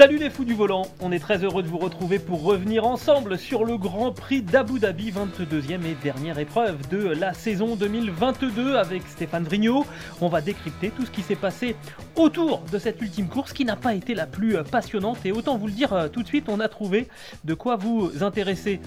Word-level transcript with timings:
Salut 0.00 0.16
les 0.16 0.30
fous 0.30 0.46
du 0.46 0.54
volant, 0.54 0.86
on 1.02 1.12
est 1.12 1.18
très 1.18 1.44
heureux 1.44 1.62
de 1.62 1.68
vous 1.68 1.76
retrouver 1.76 2.18
pour 2.18 2.42
revenir 2.42 2.86
ensemble 2.86 3.36
sur 3.36 3.66
le 3.66 3.76
Grand 3.76 4.12
Prix 4.12 4.40
d'Abu 4.40 4.78
Dhabi, 4.78 5.12
22e 5.12 5.84
et 5.84 5.94
dernière 6.02 6.38
épreuve 6.38 6.88
de 6.88 7.08
la 7.08 7.34
saison 7.34 7.76
2022 7.76 8.76
avec 8.76 9.02
Stéphane 9.06 9.44
Vrignot. 9.44 9.84
On 10.22 10.28
va 10.28 10.40
décrypter 10.40 10.88
tout 10.88 11.04
ce 11.04 11.10
qui 11.10 11.20
s'est 11.20 11.36
passé 11.36 11.76
autour 12.16 12.62
de 12.72 12.78
cette 12.78 13.02
ultime 13.02 13.28
course 13.28 13.52
qui 13.52 13.66
n'a 13.66 13.76
pas 13.76 13.92
été 13.92 14.14
la 14.14 14.24
plus 14.24 14.56
passionnante 14.64 15.18
et 15.26 15.32
autant 15.32 15.58
vous 15.58 15.66
le 15.66 15.74
dire 15.74 15.92
euh, 15.92 16.08
tout 16.08 16.22
de 16.22 16.28
suite, 16.28 16.46
on 16.48 16.60
a 16.60 16.68
trouvé 16.68 17.06
de 17.44 17.52
quoi 17.52 17.76
vous 17.76 18.10
intéresser. 18.22 18.80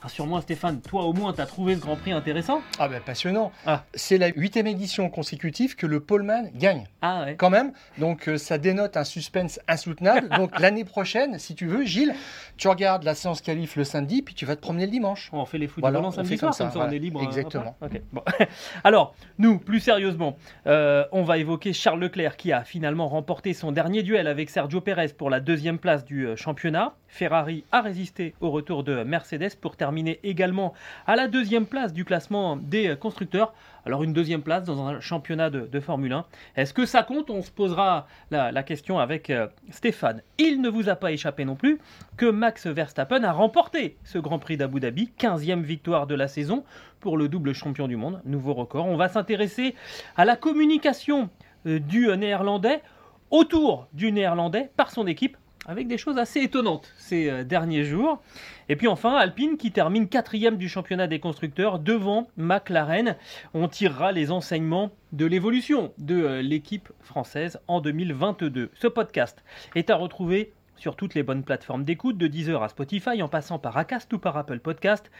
Rassure-moi 0.00 0.40
Stéphane, 0.42 0.80
toi 0.80 1.02
au 1.02 1.12
moins 1.12 1.32
t'as 1.32 1.46
trouvé 1.46 1.74
ce 1.74 1.80
Grand 1.80 1.96
Prix 1.96 2.12
intéressant 2.12 2.62
Ah 2.78 2.86
ben 2.88 3.00
passionnant. 3.04 3.50
Ah. 3.66 3.82
C'est 3.94 4.16
la 4.16 4.28
huitième 4.28 4.68
édition 4.68 5.10
consécutive 5.10 5.74
que 5.74 5.86
le 5.86 5.98
poleman 5.98 6.50
gagne. 6.54 6.86
Ah 7.02 7.24
ouais. 7.24 7.34
Quand 7.36 7.50
même, 7.50 7.72
donc 7.98 8.28
euh, 8.28 8.38
ça 8.38 8.58
dénote 8.58 8.96
un 8.96 9.02
suspense 9.02 9.58
insoutenable. 9.66 10.28
donc 10.36 10.56
l'année 10.60 10.84
prochaine, 10.84 11.40
si 11.40 11.56
tu 11.56 11.66
veux, 11.66 11.84
Gilles, 11.84 12.14
tu 12.56 12.68
regardes 12.68 13.02
la 13.02 13.16
séance 13.16 13.40
qualif 13.40 13.74
le 13.74 13.82
samedi, 13.82 14.22
puis 14.22 14.34
tu 14.34 14.46
vas 14.46 14.54
te 14.54 14.60
promener 14.60 14.84
le 14.86 14.92
dimanche. 14.92 15.30
On 15.32 15.44
fait 15.46 15.58
les 15.58 15.66
fous 15.66 15.80
Voilà, 15.80 16.00
on 16.00 16.12
samedi 16.12 16.28
fait 16.30 16.36
soir, 16.36 16.50
comme 16.50 16.56
ça, 16.56 16.64
comme 16.72 16.80
ça 16.82 16.88
on 16.88 16.92
est 16.92 16.98
libre. 17.00 17.20
hein, 17.20 17.26
Exactement. 17.26 17.76
bon. 18.12 18.22
Alors, 18.84 19.16
nous, 19.38 19.58
plus 19.58 19.80
sérieusement, 19.80 20.36
euh, 20.68 21.04
on 21.10 21.24
va 21.24 21.38
évoquer 21.38 21.72
Charles 21.72 21.98
Leclerc 22.00 22.36
qui 22.36 22.52
a 22.52 22.62
finalement 22.62 23.08
remporté 23.08 23.52
son 23.52 23.72
dernier 23.72 24.04
duel 24.04 24.28
avec 24.28 24.48
Sergio 24.48 24.80
Pérez 24.80 25.08
pour 25.08 25.28
la 25.28 25.40
deuxième 25.40 25.78
place 25.78 26.04
du 26.04 26.24
euh, 26.24 26.36
championnat. 26.36 26.94
Ferrari 27.08 27.64
a 27.72 27.80
résisté 27.80 28.34
au 28.40 28.50
retour 28.50 28.84
de 28.84 29.02
Mercedes 29.02 29.56
pour 29.60 29.76
terminer 29.76 29.87
également 30.22 30.74
à 31.06 31.16
la 31.16 31.28
deuxième 31.28 31.66
place 31.66 31.92
du 31.92 32.04
classement 32.04 32.56
des 32.56 32.96
constructeurs. 32.98 33.54
Alors 33.86 34.02
une 34.02 34.12
deuxième 34.12 34.42
place 34.42 34.64
dans 34.64 34.86
un 34.86 35.00
championnat 35.00 35.48
de, 35.50 35.80
Formule 35.80 36.12
1, 36.12 36.24
est-ce 36.56 36.74
que 36.74 36.84
ça 36.84 37.02
compte? 37.02 37.30
On 37.30 37.42
se 37.42 37.50
posera 37.50 38.06
la, 38.30 38.62
question 38.62 38.98
avec 38.98 39.30
euh, 39.30 39.46
Stéphane. 39.70 40.22
Il 40.36 40.60
ne 40.60 40.68
vous 40.68 40.88
a 40.88 40.96
pas 40.96 41.12
échappé 41.12 41.44
non 41.44 41.54
plus 41.54 41.78
que 42.16 42.26
Max 42.26 42.66
Verstappen 42.66 43.24
a 43.24 43.32
remporté 43.32 43.96
ce 44.04 44.18
Grand 44.18 44.38
Prix 44.38 44.56
d'Abu 44.56 44.80
Dhabi, 44.80 45.10
15e 45.18 45.62
victoire 45.62 46.06
de 46.06 46.14
la 46.14 46.28
saison 46.28 46.64
pour 47.00 47.16
le 47.16 47.28
double 47.28 47.54
champion 47.54 47.88
du 47.88 47.96
monde, 47.96 48.20
nouveau 48.24 48.52
record. 48.52 48.86
On 48.86 48.96
va 48.96 49.08
s'intéresser 49.08 49.74
à 50.16 50.24
la 50.24 50.36
communication 50.36 51.30
euh, 51.66 51.78
du 51.78 52.08
néerlandais 52.16 52.82
autour 53.30 53.88
du 53.92 54.12
néerlandais 54.12 54.70
par 54.76 54.90
son 54.90 55.06
équipe 55.06 55.36
avec 55.68 55.86
des 55.86 55.98
choses 55.98 56.18
assez 56.18 56.40
étonnantes 56.40 56.92
ces 56.96 57.30
euh, 57.30 57.44
derniers 57.44 57.84
jours. 57.84 58.20
Et 58.68 58.74
puis 58.74 58.88
enfin, 58.88 59.14
Alpine 59.14 59.56
qui 59.56 59.70
termine 59.70 60.08
quatrième 60.08 60.56
du 60.56 60.68
championnat 60.68 61.06
des 61.06 61.20
constructeurs 61.20 61.78
devant 61.78 62.28
McLaren. 62.36 63.16
On 63.54 63.68
tirera 63.68 64.10
les 64.10 64.32
enseignements 64.32 64.90
de 65.12 65.26
l'évolution 65.26 65.92
de 65.98 66.16
euh, 66.16 66.42
l'équipe 66.42 66.88
française 67.00 67.60
en 67.68 67.80
2022. 67.80 68.70
Ce 68.74 68.86
podcast 68.86 69.44
est 69.76 69.90
à 69.90 69.96
retrouver 69.96 70.52
sur 70.76 70.96
toutes 70.96 71.14
les 71.14 71.24
bonnes 71.24 71.42
plateformes 71.42 71.84
d'écoute, 71.84 72.16
de 72.16 72.28
Deezer 72.28 72.62
à 72.62 72.68
Spotify, 72.68 73.20
en 73.20 73.28
passant 73.28 73.58
par 73.58 73.76
Acast 73.76 74.12
ou 74.12 74.18
par 74.18 74.36
Apple 74.36 74.60
Podcast. 74.60 75.10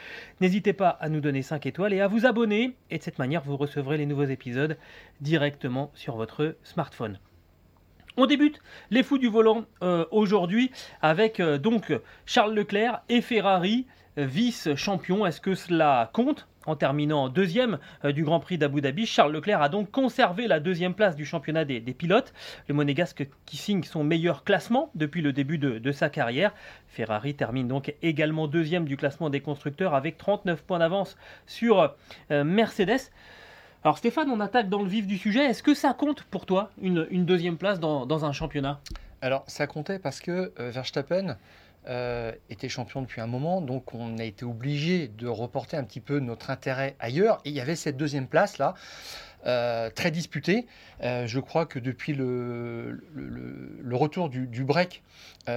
N'hésitez 0.41 0.73
pas 0.73 0.91
à 0.91 1.09
nous 1.09 1.21
donner 1.21 1.43
5 1.43 1.67
étoiles 1.67 1.93
et 1.93 2.01
à 2.01 2.07
vous 2.07 2.27
abonner. 2.27 2.77
Et 2.91 2.99
de 2.99 3.03
cette 3.03 3.19
manière, 3.19 3.43
vous 3.43 3.57
recevrez 3.57 3.99
les 3.99 4.07
nouveaux 4.07 4.25
épisodes 4.25 4.79
directement 5.21 5.91
sur 5.95 6.17
votre 6.17 6.57
smartphone. 6.63 7.19
On 8.17 8.27
débute 8.27 8.61
les 8.91 9.03
fous 9.03 9.19
du 9.19 9.29
volant 9.29 9.65
euh, 9.83 10.05
aujourd'hui 10.11 10.71
avec 11.03 11.41
euh, 11.41 11.59
donc 11.59 11.93
Charles 12.27 12.55
Leclerc 12.55 13.03
et 13.09 13.21
Ferrari, 13.21 13.87
euh, 14.19 14.25
vice-champion. 14.25 15.27
Est-ce 15.27 15.41
que 15.41 15.55
cela 15.55 16.11
compte? 16.13 16.49
En 16.67 16.77
terminant 16.77 17.31
deuxième 17.31 17.79
du 18.05 18.25
Grand 18.25 18.41
Prix 18.41 18.59
d'Abu 18.59 18.83
Dhabi, 18.83 19.07
Charles 19.07 19.33
Leclerc 19.33 19.63
a 19.63 19.71
donc 19.71 19.91
conservé 19.91 20.47
la 20.47 20.61
deuxième 20.61 20.93
place 20.93 21.17
du 21.17 21.25
championnat 21.25 21.65
des, 21.65 21.81
pilotes. 21.81 22.35
Le 22.67 22.75
monégasque 22.75 23.27
qui 23.47 23.57
signe 23.57 23.85
son 23.85 24.05
meilleur 24.05 24.45
classement 24.45 24.91
depuis 24.95 25.23
le 25.23 25.33
début 25.33 25.57
de, 25.57 25.93
sa 25.93 26.11
carrière. 26.11 26.53
Ferrari 26.87 27.35
termine 27.35 27.69
donc 27.69 27.95
également 28.03 28.49
deuxième 28.49 28.85
du 28.85 28.99
classement 28.99 29.31
des 29.31 29.41
constructeurs 29.41 29.95
avec 29.95 30.19
39 30.19 30.63
points 30.63 30.81
d'avance 30.81 31.17
sur 31.47 31.95
Mercedes. 32.29 33.01
Alors 33.85 33.97
Stéphane, 33.99 34.29
on 34.31 34.41
attaque 34.41 34.69
dans 34.69 34.83
le 34.83 34.89
vif 34.89 35.07
du 35.07 35.19
sujet. 35.19 35.45
Est-ce 35.45 35.63
que 35.63 35.73
ça 35.73 35.95
compte 35.95 36.25
pour 36.25 36.47
toi 36.47 36.71
une, 36.83 37.25
deuxième 37.25 37.57
place 37.57 37.79
dans, 37.79 38.25
un 38.25 38.33
championnat? 38.33 38.81
Alors 39.23 39.45
ça 39.47 39.67
comptait 39.69 40.01
parce 40.01 40.21
que 40.21 40.53
euh, 40.59 40.71
Verstappen 40.71 41.37
euh, 41.89 42.33
était 42.51 42.69
champion 42.69 43.03
depuis 43.03 43.21
un 43.21 43.29
moment, 43.29 43.61
donc 43.61 43.95
on 43.95 44.19
a 44.19 44.25
été 44.25 44.45
obligé 44.45 45.07
de 45.07 45.29
reporter 45.29 45.77
un 45.77 45.85
petit 45.85 46.01
peu 46.01 46.19
notre 46.19 46.51
intérêt 46.51 46.97
ailleurs. 46.99 47.41
Et 47.45 47.51
il 47.51 47.55
y 47.55 47.61
avait 47.61 47.77
cette 47.77 47.97
deuxième 47.97 48.27
place 48.27 48.59
là. 48.59 48.75
euh, 49.47 49.91
très 49.91 50.11
disputée. 50.11 50.67
Je 51.01 51.39
crois 51.39 51.65
que 51.65 51.79
depuis 51.79 52.15
le, 52.15 53.01
retour 53.93 54.29
du, 54.29 54.65
break 54.65 55.05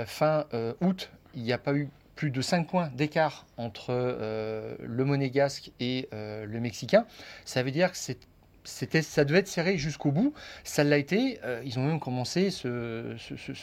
fin 0.05 0.45
août, 0.79 1.09
il 1.33 1.41
n'y 1.41 1.53
a 1.53 1.57
pas 1.57 1.73
eu 1.73 1.89
plus 2.21 2.29
de 2.29 2.41
5 2.43 2.67
points 2.67 2.91
d'écart 2.93 3.47
entre 3.57 3.87
euh, 3.89 4.75
le 4.79 5.05
monégasque 5.05 5.71
et 5.79 6.07
euh, 6.13 6.45
le 6.45 6.59
mexicain. 6.59 7.07
Ça 7.45 7.63
veut 7.63 7.71
dire 7.71 7.89
que 7.91 7.97
c'est- 7.97 8.27
ça 8.63 9.25
devait 9.25 9.39
être 9.39 9.47
serré 9.47 9.77
jusqu'au 9.77 10.11
bout. 10.11 10.33
Ça 10.63 10.83
l'a 10.83 10.97
été. 10.97 11.39
Euh, 11.43 11.61
ils 11.65 11.79
ont 11.79 11.83
même 11.83 11.99
commencé 11.99 12.51
ce, 12.51 13.15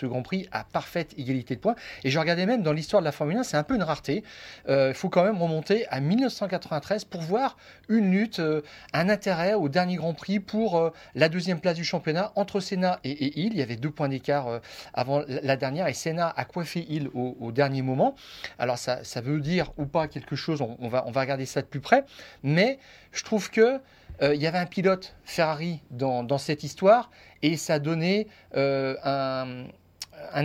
Grand 0.07 0.23
Prix 0.23 0.49
à 0.53 0.65
parfaite 0.65 1.15
égalité 1.17 1.57
de 1.57 1.61
points. 1.61 1.77
Et 2.05 2.11
je 2.11 2.19
regardais 2.19 2.47
même 2.47 2.63
dans 2.63 2.73
l'histoire 2.73 3.03
de 3.03 3.05
la 3.05 3.13
Formule 3.13 3.37
1, 3.39 3.43
c'est 3.43 3.57
un 3.57 3.63
peu 3.63 3.75
une 3.75 3.83
rareté. 3.83 4.25
Euh, 4.69 4.89
Il 4.91 4.95
faut 4.95 5.09
quand 5.09 5.25
même 5.25 5.41
remonter 5.41 5.87
à 5.89 6.01
1993 6.01 7.05
pour 7.05 7.21
voir 7.21 7.57
une 7.89 8.11
lutte, 8.11 8.41
euh, 8.41 8.63
un 8.93 9.09
intérêt 9.09 9.55
au 9.55 9.69
dernier 9.69 9.97
Grand 9.97 10.15
Prix 10.15 10.41
pour 10.41 10.77
euh, 10.77 10.91
la 11.15 11.29
deuxième 11.29 11.61
place 11.61 11.77
du 11.77 11.85
championnat 11.85 12.33
entre 12.37 12.61
Senna 12.61 13.01
et, 13.05 13.41
Hill. 13.41 13.53
Il 13.53 13.59
y 13.59 13.63
avait 13.63 13.77
deux 13.77 13.91
points 13.91 14.09
d'écart 14.09 14.49
euh, 14.49 14.59
avant 14.95 15.23
la 15.27 15.57
dernière 15.57 15.87
et 15.89 15.95
Senna 15.95 16.33
a 16.37 16.45
coiffé 16.45 16.85
Hill 16.89 17.09
au, 17.15 17.53
dernier 17.53 17.83
moment. 17.83 18.15
Alors 18.59 18.79
ça, 18.79 19.05
ça 19.05 19.21
veut 19.21 19.41
dire 19.41 19.73
ou 19.79 19.87
pas 19.87 20.09
quelque 20.09 20.37
chose, 20.37 20.61
on 20.61 20.89
va, 20.89 21.05
on 21.07 21.11
va 21.11 21.21
regarder 21.21 21.47
ça 21.47 21.63
de 21.63 21.67
plus 21.67 21.81
près. 21.81 22.05
Mais 22.43 22.79
je 23.13 23.25
trouve 23.25 23.51
que 23.51 23.81
euh, 24.23 24.35
il 24.35 24.41
y 24.41 24.47
avait 24.47 24.59
un 24.59 24.67
pilote 24.67 25.15
Ferrari 25.25 25.81
dans, 25.91 26.39
cette 26.39 26.63
histoire 26.63 27.11
et 27.43 27.57
ça 27.57 27.79
donnait 27.79 28.27
euh, 28.57 28.97
un, 29.05 29.67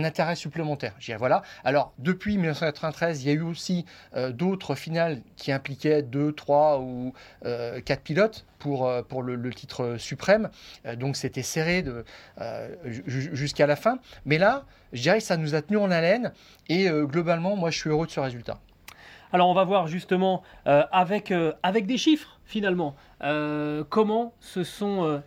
intérêt 0.04 0.36
supplémentaire. 0.36 0.94
Voilà. 1.18 1.42
Alors, 1.64 1.92
depuis 1.98 2.36
1993, 2.36 3.22
il 3.22 3.28
y 3.28 3.30
a 3.30 3.34
eu 3.34 3.42
aussi 3.42 3.84
euh, 4.14 4.32
d'autres 4.32 4.74
finales 4.74 5.20
qui 5.36 5.52
impliquaient 5.52 6.02
deux, 6.02 6.32
trois 6.32 6.80
ou 6.80 7.12
euh, 7.44 7.80
quatre 7.80 8.02
pilotes 8.02 8.46
pour, 8.58 8.86
euh, 8.88 9.02
le, 9.22 9.52
titre 9.52 9.96
suprême. 9.98 10.50
Euh, 10.86 10.96
donc, 10.96 11.16
c'était 11.16 11.42
serré 11.42 11.84
euh, 12.40 12.74
jusqu'à 13.06 13.66
la 13.66 13.76
fin. 13.76 13.98
Mais 14.24 14.38
là, 14.38 14.64
je 14.92 15.02
dirais 15.02 15.18
que 15.18 15.24
ça 15.24 15.36
nous 15.36 15.54
a 15.54 15.62
tenu 15.62 15.76
en 15.76 15.90
haleine 15.90 16.32
et 16.68 16.88
euh, 16.88 17.04
globalement, 17.04 17.56
moi, 17.56 17.70
je 17.70 17.78
suis 17.78 17.90
heureux 17.90 18.06
de 18.06 18.12
ce 18.12 18.20
résultat. 18.20 18.58
Alors 19.34 19.48
on 19.48 19.54
va 19.54 19.64
voir 19.64 19.88
justement 19.88 20.44
euh, 20.68 20.84
euh, 20.92 21.52
avec 21.64 21.86
des 21.86 21.98
chiffres 21.98 22.33
finalement 22.44 22.94
euh, 23.22 23.84
comment 23.88 24.34
se 24.40 24.64
sont 24.64 25.04
euh, 25.04 25.18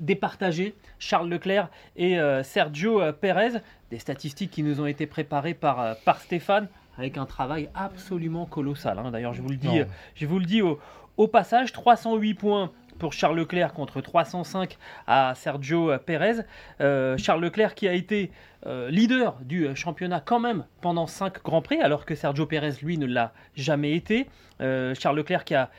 départagés 0.00 0.74
Charles 0.98 1.28
Leclerc 1.28 1.68
et 1.96 2.18
euh, 2.18 2.42
Sergio 2.42 3.00
Perez? 3.20 3.60
Des 3.90 3.98
statistiques 3.98 4.50
qui 4.50 4.62
nous 4.62 4.80
ont 4.80 4.86
été 4.86 5.06
préparées 5.06 5.54
par, 5.54 5.96
par 6.04 6.20
Stéphane 6.20 6.68
avec 6.98 7.18
un 7.18 7.26
travail 7.26 7.68
absolument 7.74 8.46
colossal. 8.46 8.98
hein. 8.98 9.10
D'ailleurs 9.10 9.34
je 9.34 9.42
vous 9.42 9.50
le 9.50 9.56
dis, 9.56 9.82
je 10.14 10.26
vous 10.26 10.38
le 10.38 10.44
dis 10.44 10.62
au, 10.62 10.80
au 11.16 11.28
passage, 11.28 11.72
308 11.72 12.34
points 12.34 12.72
pour 12.98 13.12
Charles 13.12 13.36
Leclerc 13.36 13.72
contre 13.72 14.00
305 14.00 14.78
à 15.06 15.34
Sergio. 15.34 15.90
Euh, 15.90 17.16
Charles 17.18 17.42
Leclerc 17.42 17.74
qui 17.74 17.88
a 17.88 17.92
été 17.92 18.30
euh, 18.66 18.90
leader 18.90 19.36
du 19.42 19.68
championnat 19.76 20.20
quand 20.24 20.40
même 20.40 20.64
pendant 20.80 21.06
5 21.06 21.42
Grands 21.42 21.62
Prix, 21.62 21.80
alors 21.80 22.04
que 22.04 22.14
Sergio 22.14 22.46
Perez, 22.46 22.72
lui, 22.82 22.98
ne 22.98 23.06
l'a 23.06 23.32
jamais 23.54 23.92
été. 23.94 24.28
Euh, 24.60 24.94
Charles 24.94 25.16
Leclerc 25.18 25.44
qui 25.44 25.54
a 25.54 25.70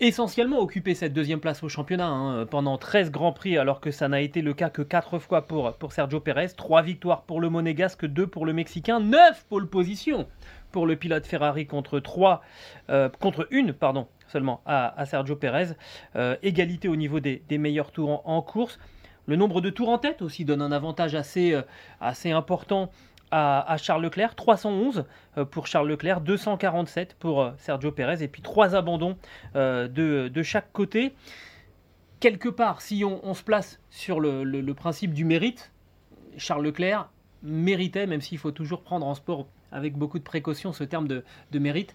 essentiellement 0.00 0.60
occupé 0.60 0.94
cette 0.94 1.12
deuxième 1.12 1.40
place 1.40 1.62
au 1.62 1.68
championnat 1.68 2.06
hein, 2.06 2.46
pendant 2.46 2.78
13 2.78 3.10
Grands 3.10 3.32
Prix, 3.32 3.58
alors 3.58 3.80
que 3.80 3.90
ça 3.90 4.08
n'a 4.08 4.20
été 4.20 4.42
le 4.42 4.54
cas 4.54 4.70
que 4.70 4.82
4 4.82 5.18
fois 5.18 5.46
pour, 5.46 5.72
pour 5.74 5.92
Sergio 5.92 6.20
Perez. 6.20 6.48
3 6.56 6.82
victoires 6.82 7.22
pour 7.22 7.40
le 7.40 7.50
Monégasque, 7.50 8.06
2 8.06 8.26
pour 8.26 8.46
le 8.46 8.52
Mexicain, 8.52 9.00
9 9.00 9.46
pole 9.48 9.68
positions 9.68 10.26
pour 10.70 10.86
le 10.86 10.96
pilote 10.96 11.26
Ferrari 11.26 11.66
contre 11.66 11.98
3, 11.98 12.42
contre 13.20 13.48
une, 13.50 13.72
pardon, 13.72 14.06
seulement 14.28 14.60
à, 14.66 14.98
à 15.00 15.06
Sergio 15.06 15.36
Perez. 15.36 15.68
Euh, 16.16 16.36
égalité 16.42 16.88
au 16.88 16.96
niveau 16.96 17.20
des, 17.20 17.42
des 17.48 17.58
meilleurs 17.58 17.90
tours 17.90 18.10
en, 18.10 18.36
en 18.36 18.42
course. 18.42 18.78
Le 19.26 19.36
nombre 19.36 19.60
de 19.60 19.70
tours 19.70 19.90
en 19.90 19.98
tête 19.98 20.22
aussi 20.22 20.44
donne 20.44 20.62
un 20.62 20.72
avantage 20.72 21.14
assez, 21.14 21.52
euh, 21.52 21.62
assez 22.00 22.30
important 22.30 22.90
à, 23.30 23.76
Charles 23.78 24.02
Leclerc, 24.02 24.34
311 24.34 25.04
pour 25.50 25.66
Charles 25.66 25.88
Leclerc, 25.88 26.20
247 26.20 27.14
pour 27.18 27.52
Sergio 27.58 27.92
Pérez, 27.92 28.22
et 28.22 28.28
puis 28.28 28.42
trois 28.42 28.74
abandons 28.74 29.16
de, 29.54 30.42
chaque 30.42 30.72
côté. 30.72 31.14
Quelque 32.20 32.48
part, 32.48 32.82
si 32.82 33.04
on, 33.04 33.34
se 33.34 33.42
place 33.42 33.80
sur 33.90 34.20
le, 34.20 34.72
principe 34.72 35.12
du 35.12 35.24
mérite, 35.24 35.72
Charles 36.36 36.64
Leclerc 36.64 37.10
méritait, 37.42 38.06
même 38.06 38.20
s'il 38.20 38.38
faut 38.38 38.50
toujours 38.50 38.82
prendre 38.82 39.06
en 39.06 39.14
sport 39.14 39.46
avec 39.70 39.94
beaucoup 39.94 40.18
de 40.18 40.24
précaution 40.24 40.72
ce 40.72 40.84
terme 40.84 41.06
de, 41.06 41.24
mérite, 41.58 41.94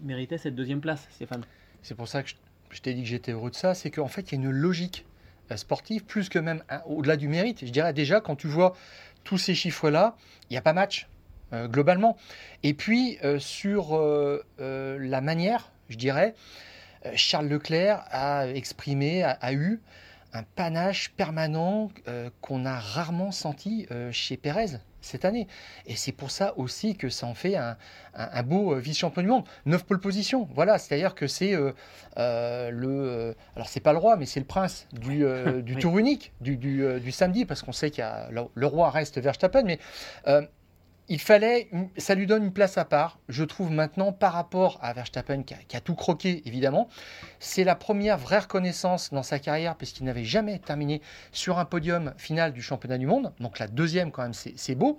méritait 0.00 0.38
cette 0.38 0.54
deuxième 0.54 0.80
place, 0.80 1.06
Stéphane. 1.10 1.44
C'est 1.82 1.94
pour 1.94 2.08
ça 2.08 2.22
que 2.22 2.30
je, 2.70 2.80
t'ai 2.80 2.94
dit 2.94 3.02
que 3.02 3.08
j'étais 3.08 3.32
heureux 3.32 3.50
de 3.50 3.56
ça, 3.56 3.74
c'est 3.74 3.90
qu'en 3.90 4.08
fait, 4.08 4.32
il 4.32 4.38
y 4.38 4.38
a 4.38 4.44
une 4.44 4.50
logique 4.50 5.04
sportive, 5.56 6.04
plus 6.04 6.28
que 6.28 6.38
même 6.38 6.62
hein, 6.68 6.80
au-delà 6.86 7.16
du 7.16 7.28
mérite. 7.28 7.64
Je 7.64 7.70
dirais 7.70 7.92
déjà, 7.92 8.20
quand 8.20 8.36
tu 8.36 8.46
vois 8.46 8.74
tous 9.24 9.38
ces 9.38 9.54
chiffres-là, 9.54 10.16
il 10.50 10.54
n'y 10.54 10.58
a 10.58 10.62
pas 10.62 10.72
match, 10.72 11.08
euh, 11.52 11.68
globalement. 11.68 12.16
Et 12.62 12.74
puis, 12.74 13.18
euh, 13.24 13.38
sur 13.38 13.94
euh, 13.94 14.42
la 14.58 15.20
manière, 15.20 15.70
je 15.88 15.96
dirais, 15.96 16.34
Charles 17.14 17.48
Leclerc 17.48 18.04
a 18.10 18.46
exprimé, 18.48 19.24
a 19.24 19.52
eu 19.52 19.80
un 20.32 20.42
panache 20.42 21.12
permanent 21.16 21.90
qu'on 22.40 22.64
a 22.64 22.78
rarement 22.78 23.32
senti 23.32 23.86
chez 24.12 24.36
Pérez 24.36 24.78
cette 25.02 25.24
année. 25.24 25.46
Et 25.86 25.96
c'est 25.96 26.12
pour 26.12 26.30
ça 26.30 26.54
aussi 26.56 26.96
que 26.96 27.08
ça 27.08 27.26
en 27.26 27.34
fait 27.34 27.56
un, 27.56 27.76
beau 28.42 28.72
euh, 28.74 28.78
vice-champion 28.78 29.22
du 29.22 29.28
monde. 29.28 29.44
Neuf 29.66 29.84
pole 29.84 30.00
positions, 30.00 30.48
voilà, 30.54 30.78
c'est-à-dire 30.78 31.14
que 31.14 31.26
c'est 31.26 31.54
euh, 31.54 31.72
euh, 32.18 32.70
le... 32.70 33.34
alors 33.56 33.68
c'est 33.68 33.80
pas 33.80 33.92
le 33.92 33.98
roi, 33.98 34.16
mais 34.16 34.26
c'est 34.26 34.40
le 34.40 34.46
prince 34.46 34.86
du, 34.92 35.24
du 35.62 35.76
tour 35.80 35.98
unique, 35.98 36.32
du, 36.40 36.56
du, 36.56 37.00
du 37.00 37.12
samedi, 37.12 37.44
parce 37.44 37.62
qu'on 37.62 37.72
sait 37.72 37.90
qu'il 37.90 38.00
y 38.00 38.06
a... 38.06 38.28
Le, 38.30 38.66
roi 38.66 38.90
reste 38.90 39.18
Verstappen, 39.18 39.64
mais 39.64 39.78
il 41.08 41.20
fallait, 41.20 41.68
ça 41.96 42.14
lui 42.14 42.26
donne 42.26 42.44
une 42.44 42.52
place 42.52 42.78
à 42.78 42.84
part, 42.84 43.18
je 43.28 43.44
trouve 43.44 43.70
maintenant 43.70 44.12
par 44.12 44.32
rapport 44.32 44.78
à 44.82 44.92
Verstappen 44.92 45.42
qui 45.42 45.76
a, 45.76 45.80
tout 45.80 45.94
croqué 45.94 46.42
évidemment. 46.46 46.88
C'est 47.40 47.64
la 47.64 47.74
première 47.74 48.18
vraie 48.18 48.38
reconnaissance 48.38 49.12
dans 49.12 49.22
sa 49.22 49.38
carrière 49.38 49.76
puisqu'il 49.76 50.04
n'avait 50.04 50.24
jamais 50.24 50.58
terminé 50.58 51.02
sur 51.32 51.58
un 51.58 51.64
podium 51.64 52.14
final 52.16 52.52
du 52.52 52.62
championnat 52.62 52.98
du 52.98 53.06
monde. 53.06 53.32
Donc 53.40 53.58
la 53.58 53.66
deuxième 53.66 54.12
quand 54.12 54.22
même 54.22 54.32
c'est 54.34 54.74
beau 54.74 54.98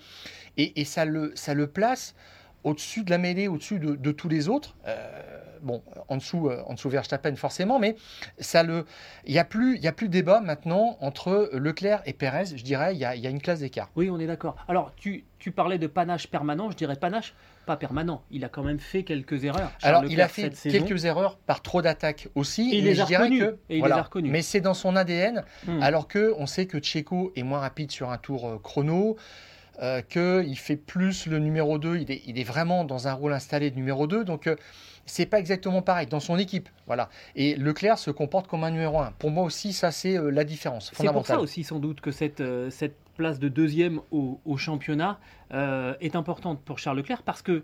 et, 0.57 0.85
ça, 0.85 1.05
le, 1.05 1.31
ça 1.35 1.53
le 1.53 1.67
place 1.67 2.15
au-dessus 2.63 3.03
de 3.03 3.09
la 3.09 3.17
mêlée, 3.17 3.47
au-dessus 3.47 3.79
de, 3.79 4.11
tous 4.11 4.29
les 4.29 4.49
autres. 4.49 4.75
Euh, 4.87 5.43
bon, 5.61 5.81
en 6.07 6.17
dessous, 6.17 6.49
euh, 6.49 6.61
en 6.67 6.73
dessous 6.73 6.89
Verstappen 6.89 7.35
forcément, 7.35 7.79
mais 7.79 7.95
ça 8.39 8.63
le, 8.63 8.85
il 9.25 9.33
n'y 9.33 9.39
a 9.39 9.45
plus, 9.45 9.75
il 9.77 9.83
y 9.83 9.87
a 9.87 9.91
plus 9.91 10.07
de 10.07 10.13
débat 10.13 10.41
maintenant 10.41 10.97
entre 11.01 11.49
Leclerc 11.53 12.01
et 12.05 12.13
Pérez. 12.13 12.45
Je 12.55 12.63
dirais, 12.63 12.95
il 12.95 12.99
y 12.99 13.05
a, 13.05 13.29
une 13.29 13.41
classe 13.41 13.59
d'écart. 13.59 13.89
Oui, 13.95 14.09
on 14.09 14.19
est 14.19 14.27
d'accord. 14.27 14.55
Alors, 14.67 14.93
tu, 14.95 15.25
tu 15.39 15.51
parlais 15.51 15.77
de 15.77 15.87
panache 15.87 16.27
permanent. 16.27 16.69
Je 16.69 16.77
dirais 16.77 16.95
panache 16.95 17.33
pas 17.65 17.77
permanent. 17.77 18.23
Il 18.29 18.43
a 18.43 18.49
quand 18.49 18.63
même 18.63 18.79
fait 18.79 19.03
quelques 19.03 19.43
erreurs. 19.45 19.71
Alors, 19.81 20.05
il 20.05 20.21
a 20.21 20.27
fait 20.27 20.49
quelques 20.49 21.05
erreurs 21.05 21.37
par 21.37 21.61
trop 21.61 21.81
d'attaques 21.81 22.27
aussi. 22.35 22.73
Et 22.73 22.79
il 22.79 22.85
les 22.85 22.99
a 22.99 23.05
reconnues. 23.05 24.29
Mais 24.29 24.41
c'est 24.41 24.61
dans 24.61 24.73
son 24.73 24.95
ADN, 24.95 25.43
hmm. 25.67 25.81
alors 25.81 26.07
que 26.07 26.33
on 26.37 26.45
sait 26.45 26.65
que 26.65 26.79
Checo 26.79 27.31
est 27.35 27.43
moins 27.43 27.59
rapide 27.59 27.91
sur 27.91 28.11
un 28.11 28.17
tour 28.17 28.47
euh, 28.47 28.59
chrono. 28.61 29.17
Euh, 29.81 30.01
qu'il 30.01 30.55
fait 30.57 30.75
plus 30.75 31.25
le 31.25 31.39
numéro 31.39 31.79
2, 31.79 31.97
il 31.97 32.11
est, 32.11 32.21
il 32.27 32.39
est, 32.39 32.43
vraiment 32.43 32.83
dans 32.83 33.07
un 33.07 33.13
rôle 33.13 33.33
installé 33.33 33.71
de 33.71 33.75
numéro 33.75 34.05
2, 34.05 34.23
donc 34.23 34.45
euh, 34.45 34.55
c'est 35.07 35.25
pas 35.25 35.39
exactement 35.39 35.81
pareil 35.81 36.05
dans 36.05 36.19
son 36.19 36.37
équipe. 36.37 36.69
Voilà. 36.85 37.09
Et 37.35 37.55
Leclerc 37.55 37.97
se 37.97 38.11
comporte 38.11 38.47
comme 38.47 38.63
un 38.63 38.69
numéro 38.69 38.99
1. 38.99 39.13
Pour 39.17 39.31
moi 39.31 39.43
aussi, 39.43 39.73
ça 39.73 39.89
c'est 39.89 40.15
euh, 40.15 40.29
la 40.29 40.43
différence 40.43 40.91
C'est 40.95 41.11
pour 41.11 41.25
ça 41.25 41.39
aussi 41.39 41.63
sans 41.63 41.79
doute 41.79 42.01
que 42.01 42.11
cette, 42.11 42.43
cette 42.69 42.95
place 43.17 43.39
de 43.39 43.49
deuxième 43.49 43.99
au, 44.11 44.57
championnat 44.57 45.19
est 45.51 46.15
importante 46.15 46.61
pour 46.61 46.77
Charles 46.77 46.97
Leclerc 46.97 47.23
parce 47.23 47.41
que 47.41 47.63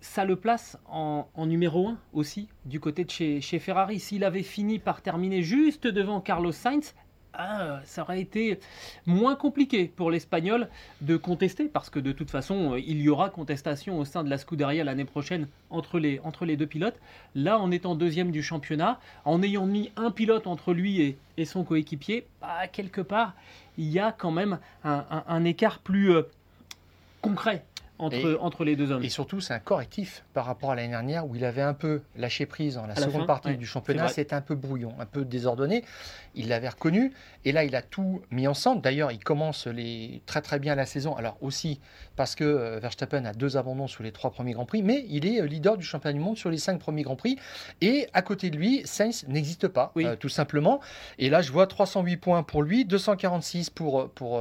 ça 0.00 0.24
le 0.24 0.36
place 0.36 0.76
en, 0.86 1.26
numéro 1.38 1.88
1 1.88 1.98
aussi 2.12 2.48
du 2.64 2.78
côté 2.80 3.04
de 3.04 3.10
chez, 3.10 3.40
chez 3.40 3.58
Ferrari. 3.58 3.98
S'il 3.98 4.24
avait 4.24 4.42
fini 4.42 4.78
par 4.78 5.02
terminer 5.02 5.42
juste 5.42 5.86
devant 5.86 6.20
Carlos 6.20 6.52
Sainz, 6.52 6.94
ah, 7.34 7.80
ça 7.84 8.02
aurait 8.02 8.20
été 8.20 8.60
moins 9.06 9.36
compliqué 9.36 9.90
pour 9.94 10.10
l'Espagnol 10.10 10.68
de 11.00 11.16
contester, 11.16 11.64
parce 11.64 11.88
que 11.88 11.98
de 11.98 12.12
toute 12.12 12.30
façon, 12.30 12.76
il 12.76 13.00
y 13.00 13.08
aura 13.08 13.30
contestation 13.30 13.98
au 13.98 14.04
sein 14.04 14.22
de 14.22 14.30
la 14.30 14.36
Scuderia 14.38 14.84
l'année 14.84 15.04
prochaine 15.04 15.48
entre 15.70 15.98
les, 15.98 16.20
entre 16.24 16.44
les 16.44 16.56
deux 16.56 16.66
pilotes. 16.66 16.98
Là, 17.34 17.58
en 17.58 17.70
étant 17.70 17.94
deuxième 17.94 18.30
du 18.32 18.42
championnat, 18.42 19.00
en 19.24 19.42
ayant 19.42 19.66
mis 19.66 19.90
un 19.96 20.10
pilote 20.10 20.46
entre 20.46 20.74
lui 20.74 21.16
et, 21.36 21.44
son 21.44 21.64
coéquipier, 21.64 22.26
bah, 22.40 22.68
quelque 22.70 23.00
part, 23.00 23.34
il 23.78 23.90
y 23.90 23.98
a 23.98 24.12
quand 24.12 24.30
même 24.30 24.58
un, 24.84 25.44
écart 25.44 25.78
plus 25.78 26.12
euh, 26.12 26.22
concret 27.20 27.64
entre, 28.02 28.38
entre 28.40 28.64
les 28.64 28.76
deux 28.76 28.90
hommes. 28.90 29.02
Et 29.02 29.08
surtout, 29.08 29.40
c'est 29.40 29.54
un 29.54 29.58
correctif 29.58 30.24
par 30.34 30.46
rapport 30.46 30.72
à 30.72 30.74
l'année 30.74 30.88
dernière 30.88 31.26
où 31.26 31.36
il 31.36 31.44
avait 31.44 31.62
un 31.62 31.74
peu 31.74 32.02
lâché 32.16 32.46
prise 32.46 32.74
dans 32.74 32.86
la 32.86 32.96
seconde 32.96 33.26
partie 33.26 33.56
du 33.56 33.66
championnat. 33.66 34.08
C'était 34.08 34.34
un 34.34 34.40
peu 34.40 34.54
brouillon, 34.54 34.94
un 34.98 35.06
peu 35.06 35.24
désordonné. 35.24 35.84
Il 36.34 36.48
l'avait 36.48 36.68
reconnu. 36.68 37.12
Et 37.44 37.52
là, 37.52 37.64
il 37.64 37.76
a 37.76 37.82
tout 37.82 38.22
mis 38.30 38.46
ensemble. 38.46 38.82
D'ailleurs, 38.82 39.12
il 39.12 39.22
commence 39.22 39.66
les... 39.66 40.22
très 40.26 40.40
très 40.40 40.58
bien 40.58 40.74
la 40.74 40.86
saison. 40.86 41.14
Alors 41.16 41.36
aussi 41.40 41.80
parce 42.16 42.34
que 42.34 42.44
euh, 42.44 42.78
Verstappen 42.80 43.24
a 43.24 43.32
deux 43.32 43.56
abandons 43.56 43.86
sur 43.86 44.02
les 44.02 44.12
trois 44.12 44.30
premiers 44.30 44.52
Grands 44.52 44.66
Prix, 44.66 44.82
mais 44.82 45.04
il 45.08 45.26
est 45.26 45.40
euh, 45.40 45.46
leader 45.46 45.76
du 45.76 45.84
championnat 45.84 46.12
du 46.12 46.20
monde 46.20 46.36
sur 46.36 46.50
les 46.50 46.58
cinq 46.58 46.78
premiers 46.78 47.02
Grands 47.02 47.16
Prix. 47.16 47.38
Et 47.80 48.08
à 48.12 48.22
côté 48.22 48.50
de 48.50 48.56
lui, 48.56 48.82
Sainz 48.84 49.24
n'existe 49.28 49.68
pas, 49.68 49.92
euh, 49.96 50.16
tout 50.16 50.28
simplement. 50.28 50.80
Et 51.18 51.30
là, 51.30 51.42
je 51.42 51.52
vois 51.52 51.66
308 51.66 52.16
points 52.16 52.42
pour 52.42 52.62
lui, 52.62 52.84
246 52.84 53.70
pour, 53.70 54.10
pour 54.10 54.40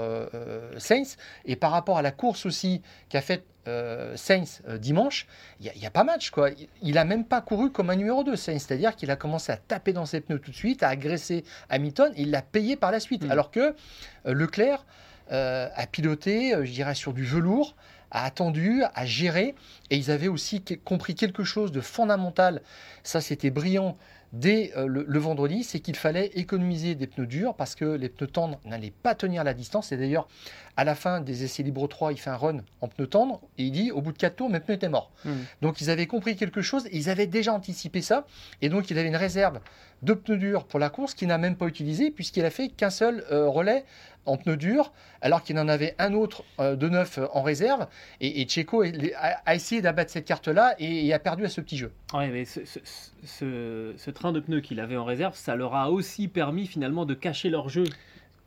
Sainz. 0.77 1.17
Et 1.45 1.55
par 1.55 1.71
rapport 1.71 1.97
à 1.97 2.01
la 2.01 2.11
course 2.11 2.45
aussi 2.45 2.81
qu'a 3.09 3.21
fait 3.21 3.43
euh, 3.67 4.15
Sainz 4.15 4.61
dimanche, 4.79 5.27
il 5.59 5.71
n'y 5.77 5.85
a, 5.85 5.91
pas 5.91 6.03
match. 6.03 6.29
Quoi. 6.31 6.49
Il 6.81 6.95
n'a 6.95 7.05
même 7.05 7.25
pas 7.25 7.41
couru 7.41 7.71
comme 7.71 7.89
un 7.89 7.95
numéro 7.95 8.23
2, 8.23 8.35
Sainz. 8.35 8.65
C'est-à-dire 8.65 8.95
qu'il 8.95 9.11
a 9.11 9.15
commencé 9.15 9.51
à 9.51 9.57
taper 9.57 9.93
dans 9.93 10.05
ses 10.05 10.21
pneus 10.21 10.39
tout 10.39 10.51
de 10.51 10.55
suite, 10.55 10.83
à 10.83 10.89
agresser 10.89 11.43
Hamilton, 11.69 12.11
et 12.15 12.23
il 12.23 12.31
l'a 12.31 12.41
payé 12.41 12.75
par 12.75 12.91
la 12.91 12.99
suite. 12.99 13.23
Mm. 13.23 13.31
Alors 13.31 13.51
que 13.51 13.75
Leclerc 14.25 14.85
euh, 15.31 15.69
a 15.75 15.87
piloté, 15.87 16.53
euh, 16.53 16.65
je 16.65 16.71
dirais, 16.71 16.95
sur 16.95 17.13
du 17.13 17.23
velours, 17.23 17.75
a 18.11 18.25
attendu, 18.25 18.83
a 18.93 19.05
géré, 19.05 19.55
et 19.89 19.95
ils 19.95 20.11
avaient 20.11 20.27
aussi 20.27 20.61
compris 20.83 21.15
quelque 21.15 21.45
chose 21.45 21.71
de 21.71 21.79
fondamental. 21.79 22.61
Ça, 23.03 23.21
c'était 23.21 23.49
brillant 23.49 23.97
dès 24.33 24.71
euh, 24.77 24.85
le, 24.87 25.19
vendredi, 25.19 25.63
c'est 25.63 25.79
qu'il 25.79 25.95
fallait 25.95 26.27
économiser 26.35 26.95
des 26.95 27.07
pneus 27.07 27.27
durs 27.27 27.55
parce 27.55 27.75
que 27.75 27.85
les 27.85 28.09
pneus 28.09 28.27
tendres 28.27 28.59
n'allaient 28.65 28.93
pas 29.03 29.15
tenir 29.15 29.43
la 29.43 29.53
distance. 29.53 29.91
Et 29.91 29.97
d'ailleurs, 29.97 30.27
à 30.77 30.83
la 30.83 30.95
fin 30.95 31.21
des 31.21 31.43
essais 31.43 31.63
libres 31.63 31.87
3, 31.87 32.13
il 32.13 32.17
fait 32.17 32.29
un 32.29 32.37
run 32.37 32.59
en 32.81 32.87
pneus 32.87 33.07
tendres 33.07 33.41
et 33.57 33.63
il 33.63 33.71
dit 33.71 33.91
au 33.91 34.01
bout 34.01 34.11
de 34.11 34.17
4 34.17 34.35
tours, 34.35 34.49
mes 34.49 34.59
pneus 34.59 34.75
étaient 34.75 34.89
morts. 34.89 35.11
Mmh. 35.25 35.31
Donc 35.61 35.81
ils 35.81 35.89
avaient 35.89 36.07
compris 36.07 36.35
quelque 36.35 36.61
chose, 36.61 36.87
ils 36.91 37.09
avaient 37.09 37.27
déjà 37.27 37.53
anticipé 37.53 38.01
ça. 38.01 38.25
Et 38.61 38.69
donc 38.69 38.89
il 38.89 38.97
avait 38.97 39.09
une 39.09 39.15
réserve 39.15 39.59
de 40.01 40.13
pneus 40.13 40.37
durs 40.37 40.65
pour 40.65 40.79
la 40.79 40.89
course 40.89 41.13
qu'il 41.13 41.27
n'a 41.27 41.37
même 41.37 41.55
pas 41.55 41.67
utilisé 41.67 42.11
puisqu'il 42.11 42.45
a 42.45 42.49
fait 42.49 42.69
qu'un 42.69 42.89
seul 42.89 43.23
euh, 43.31 43.47
relais 43.47 43.85
en 44.25 44.37
pneus 44.37 44.57
durs, 44.57 44.91
alors 45.21 45.43
qu'il 45.43 45.57
en 45.57 45.67
avait 45.67 45.95
un 45.97 46.13
autre 46.13 46.43
euh, 46.59 46.75
de 46.75 46.89
neuf 46.89 47.19
en 47.33 47.41
réserve. 47.41 47.87
Et, 48.19 48.41
et 48.41 48.47
Checo 48.47 48.83
a, 48.83 49.55
essayé 49.55 49.81
d'abattre 49.81 50.11
cette 50.11 50.25
carte-là 50.25 50.75
et, 50.79 51.11
a 51.13 51.19
perdu 51.19 51.45
à 51.45 51.49
ce 51.49 51.61
petit 51.61 51.77
jeu. 51.77 51.91
Mais 52.13 52.45
ce, 52.45 52.61
ce, 53.25 54.11
train 54.11 54.31
de 54.31 54.39
pneus 54.39 54.61
qu'il 54.61 54.79
avait 54.79 54.97
en 54.97 55.05
réserve, 55.05 55.35
ça 55.35 55.55
leur 55.55 55.75
a 55.75 55.91
aussi 55.91 56.27
permis 56.27 56.67
finalement 56.67 57.05
de 57.05 57.13
cacher 57.13 57.49
leur 57.49 57.69
jeu 57.69 57.85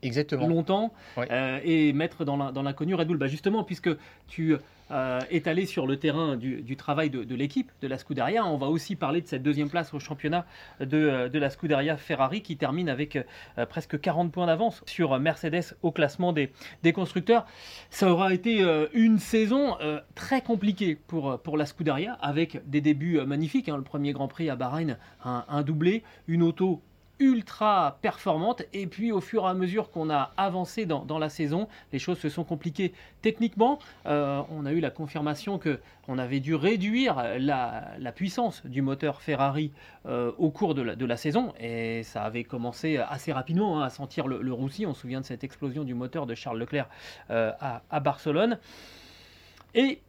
Exactement. 0.02 0.46
longtemps 0.46 0.92
euh, 1.18 1.60
et 1.64 1.92
mettre 1.92 2.24
dans 2.24 2.62
l'inconnu 2.62 2.94
Red 2.94 3.08
Bull. 3.08 3.16
Bah 3.16 3.26
justement, 3.26 3.64
puisque 3.64 3.90
tu 4.28 4.56
euh, 4.90 5.20
est 5.30 5.46
allé 5.46 5.66
sur 5.66 5.86
le 5.86 5.96
terrain 5.98 6.36
du, 6.36 6.76
travail 6.76 7.10
de, 7.10 7.34
l'équipe 7.34 7.70
de 7.80 7.88
la 7.88 7.98
Scuderia. 7.98 8.44
On 8.44 8.56
va 8.56 8.66
aussi 8.66 8.96
parler 8.96 9.20
de 9.20 9.26
cette 9.26 9.42
deuxième 9.42 9.70
place 9.70 9.94
au 9.94 9.98
championnat 9.98 10.46
de, 10.80 10.98
euh, 10.98 11.28
la 11.32 11.50
Scuderia 11.50 11.96
Ferrari 11.96 12.42
qui 12.42 12.56
termine 12.56 12.88
avec 12.88 13.16
euh, 13.16 13.66
presque 13.66 14.00
40 14.00 14.30
points 14.30 14.46
d'avance 14.46 14.82
sur 14.86 15.18
Mercedes 15.18 15.76
au 15.82 15.90
classement 15.90 16.32
des, 16.32 16.50
constructeurs. 16.92 17.46
Ça 17.90 18.10
aura 18.10 18.32
été 18.32 18.62
une 18.92 19.18
saison 19.18 19.76
très 20.14 20.42
compliquée 20.42 20.94
pour, 20.94 21.40
pour 21.40 21.56
la 21.56 21.66
Scuderia 21.66 22.12
avec 22.20 22.68
des 22.68 22.80
débuts 22.80 23.20
magnifiques. 23.26 23.68
Hein. 23.68 23.76
Le 23.76 23.82
premier 23.82 24.12
Grand 24.12 24.28
Prix 24.28 24.48
à 24.48 24.56
Bahreïn, 24.56 24.98
un 25.24 25.62
doublé, 25.62 26.04
une 26.28 26.42
auto 26.42 26.82
ultra 27.18 27.98
performante. 28.02 28.62
Et 28.72 28.86
puis 28.86 29.12
au 29.12 29.20
fur 29.20 29.44
et 29.44 29.48
à 29.48 29.54
mesure 29.54 29.90
qu'on 29.90 30.10
a 30.10 30.32
avancé 30.36 30.86
dans, 30.86 31.18
la 31.18 31.28
saison, 31.28 31.68
les 31.92 31.98
choses 31.98 32.18
se 32.18 32.28
sont 32.28 32.44
compliquées 32.44 32.92
techniquement. 33.22 33.78
Euh, 34.06 34.42
on 34.50 34.66
a 34.66 34.72
eu 34.72 34.80
la 34.80 34.90
confirmation 34.90 35.58
que 35.58 35.80
on 36.06 36.18
avait 36.18 36.40
dû 36.40 36.54
réduire 36.54 37.22
la, 37.38 38.12
puissance 38.14 38.64
du 38.66 38.82
moteur 38.82 39.22
Ferrari 39.22 39.72
euh, 40.06 40.32
au 40.38 40.50
cours 40.50 40.74
de 40.74 40.82
la, 40.82 41.16
saison. 41.16 41.52
Et 41.58 42.02
ça 42.02 42.24
avait 42.24 42.44
commencé 42.44 42.98
assez 42.98 43.32
rapidement 43.32 43.80
hein, 43.80 43.84
à 43.84 43.90
sentir 43.90 44.26
le, 44.26 44.52
roussi. 44.52 44.86
On 44.86 44.94
se 44.94 45.00
souvient 45.00 45.20
de 45.20 45.26
cette 45.26 45.44
explosion 45.44 45.84
du 45.84 45.94
moteur 45.94 46.26
de 46.26 46.34
Charles 46.34 46.58
Leclerc 46.58 46.88
euh, 47.30 47.52
à, 47.60 47.82
à 47.90 48.00
Barcelone. 48.00 48.58
Et 49.74 50.00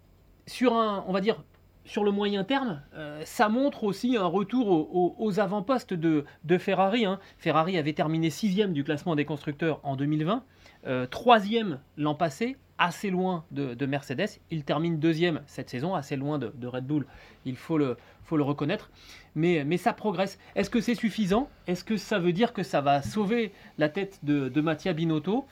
sur 0.48 0.76
un, 0.76 1.04
on 1.08 1.14
va 1.14 1.22
dire, 1.22 1.42
sur 1.86 2.04
le 2.04 2.12
moyen 2.12 2.44
terme, 2.44 2.82
euh, 2.96 3.22
ça 3.25 3.48
montre 3.48 3.84
aussi 3.84 4.18
un 4.18 4.25
retour 4.25 5.20
aux, 5.20 5.39
avant-postes 5.39 5.94
de, 5.94 6.25
Ferrari. 6.58 7.06
Hein. 7.06 7.20
Ferrari 7.38 7.77
avait 7.77 7.94
terminé 7.94 8.30
sixième 8.30 8.74
du 8.74 8.84
classement 8.84 9.15
des 9.15 9.25
constructeurs 9.25 9.80
en 9.84 9.96
2020, 9.96 10.44
euh, 10.88 11.06
troisième 11.06 11.80
l'an 11.98 12.15
passé, 12.15 12.58
assez 12.77 13.10
loin 13.10 13.46
de, 13.51 13.86
Mercedes. 13.86 14.39
Il 14.51 14.63
termine 14.63 15.00
deuxième 15.00 15.42
cette 15.46 15.70
saison, 15.70 15.96
assez 15.96 16.15
loin 16.15 16.39
de, 16.39 16.68
Red 16.68 16.86
Bull, 16.86 17.06
il 17.46 17.56
faut 17.56 17.77
le, 17.77 17.98
reconnaître. 18.32 18.89
Mais, 19.36 19.63
mais 19.65 19.77
ça 19.77 19.94
progresse. 19.94 20.39
Est-ce 20.56 20.70
que 20.70 20.82
c'est 20.82 20.96
suffisant? 20.96 21.50
Est-ce 21.68 21.84
que 21.84 21.98
ça 21.98 22.20
veut 22.20 22.34
dire 22.34 22.54
que 22.54 22.63
ça 22.63 22.82
va 22.82 23.01
sauver 23.01 23.54
la 23.77 23.89
tête 23.89 24.20
de, 24.24 24.50
de 24.50 24.62
Mattia 24.62 24.94
Binotto? 24.94 25.46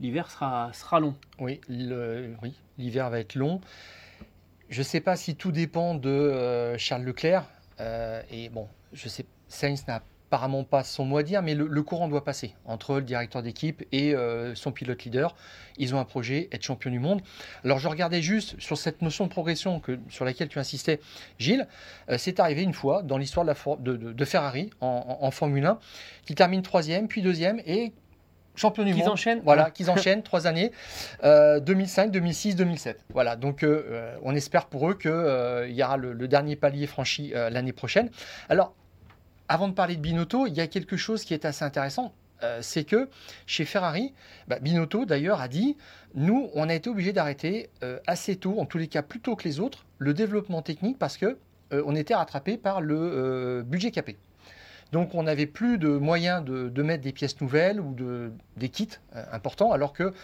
L'hiver 0.00 0.30
sera, 0.30 1.00
long. 1.00 1.14
Oui, 1.38 1.60
l'hiver 2.78 3.10
va 3.10 3.18
être 3.18 3.34
long. 3.34 3.60
Je 4.70 4.78
ne 4.78 4.84
sais 4.84 5.00
pas 5.00 5.16
si 5.16 5.36
tout 5.36 5.52
dépend 5.52 5.94
de 5.94 6.08
euh, 6.08 6.78
Charles 6.78 7.04
Leclerc. 7.04 7.44
Euh, 7.80 8.22
et 8.30 8.48
bon, 8.48 8.68
je 8.92 9.08
sais, 9.08 9.26
Sainz 9.48 9.86
n'a 9.86 10.02
apparemment 10.28 10.64
pas 10.64 10.82
son 10.82 11.04
mot 11.04 11.18
à 11.18 11.22
dire, 11.22 11.42
mais 11.42 11.54
le, 11.54 11.82
courant 11.82 12.08
doit 12.08 12.24
passer 12.24 12.54
entre 12.64 12.96
le 12.96 13.02
directeur 13.02 13.40
d'équipe 13.42 13.84
et 13.92 14.14
euh, 14.14 14.54
son 14.56 14.72
pilote 14.72 15.04
leader. 15.04 15.36
Ils 15.76 15.94
ont 15.94 16.00
un 16.00 16.04
projet, 16.04 16.48
être 16.50 16.62
champion 16.62 16.90
du 16.90 16.98
monde. 16.98 17.20
Alors 17.62 17.78
je 17.78 17.86
regardais 17.86 18.20
juste 18.20 18.58
sur 18.58 18.76
cette 18.76 19.00
notion 19.00 19.26
de 19.26 19.30
progression 19.30 19.80
sur 20.08 20.24
laquelle 20.24 20.48
tu 20.48 20.58
insistais, 20.58 20.98
Gilles. 21.38 21.68
C'est 22.18 22.40
arrivé 22.40 22.62
une 22.62 22.74
fois 22.74 23.02
dans 23.02 23.16
l'histoire 23.16 23.46
de, 23.46 23.96
de, 23.96 24.24
Ferrari 24.24 24.70
en, 24.80 25.30
Formule 25.30 25.66
1, 25.66 25.78
qui 26.26 26.34
termine 26.34 26.62
troisième, 26.62 27.06
puis 27.06 27.22
deuxième, 27.22 27.60
et 27.64 27.92
champion 28.54 28.84
du 28.84 28.92
qu'ils 28.92 29.00
monde. 29.00 29.10
Enchaînent. 29.10 29.40
Voilà, 29.44 29.70
qu'ils 29.70 29.90
enchaînent 29.90 30.22
trois 30.24 30.46
années, 30.46 30.72
2005, 31.22 32.10
2006, 32.10 32.56
2007. 32.56 33.04
Voilà, 33.12 33.36
donc 33.36 33.62
euh, 33.62 34.16
on 34.22 34.34
espère 34.34 34.66
pour 34.66 34.90
eux 34.90 34.94
qu'il 34.94 35.74
y 35.74 35.82
aura 35.82 35.96
le, 35.96 36.12
le, 36.12 36.28
dernier 36.28 36.56
palier 36.56 36.86
franchi 36.86 37.32
l'année 37.34 37.72
prochaine. 37.72 38.10
Alors, 38.48 38.74
avant 39.48 39.68
de 39.68 39.74
parler 39.74 39.96
de 39.96 40.00
Binotto, 40.00 40.46
il 40.46 40.54
y 40.54 40.60
a 40.60 40.66
quelque 40.66 40.96
chose 40.96 41.24
qui 41.24 41.34
est 41.34 41.44
assez 41.44 41.64
intéressant. 41.64 42.12
Euh, 42.42 42.58
c'est 42.60 42.84
que 42.84 43.08
chez 43.46 43.64
Ferrari, 43.64 44.12
bah, 44.48 44.58
Binotto 44.60 45.04
d'ailleurs 45.04 45.40
a 45.40 45.48
dit 45.48 45.76
nous, 46.14 46.50
on 46.54 46.68
a 46.68 46.74
été 46.74 46.90
obligé 46.90 47.12
d'arrêter 47.12 47.70
euh, 47.82 47.98
assez 48.06 48.36
tôt, 48.36 48.58
en 48.58 48.66
tous 48.66 48.78
les 48.78 48.88
cas 48.88 49.02
plus 49.02 49.20
tôt 49.20 49.36
que 49.36 49.44
les 49.44 49.60
autres, 49.60 49.84
le 49.98 50.14
développement 50.14 50.62
technique 50.62 50.98
parce 50.98 51.16
que 51.16 51.38
euh, 51.72 51.82
on 51.86 51.94
était 51.94 52.14
rattrapé 52.14 52.56
par 52.56 52.80
le 52.80 53.64
budget 53.66 53.90
capé. 53.90 54.16
Donc 54.94 55.16
on 55.16 55.24
n'avait 55.24 55.46
plus 55.46 55.76
de 55.76 55.88
moyens 55.88 56.44
de, 56.44 56.82
mettre 56.84 57.02
des 57.02 57.10
pièces 57.10 57.40
nouvelles 57.40 57.80
ou 57.80 57.94
de, 57.94 58.30
des 58.56 58.68
kits 58.68 58.90
euh, 59.16 59.24
importants, 59.32 59.72
alors 59.72 59.92
que 59.92 60.14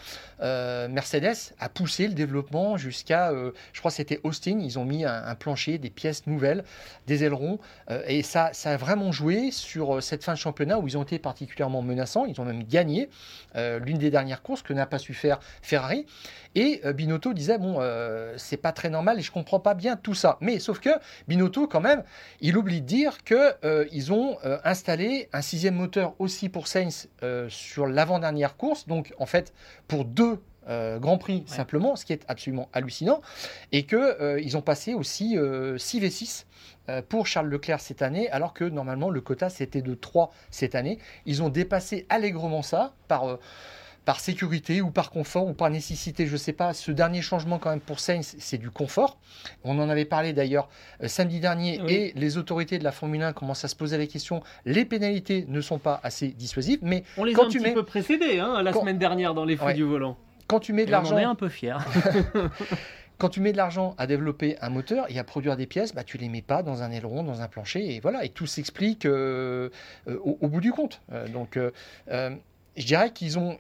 euh, 0.43 0.87
Mercedes 0.87 1.55
a 1.59 1.69
poussé 1.69 2.07
le 2.07 2.15
développement 2.15 2.77
jusqu'à, 2.77 3.33
euh, 3.33 3.51
je 3.73 3.81
crois 3.81 3.91
c'était 3.91 4.21
Austin, 4.23 4.61
ils 4.61 4.79
ont 4.79 4.85
mis 4.85 5.05
un, 5.05 5.35
plancher, 5.35 5.79
des 5.79 5.91
pièces 5.91 6.29
nouvelles, 6.29 6.63
des 7.09 7.25
ailerons, 7.25 7.59
et 8.07 8.23
ça 8.23 8.53
a 8.65 8.77
vraiment 8.77 9.11
joué 9.11 9.51
sur 9.51 10.01
cette 10.01 10.23
fin 10.23 10.35
de 10.35 10.39
championnat 10.39 10.79
où 10.79 10.87
ils 10.87 10.97
ont 10.97 11.03
été 11.03 11.19
particulièrement 11.19 11.83
menaçants, 11.83 12.25
ils 12.27 12.41
ont 12.41 12.45
même 12.45 12.63
gagné 12.63 13.11
l'une 13.57 13.99
des 13.99 14.11
dernières 14.11 14.43
courses 14.43 14.63
que 14.63 14.73
n'a 14.73 14.87
pas 14.87 14.99
su 14.99 15.15
faire 15.15 15.41
Ferrari, 15.63 16.07
et 16.55 16.81
Binotto 16.93 17.33
disait, 17.33 17.59
bon, 17.59 17.79
c'est 18.37 18.57
pas 18.57 18.73
très 18.73 18.91
normal 18.91 19.19
et 19.19 19.23
je 19.23 19.31
comprends 19.31 19.61
pas 19.61 19.75
bien 19.75 19.97
tout 19.97 20.15
ça, 20.15 20.37
mais 20.41 20.59
sauf 20.59 20.81
que 20.81 20.91
Binotto 21.29 21.67
quand 21.67 21.81
même, 21.81 22.03
il 22.41 22.57
oublie 22.57 22.81
de 22.81 22.87
dire 22.87 23.19
qu'ils 23.25 24.13
ont 24.13 24.37
installé 24.65 25.29
un 25.33 25.43
sixième 25.43 25.75
moteur 25.75 26.15
aussi 26.19 26.49
pour 26.49 26.67
Sainz 26.67 27.09
euh, 27.23 27.49
sur 27.49 27.87
l'avant-dernière 27.87 28.57
course, 28.57 28.87
donc 28.87 29.13
en 29.19 29.27
fait 29.27 29.53
pour 29.89 30.05
deux 30.05 30.41
euh, 30.69 30.99
Grands 30.99 31.19
Prix 31.19 31.45
simplement, 31.47 31.97
ce 31.97 32.05
qui 32.05 32.13
est 32.13 32.25
absolument 32.29 32.69
hallucinant, 32.73 33.21
et 33.73 33.87
qu'ils 33.87 33.99
euh, 33.99 34.41
ils 34.41 34.57
ont 34.57 34.63
passé 34.63 34.95
aussi 34.95 35.37
6 35.77 36.01
V6 36.01 36.45
pour 37.09 37.27
Charles 37.27 37.49
Leclerc 37.49 37.81
cette 37.81 38.03
année, 38.03 38.29
alors 38.31 38.53
que 38.53 38.65
normalement 38.65 39.11
le 39.11 39.21
quota 39.21 39.49
c'était 39.49 39.83
de 39.83 39.95
3 39.95 40.33
cette 40.51 40.75
année. 40.75 40.99
Ils 41.25 41.43
ont 41.43 41.49
dépassé 41.49 42.07
allègrement 42.09 42.63
ça 42.63 42.95
par 43.07 43.39
par 44.11 44.19
sécurité 44.19 44.81
ou 44.81 44.91
par 44.91 45.13
confort 45.13 45.47
ou 45.47 45.53
par 45.53 45.71
nécessité, 45.71 46.27
je 46.27 46.33
ne 46.33 46.37
sais 46.37 46.53
pas. 46.53 46.75
Ce 46.75 46.91
dernier 46.91 47.23
changement 47.23 47.61
quand 47.61 47.71
même 47.71 47.79
pour 47.79 48.01
Sainz, 48.01 48.35
c'est 48.41 48.59
du 48.59 48.69
confort. 48.69 49.21
On 49.63 49.79
en 49.79 49.89
avait 49.89 50.05
parlé 50.05 50.33
d'ailleurs 50.33 50.69
euh, 51.01 51.07
samedi 51.07 51.39
dernier 51.39 51.81
et 51.87 52.13
les 52.17 52.37
autorités 52.37 52.81
de 52.81 52.83
la 52.83 52.91
Formule 52.91 53.23
1 53.23 53.33
commencent 53.35 53.65
à 53.65 53.69
se 53.69 53.77
poser 53.77 53.99
la 53.99 54.09
question. 54.09 54.43
Les 54.65 54.85
pénalités 54.85 55.45
ne 55.47 55.61
sont 55.61 55.79
pas 55.79 56.01
assez 56.03 56.27
dissuasives, 56.27 56.81
mais 56.83 57.05
on 57.19 57.23
les 57.23 57.37
a 57.37 57.41
un 57.41 57.47
petit 57.47 57.61
peu 57.61 57.85
précédés 57.85 58.41
hein, 58.41 58.65
la 58.65 58.73
semaine 58.73 58.99
dernière 58.99 59.33
dans 59.33 59.45
les 59.45 59.57
fous 59.57 59.73
du 59.75 59.85
volant. 59.85 60.17
Quand 60.49 60.59
tu 60.59 60.73
mets 60.73 60.87
de 60.87 60.91
l'argent, 60.91 61.15
on 61.15 61.19
est 61.21 61.23
un 61.23 61.37
peu 61.37 61.49
fier. 61.49 61.79
quand 63.19 63.29
tu 63.29 63.41
mets 63.41 63.53
de 63.53 63.59
l'argent 63.59 63.95
à 63.97 64.09
développer 64.09 64.57
un 64.61 64.71
moteur 64.71 65.07
et 65.09 65.21
à 65.21 65.23
produire 65.23 65.57
des 65.57 65.67
pièces, 65.67 65.95
bah, 65.95 66.03
tu 66.03 66.19
les 66.19 66.29
mets 66.29 66.43
pas 66.43 66.65
dans 66.65 66.83
un 66.83 66.91
aileron, 66.91 67.23
dans 67.23 67.43
un 67.43 67.47
plancher, 67.47 67.95
et 67.95 68.01
voilà, 68.01 68.25
et 68.25 68.31
tout 68.31 68.49
s'explique 68.49 69.07
euh, 69.07 69.71
euh, 70.09 70.19
au, 70.25 70.49
bout 70.49 70.61
du 70.61 70.73
compte. 70.73 71.01
donc, 71.33 71.57
je 72.77 72.87
dirais 72.87 73.13
qu'ils 73.13 73.39
ont 73.39 73.57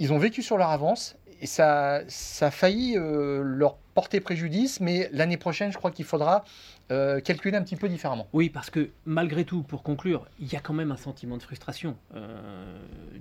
ils 0.00 0.12
ont 0.12 0.18
vécu 0.18 0.42
sur 0.42 0.56
leur 0.56 0.70
avance 0.70 1.14
et 1.42 1.46
ça, 1.46 2.00
a 2.40 2.50
failli 2.50 2.96
euh, 2.96 3.42
leur 3.42 3.76
porter 3.94 4.20
préjudice, 4.20 4.80
mais 4.80 5.08
l'année 5.12 5.36
prochaine, 5.36 5.72
je 5.72 5.78
crois 5.78 5.90
qu'il 5.90 6.04
faudra 6.04 6.44
euh, 6.90 7.20
calculer 7.20 7.56
un 7.56 7.62
petit 7.62 7.76
peu 7.76 7.88
différemment. 7.88 8.26
Oui, 8.32 8.50
parce 8.50 8.68
que 8.68 8.90
malgré 9.04 9.44
tout, 9.44 9.62
pour 9.62 9.84
conclure, 9.84 10.26
il 10.40 10.52
y 10.52 10.56
a 10.56 10.60
quand 10.60 10.74
même 10.74 10.90
un 10.90 10.96
sentiment 10.96 11.36
de 11.36 11.42
frustration 11.42 11.96
euh, 12.16 12.78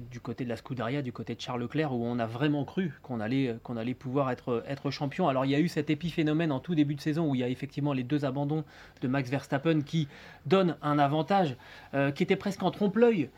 du 0.10 0.20
côté 0.20 0.44
de 0.44 0.50
la 0.50 0.56
Scuderia, 0.56 1.04
du 1.04 1.12
côté 1.12 1.36
de 1.36 1.42
Charles 1.42 1.62
Leclerc, 1.62 1.94
où 1.94 2.04
on 2.04 2.18
a 2.18 2.26
vraiment 2.26 2.66
cru 2.66 2.94
qu'on 3.04 3.20
allait, 3.20 3.58
qu'on 3.62 3.78
allait 3.78 3.94
pouvoir 3.94 4.32
être, 4.32 4.90
champion. 4.90 5.28
Alors 5.28 5.46
il 5.46 5.52
y 5.52 5.56
a 5.56 5.60
eu 5.60 5.68
cet 5.68 5.92
épiphénomène 5.92 6.52
en 6.52 6.60
tout 6.60 6.74
début 6.74 6.96
de 6.96 7.02
saison 7.02 7.30
où 7.30 7.36
il 7.36 7.42
y 7.42 7.44
a 7.44 7.48
effectivement 7.48 7.94
les 7.94 8.04
deux 8.04 8.26
abandons 8.26 8.64
de 9.02 9.08
Max 9.08 9.30
Verstappen 9.30 9.82
qui 9.82 10.08
donnent 10.48 10.76
un 10.82 10.98
avantage 10.98 11.56
euh, 11.94 12.10
qui 12.12 12.24
était 12.24 12.36
presque 12.36 12.64
en 12.64 12.72
trompe-l'œil 12.72 13.30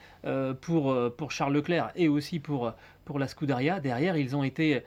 pour, 0.61 1.31
Charles 1.31 1.53
Leclerc 1.53 1.91
et 1.95 2.07
aussi 2.07 2.39
pour, 2.39 2.73
la 3.17 3.27
Scuderia. 3.27 3.81
Derrière, 3.81 4.15
ils 4.15 4.37
ont 4.37 4.43
été, 4.43 4.85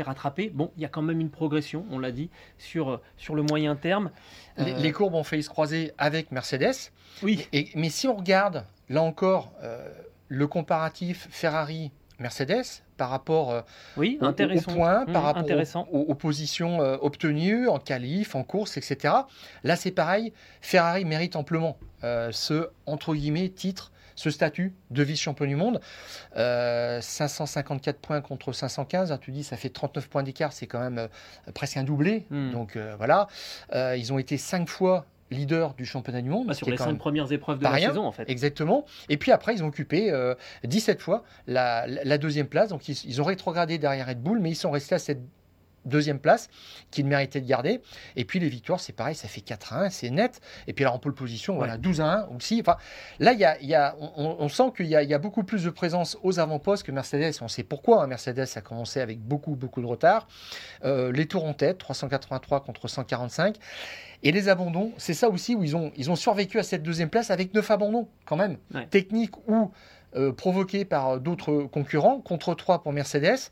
rattrapés. 0.00 0.50
Bon, 0.54 0.70
il 0.76 0.82
y 0.82 0.86
a 0.86 0.88
quand 0.88 1.02
même 1.02 1.20
une 1.20 1.28
progression, 1.28 1.84
on 1.90 1.98
l'a 1.98 2.12
dit, 2.12 2.30
sur 2.56 3.00
le 3.28 3.42
moyen 3.42 3.76
terme. 3.76 4.10
Euh, 4.58 4.64
les, 4.64 4.92
courbes 4.92 5.14
ont 5.14 5.24
faillu 5.24 5.42
se 5.42 5.48
croiser 5.48 5.92
avec 5.98 6.32
Mercedes. 6.32 6.90
Oui. 7.22 7.46
Et, 7.52 7.68
mais 7.74 7.90
si 7.90 8.08
on 8.08 8.16
regarde, 8.16 8.64
là 8.88 9.02
encore, 9.02 9.52
euh, 9.62 9.88
le 10.28 10.46
comparatif 10.46 11.28
Ferrari-Mercedes 11.30 12.82
par 12.96 13.10
rapport 13.10 13.52
euh, 13.52 13.60
oui, 13.96 14.18
aux, 14.20 14.32
points, 14.62 15.04
mmh, 15.04 15.12
par 15.12 15.22
rapport 15.22 15.44
aux, 15.92 16.14
positions 16.14 16.80
obtenues 16.80 17.68
en 17.68 17.78
qualif, 17.78 18.34
en 18.34 18.42
course, 18.42 18.76
etc. 18.76 19.14
Là, 19.62 19.76
c'est 19.76 19.92
pareil. 19.92 20.32
Ferrari 20.60 21.04
mérite 21.04 21.36
amplement 21.36 21.78
ce, 22.02 22.68
entre 22.86 23.14
guillemets, 23.14 23.48
titre 23.48 23.92
ce 24.18 24.30
statut 24.30 24.74
de 24.90 25.02
vice-champion 25.02 25.46
du 25.46 25.54
monde. 25.54 25.80
554 26.34 27.98
points 27.98 28.20
contre 28.20 28.52
515, 28.52 29.12
hein, 29.12 29.18
tu 29.18 29.30
dis 29.30 29.44
ça 29.44 29.56
fait 29.56 29.68
39 29.68 30.08
points 30.08 30.22
d'écart, 30.22 30.52
c'est 30.52 30.66
quand 30.66 30.80
même 30.80 31.08
presque 31.54 31.76
un 31.76 31.84
doublé. 31.84 32.26
Hmm. 32.30 32.50
Donc 32.50 32.76
voilà, 32.96 33.28
ils 33.96 34.12
ont 34.12 34.18
été 34.18 34.36
cinq 34.36 34.68
fois 34.68 35.06
leader 35.30 35.74
du 35.74 35.84
championnat 35.84 36.22
du 36.22 36.30
monde. 36.30 36.48
Bah, 36.48 36.54
sur 36.54 36.68
les 36.68 36.76
cinq 36.76 36.98
premières 36.98 37.30
épreuves 37.30 37.58
de 37.58 37.64
la 37.64 37.78
saison, 37.78 38.04
en 38.04 38.12
fait. 38.12 38.28
Exactement. 38.28 38.84
Et 39.08 39.18
puis 39.18 39.30
après, 39.30 39.54
ils 39.54 39.62
ont 39.62 39.68
occupé 39.68 40.12
17 40.64 41.00
fois 41.00 41.22
la, 41.46 42.18
deuxième 42.18 42.48
place. 42.48 42.70
Donc 42.70 42.88
ils, 42.88 42.98
ils, 43.04 43.22
ont 43.22 43.24
rétrogradé 43.24 43.78
derrière 43.78 44.08
Red 44.08 44.20
Bull, 44.20 44.40
mais 44.40 44.50
ils 44.50 44.56
sont 44.56 44.70
restés 44.70 44.96
à 44.96 44.98
cette 44.98 45.22
deuxième 45.88 46.18
place 46.18 46.48
qu'il 46.90 47.06
méritait 47.06 47.40
de 47.40 47.48
garder. 47.48 47.80
Et 48.16 48.24
puis 48.24 48.38
les 48.38 48.48
victoires, 48.48 48.80
c'est 48.80 48.92
pareil, 48.92 49.14
ça 49.14 49.28
fait 49.28 49.40
4 49.40 49.72
à 49.72 49.80
1, 49.84 49.90
c'est 49.90 50.10
net. 50.10 50.40
Et 50.66 50.72
puis 50.72 50.84
alors 50.84 50.94
en 50.94 50.98
pole 50.98 51.14
position, 51.14 51.56
voilà, 51.56 51.76
12 51.76 52.00
à 52.00 52.04
1 52.04 52.28
aussi. 52.36 52.60
Enfin, 52.60 52.76
là, 53.18 53.32
y 53.32 53.44
a, 53.44 53.96
on, 53.98 54.48
sent 54.48 54.72
qu'il 54.76 54.86
y, 54.86 54.94
a 54.94 55.18
beaucoup 55.18 55.44
plus 55.44 55.64
de 55.64 55.70
présence 55.70 56.18
aux 56.22 56.38
avant-postes 56.38 56.84
que 56.84 56.92
Mercedes. 56.92 57.32
On 57.40 57.48
sait 57.48 57.62
pourquoi. 57.62 58.02
Hein. 58.02 58.06
Mercedes 58.06 58.46
a 58.54 58.60
commencé 58.60 59.00
avec 59.00 59.20
beaucoup, 59.20 59.56
beaucoup 59.56 59.80
de 59.80 59.86
retard. 59.86 60.28
Euh, 60.84 61.12
les 61.12 61.26
tours 61.26 61.44
en 61.44 61.54
tête, 61.54 61.78
383 61.78 62.62
contre 62.62 62.88
145. 62.88 63.56
Et 64.24 64.32
les 64.32 64.48
abandons, 64.48 64.92
c'est 64.96 65.14
ça 65.14 65.28
aussi 65.28 65.54
où 65.54 65.62
ils 65.62 65.76
ont, 65.76 65.92
ils 65.96 66.10
ont 66.10 66.16
survécu 66.16 66.58
à 66.58 66.62
cette 66.62 66.82
deuxième 66.82 67.08
place 67.08 67.30
avec 67.30 67.54
9 67.54 67.70
abandons 67.70 68.08
quand 68.24 68.36
même. 68.36 68.56
Technique 68.90 69.36
ou 69.48 69.70
euh, 70.16 70.32
provoqués 70.32 70.84
par 70.84 71.20
d'autres 71.20 71.64
concurrents, 71.64 72.20
contre 72.20 72.54
3 72.54 72.82
pour 72.82 72.92
Mercedes. 72.92 73.50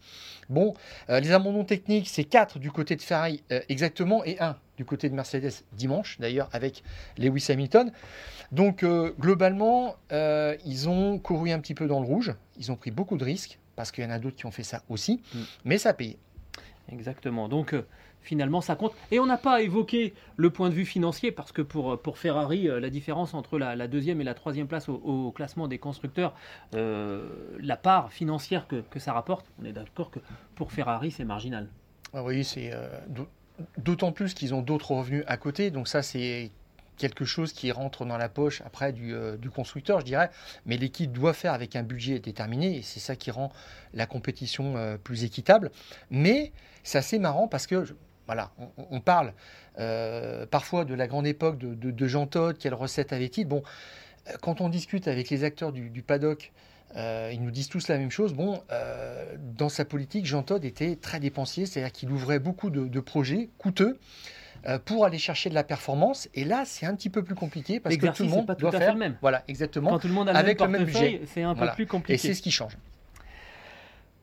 Bon, 0.49 0.75
euh, 1.11 1.21
les 1.21 1.33
abandons 1.33 1.65
techniques, 1.65 2.09
c'est 2.09 2.25
4 2.25 2.59
du 2.59 2.71
côté 2.71 2.97
de 2.97 3.03
Ferrari 3.03 3.43
euh, 3.53 3.61
exactement 3.69 4.25
et 4.25 4.41
1 4.41 4.57
du 4.79 4.85
côté 4.85 5.09
de 5.09 5.15
Mercedes 5.15 5.53
dimanche, 5.73 6.19
d'ailleurs, 6.21 6.49
avec 6.53 6.83
Lewis 7.19 7.47
Hamilton. 7.49 7.93
Donc, 8.53 8.85
globalement, 9.19 9.97
ils 10.11 10.89
ont 10.91 11.19
couru 11.19 11.51
un 11.51 11.61
petit 11.61 11.73
peu 11.73 11.87
dans 11.87 11.99
le 11.99 12.07
rouge. 12.07 12.35
Ils 12.59 12.71
ont 12.71 12.77
pris 12.77 12.91
beaucoup 12.91 13.17
de 13.17 13.25
risques, 13.25 13.59
parce 13.75 13.91
qu'il 13.91 14.05
y 14.05 14.07
en 14.07 14.11
a 14.11 14.19
d'autres 14.19 14.37
qui 14.37 14.45
ont 14.45 14.51
fait 14.51 14.63
ça 14.63 14.83
aussi, 14.91 15.23
mm. 15.35 15.39
mais 15.65 15.79
ça 15.79 15.89
a 15.89 15.95
payé. 15.95 16.19
Exactement. 16.93 17.49
Donc, 17.49 17.75
finalement 18.27 18.61
ça 18.61 18.77
compte. 18.77 18.93
Et 19.11 19.21
on 19.21 19.27
n'a 19.27 19.39
pas 19.39 19.63
évoqué 19.63 20.13
le 20.37 20.51
point 20.51 20.69
de 20.69 20.75
vue 20.75 20.85
financier 20.85 21.31
parce 21.31 21.53
que 21.53 21.63
pour, 21.63 22.19
Ferrari, 22.19 22.69
euh, 22.69 22.81
la 22.81 22.91
différence 22.91 23.33
entre 23.35 23.59
la, 23.59 23.89
deuxième 23.89 24.21
et 24.21 24.25
la 24.25 24.35
troisième 24.35 24.67
place 24.67 24.89
au, 24.89 25.33
classement 25.33 25.69
des 25.69 25.79
constructeurs, 25.79 26.35
euh, 26.75 27.29
la 27.61 27.77
part 27.77 28.13
financière 28.13 28.67
que, 28.69 28.99
ça 28.99 29.13
rapporte, 29.13 29.47
on 29.61 29.65
est 29.65 29.73
d'accord 29.73 30.11
que 30.11 30.19
pour 30.55 30.73
Ferrari 30.73 31.11
c'est 31.11 31.25
marginal. 31.25 31.69
Ah 32.13 32.25
oui, 32.25 32.45
c'est 32.45 32.73
euh, 32.73 32.89
d'autant 33.79 34.13
plus 34.13 34.35
qu'ils 34.35 34.55
ont 34.55 34.63
d'autres 34.63 34.93
revenus 34.93 35.25
à 35.27 35.37
côté, 35.37 35.71
donc 35.71 35.87
ça 35.87 36.03
c'est 36.03 36.51
quelque 36.97 37.27
chose 37.27 37.53
qui 37.53 37.71
rentre 37.73 38.07
dans 38.07 38.17
la 38.17 38.31
poche 38.31 38.63
après 38.65 38.91
du 38.93 39.51
constructeur, 39.55 40.01
je 40.01 40.07
dirais. 40.07 40.31
Mais 40.65 40.79
l'équipe 40.79 41.13
doit 41.13 41.35
faire 41.35 41.53
avec 41.53 41.77
un 41.77 41.83
budget 41.83 42.21
déterminé 42.21 42.79
et 42.79 42.83
c'est 42.83 43.01
ça 43.01 43.17
qui 43.17 43.31
rend 43.31 43.53
la 43.93 44.07
compétition 44.07 44.99
plus 45.05 45.23
équitable. 45.23 45.71
Mais 46.11 46.53
c'est 46.85 46.97
assez 46.97 47.19
marrant 47.19 47.49
parce 47.49 47.67
que 47.67 47.85
voilà, 48.27 48.51
on, 48.91 49.01
parle 49.01 49.33
euh, 49.79 50.47
parfois 50.47 50.85
de 50.85 50.95
la 50.95 51.07
grande 51.07 51.27
époque 51.27 51.59
de, 51.59 52.07
Jean 52.07 52.27
Todt, 52.27 52.59
quelle 52.59 52.75
recette 52.75 53.13
avait-il? 53.13 53.47
Bon, 53.47 53.63
euh, 54.29 54.33
quand 54.43 54.61
on 54.61 54.69
discute 54.69 55.07
avec 55.07 55.31
les 55.31 55.45
acteurs 55.45 55.73
du, 55.73 56.03
paddock, 56.03 56.53
euh, 56.97 57.31
ils 57.33 57.41
nous 57.41 57.53
disent 57.53 57.69
tous 57.69 57.87
la 57.89 57.99
même 57.99 58.11
chose. 58.11 58.35
Bon, 58.35 58.63
dans 59.57 59.69
sa 59.69 59.85
politique, 59.85 60.27
Jean 60.27 60.43
Todt 60.43 60.67
était 60.67 60.97
très 60.97 61.21
dépensier, 61.21 61.67
c'est-à-dire 61.67 61.93
qu'il 61.93 62.11
ouvrait 62.11 62.41
beaucoup 62.41 62.71
de, 62.71 63.01
projets 63.01 63.49
coûteux 63.59 63.99
pour 64.85 65.05
aller 65.05 65.19
chercher 65.19 65.49
de 65.49 65.55
la 65.55 65.63
performance. 65.63 66.29
Et 66.35 66.45
là, 66.45 66.65
c'est 66.65 66.87
un 66.87 66.97
petit 66.97 67.11
peu 67.11 67.23
plus 67.23 67.37
compliqué 67.37 67.79
parce 67.79 67.97
que 67.97 68.07
tout 68.09 68.25
le 68.25 68.31
monde 68.31 68.57
doit 68.59 68.73
faire 68.73 68.93
le 68.95 68.99
même. 68.99 69.17
Voilà, 69.21 69.45
exactement. 69.47 69.91
Quand 69.91 70.01
tout 70.01 70.09
le 70.09 70.15
monde 70.15 70.29
a 70.29 70.33
le 70.33 70.39
avec 70.39 70.61
même 70.61 70.85
budget, 70.85 71.21
c'est 71.27 71.43
un 71.43 71.55
peu 71.55 71.69
plus 71.77 71.87
compliqué. 71.87 72.15
Et 72.15 72.19
c'est 72.19 72.35
ce 72.35 72.43
qui 72.43 72.51
change. 72.51 72.77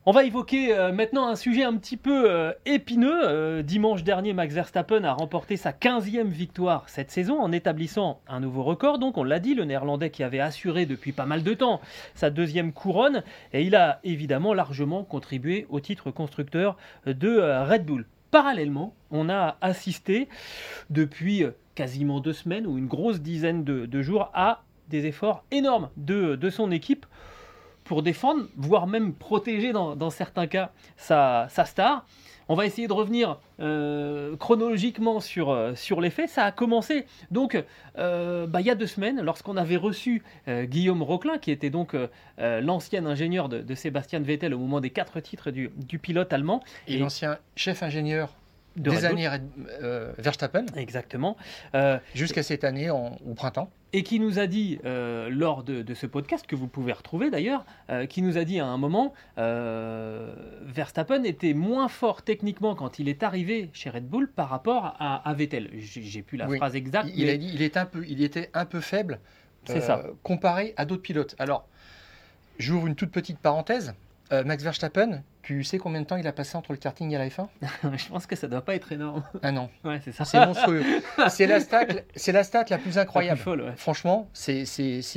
On 0.06 0.12
va 0.12 0.24
évoquer 0.24 0.76
euh, 0.76 0.92
maintenant 0.92 1.28
un 1.28 1.34
sujet 1.34 1.64
un 1.64 1.74
petit 1.78 1.96
peu 1.96 2.30
euh, 2.30 2.52
épineux. 2.66 3.22
Euh, 3.24 3.62
dimanche 3.62 4.04
dernier, 4.04 4.34
Max 4.34 4.52
Verstappen 4.52 5.02
a 5.02 5.14
remporté 5.14 5.56
sa 5.56 5.72
15e 5.72 6.26
victoire 6.26 6.90
cette 6.90 7.10
saison 7.10 7.40
en 7.40 7.52
établissant 7.52 8.20
un 8.28 8.40
nouveau 8.40 8.64
record. 8.64 8.98
Donc, 8.98 9.16
on 9.16 9.24
l'a 9.24 9.40
dit, 9.40 9.54
le 9.54 9.64
néerlandais 9.64 10.10
qui 10.10 10.22
avait 10.22 10.40
assuré 10.40 10.84
depuis 10.84 11.12
pas 11.12 11.24
mal 11.24 11.42
de 11.42 11.54
temps 11.54 11.80
sa 12.14 12.28
deuxième 12.28 12.74
couronne. 12.74 13.22
Et 13.54 13.62
il 13.62 13.74
a 13.76 14.00
évidemment 14.04 14.52
largement 14.52 15.04
contribué 15.04 15.66
au 15.70 15.80
titre 15.80 16.10
constructeur 16.10 16.76
de 17.06 17.64
Red 17.66 17.86
Bull. 17.86 18.04
Parallèlement, 18.30 18.94
on 19.10 19.30
a 19.30 19.56
assisté 19.62 20.28
depuis 20.90 21.46
quasiment 21.74 22.20
deux 22.20 22.34
semaines 22.34 22.66
ou 22.66 22.76
une 22.76 22.88
grosse 22.88 23.22
dizaine 23.22 23.64
de, 23.64 24.02
jours 24.02 24.30
à 24.34 24.64
des 24.90 25.06
efforts 25.06 25.44
énormes 25.50 25.88
de, 25.96 26.36
de 26.36 26.50
son 26.50 26.70
équipe 26.70 27.06
pour 27.84 28.02
défendre, 28.02 28.46
voire 28.56 28.86
même 28.86 29.14
protéger 29.14 29.72
dans, 29.72 30.10
certains 30.10 30.46
cas 30.46 30.70
sa, 30.96 31.48
star. 31.66 32.06
On 32.48 32.54
va 32.54 32.66
essayer 32.66 32.88
de 32.88 32.92
revenir 32.92 33.38
euh, 33.60 34.36
chronologiquement 34.36 35.20
sur, 35.20 35.48
euh, 35.50 35.74
sur 35.74 36.02
les 36.02 36.10
faits. 36.10 36.28
Ça 36.28 36.44
a 36.44 36.52
commencé 36.52 37.06
donc 37.30 37.62
euh, 37.96 38.46
bah, 38.46 38.60
il 38.60 38.66
y 38.66 38.70
a 38.70 38.74
deux 38.74 38.86
semaines, 38.86 39.22
lorsqu'on 39.22 39.56
avait 39.56 39.76
reçu 39.76 40.22
Guillaume 40.48 41.02
Roquelin, 41.02 41.38
qui 41.38 41.50
était 41.50 41.70
donc 41.70 41.96
l'ancien 42.38 43.06
ingénieur 43.06 43.48
de, 43.48 43.74
Sébastien 43.74 44.20
Vettel 44.20 44.54
au 44.54 44.58
moment 44.58 44.80
des 44.80 44.90
quatre 44.90 45.20
titres 45.20 45.50
du, 45.50 45.98
pilote 45.98 46.32
allemand. 46.32 46.62
Et, 46.86 46.98
l'ancien 46.98 47.38
chef 47.56 47.82
ingénieur 47.82 48.34
des 48.76 49.04
années 49.04 49.28
Verstappen. 50.18 50.66
Exactement. 50.76 51.36
Jusqu'à 52.14 52.42
cette 52.42 52.64
année 52.64 52.90
au 52.90 53.34
printemps 53.34 53.70
et 53.94 54.02
qui 54.02 54.18
nous 54.18 54.40
a 54.40 54.48
dit 54.48 54.80
euh, 54.84 55.30
lors 55.30 55.62
de, 55.62 55.94
ce 55.94 56.06
podcast, 56.06 56.48
que 56.48 56.56
vous 56.56 56.66
pouvez 56.66 56.92
retrouver 56.92 57.30
d'ailleurs, 57.30 57.64
euh, 57.90 58.06
qui 58.06 58.22
nous 58.22 58.36
a 58.36 58.44
dit 58.44 58.58
à 58.58 58.66
un 58.66 58.76
moment, 58.76 59.14
euh, 59.38 60.34
Verstappen 60.62 61.22
était 61.22 61.54
moins 61.54 61.86
fort 61.86 62.22
techniquement 62.22 62.74
quand 62.74 62.98
il 62.98 63.08
est 63.08 63.22
arrivé 63.22 63.70
chez 63.72 63.90
Red 63.90 64.08
Bull 64.08 64.28
par 64.28 64.48
rapport 64.48 64.96
à, 64.98 65.32
Vettel. 65.34 65.70
J'ai 65.78 66.22
plus 66.22 66.36
la 66.36 66.48
phrase 66.48 66.74
exacte. 66.74 67.08
Il, 67.14 67.30
a 67.30 67.36
dit 67.36 67.52
il, 67.54 67.62
est 67.62 67.76
un 67.76 67.86
peu, 67.86 68.04
il 68.08 68.20
était 68.20 68.50
un 68.52 68.64
peu 68.64 68.80
faible 68.80 69.20
ça. 69.64 70.04
comparé 70.24 70.74
à 70.76 70.86
d'autres 70.86 71.02
pilotes. 71.02 71.36
Alors, 71.38 71.68
j'ouvre 72.58 72.88
une 72.88 72.96
toute 72.96 73.12
petite 73.12 73.38
parenthèse. 73.38 73.94
Max 74.44 74.64
Verstappen, 74.64 75.22
tu 75.44 75.64
sais 75.64 75.78
combien 75.78 76.00
de 76.00 76.06
temps 76.06 76.16
il 76.16 76.26
a 76.26 76.32
passé 76.32 76.56
entre 76.56 76.72
le 76.72 76.78
karting 76.78 77.12
et 77.12 77.18
la 77.18 77.28
F1 77.28 77.48
Je 77.96 78.08
pense 78.08 78.26
que 78.26 78.36
ça 78.36 78.46
doit 78.46 78.64
pas 78.64 78.74
être 78.74 78.92
énorme. 78.92 79.24
Ah 79.42 79.52
non. 79.52 79.68
Ouais, 79.84 80.00
c'est 80.04 80.12
ça. 80.12 80.24
C'est 80.24 80.44
monstrueux. 80.44 80.84
c'est 81.28 81.46
la 81.46 81.60
stat, 81.60 81.86
c'est 82.14 82.32
la 82.32 82.44
stat 82.44 82.66
la 82.70 82.78
plus 82.78 82.98
incroyable. 82.98 83.40
Franchement, 83.76 84.28
c'est 84.32 84.64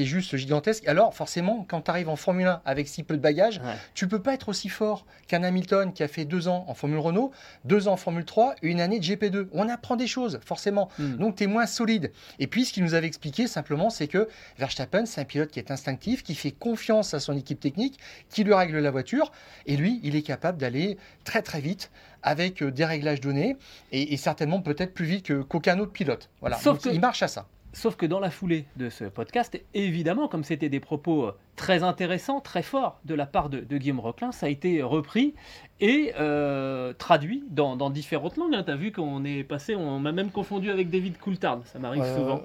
juste 0.06 0.36
gigantesque. 0.36 0.88
Alors, 0.88 1.14
forcément, 1.14 1.66
quand 1.68 1.82
tu 1.82 1.92
arrives 1.92 2.10
en 2.10 2.16
Formule 2.16 2.48
1 2.48 2.62
avec 2.66 2.88
si 2.88 3.04
peu 3.04 3.16
de 3.16 3.22
bagages, 3.22 3.62
tu 3.94 4.08
tu 4.08 4.10
peux 4.10 4.22
pas 4.22 4.34
être 4.34 4.48
aussi 4.48 4.70
fort 4.70 5.06
qu'un 5.28 5.44
Hamilton 5.44 5.92
qui 5.92 6.02
a 6.02 6.08
fait 6.08 6.24
deux 6.24 6.48
ans 6.48 6.64
en 6.70 6.74
Formule 6.74 7.00
Renault, 7.00 7.32
deux 7.66 7.90
ans 7.90 7.94
en 7.94 7.98
Formule 7.98 8.24
3 8.24 8.56
et 8.64 8.68
une 8.70 8.80
année 8.80 9.00
de 9.00 9.04
GP2. 9.04 9.50
On 9.52 9.68
apprend 9.68 9.98
des 9.98 10.08
choses, 10.08 10.40
forcément. 10.46 10.88
Hmm. 10.98 11.18
Donc, 11.18 11.36
tu 11.36 11.44
es 11.44 11.48
moins 11.48 11.66
solide. 11.66 12.14
Et 12.40 12.48
puis, 12.48 12.64
ce 12.64 12.72
qu'il 12.72 12.86
nous 12.86 12.94
avait 12.94 13.08
expliqué 13.08 13.48
simplement, 13.48 13.90
c'est 13.90 14.08
que 14.08 14.30
Verstappen, 14.60 15.06
c'est 15.06 15.20
un 15.20 15.26
pilote 15.26 15.52
qui 15.52 15.60
est 15.60 15.72
instinctif, 15.72 16.24
qui 16.24 16.36
fait 16.36 16.52
confiance 16.52 17.14
à 17.14 17.20
son 17.20 17.36
équipe 17.36 17.60
technique, 17.60 18.00
qui 18.30 18.46
lui 18.46 18.54
règle 18.54 18.78
la 18.80 18.92
voiture. 18.92 19.34
Et 19.66 19.76
lui, 19.76 20.00
il 20.04 20.16
est 20.16 20.17
capable 20.22 20.58
d'aller 20.58 20.98
très 21.24 21.42
très 21.42 21.62
vite 21.62 21.92
avec 22.24 22.62
euh, 22.62 22.72
des 22.72 22.86
réglages 22.86 23.22
donnés 23.22 23.58
et, 23.92 24.18
certainement 24.18 24.62
peut-être 24.62 24.94
plus 24.94 25.06
vite 25.06 25.46
qu'aucun 25.48 25.80
autre 25.80 25.92
pilote. 25.92 26.30
Voilà. 26.42 26.58
Sauf 26.58 26.86
il 26.86 27.00
marche 27.00 27.24
à 27.24 27.28
ça. 27.28 27.48
Sauf 27.78 27.96
que 27.96 28.08
dans 28.08 28.20
la 28.20 28.32
foulée 28.32 28.66
de 28.78 28.90
ce 28.90 29.04
podcast, 29.04 29.62
évidemment, 29.76 30.28
comme 30.28 30.44
c'était 30.44 30.68
des 30.68 30.80
propos 30.80 31.26
euh, 31.26 31.38
très 31.56 31.84
intéressants, 31.84 32.40
très 32.42 32.64
forts 32.64 33.00
de 33.06 33.14
la 33.14 33.28
part 33.28 33.50
de, 33.50 33.60
Guillaume 33.60 34.00
Roquelin, 34.00 34.32
ça 34.32 34.48
a 34.48 34.50
été 34.50 34.82
repris 34.82 35.36
et 35.80 36.12
euh, 36.20 36.94
traduit 36.94 37.44
dans, 37.52 37.76
différentes 37.92 38.36
langues. 38.38 38.56
Hein. 38.56 38.64
Tu 38.64 38.72
as 38.72 38.76
vu 38.76 38.92
qu'on 38.92 39.24
est 39.26 39.44
passé, 39.44 39.76
on 39.76 40.00
m'a 40.00 40.12
même 40.12 40.32
confondu 40.32 40.72
avec 40.72 40.90
David 40.90 41.20
Coulthard, 41.20 41.60
ça 41.66 41.78
m'arrive 41.78 42.04
souvent. 42.16 42.42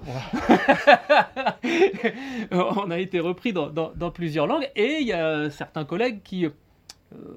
on 2.51 2.91
a 2.91 2.99
été 2.99 3.19
repris 3.19 3.53
dans, 3.53 3.69
dans, 3.69 4.11
plusieurs 4.11 4.45
langues 4.45 4.69
et 4.75 4.99
il 4.99 5.07
y 5.07 5.13
a 5.13 5.49
certains 5.49 5.85
collègues 5.85 6.21
qui 6.23 6.45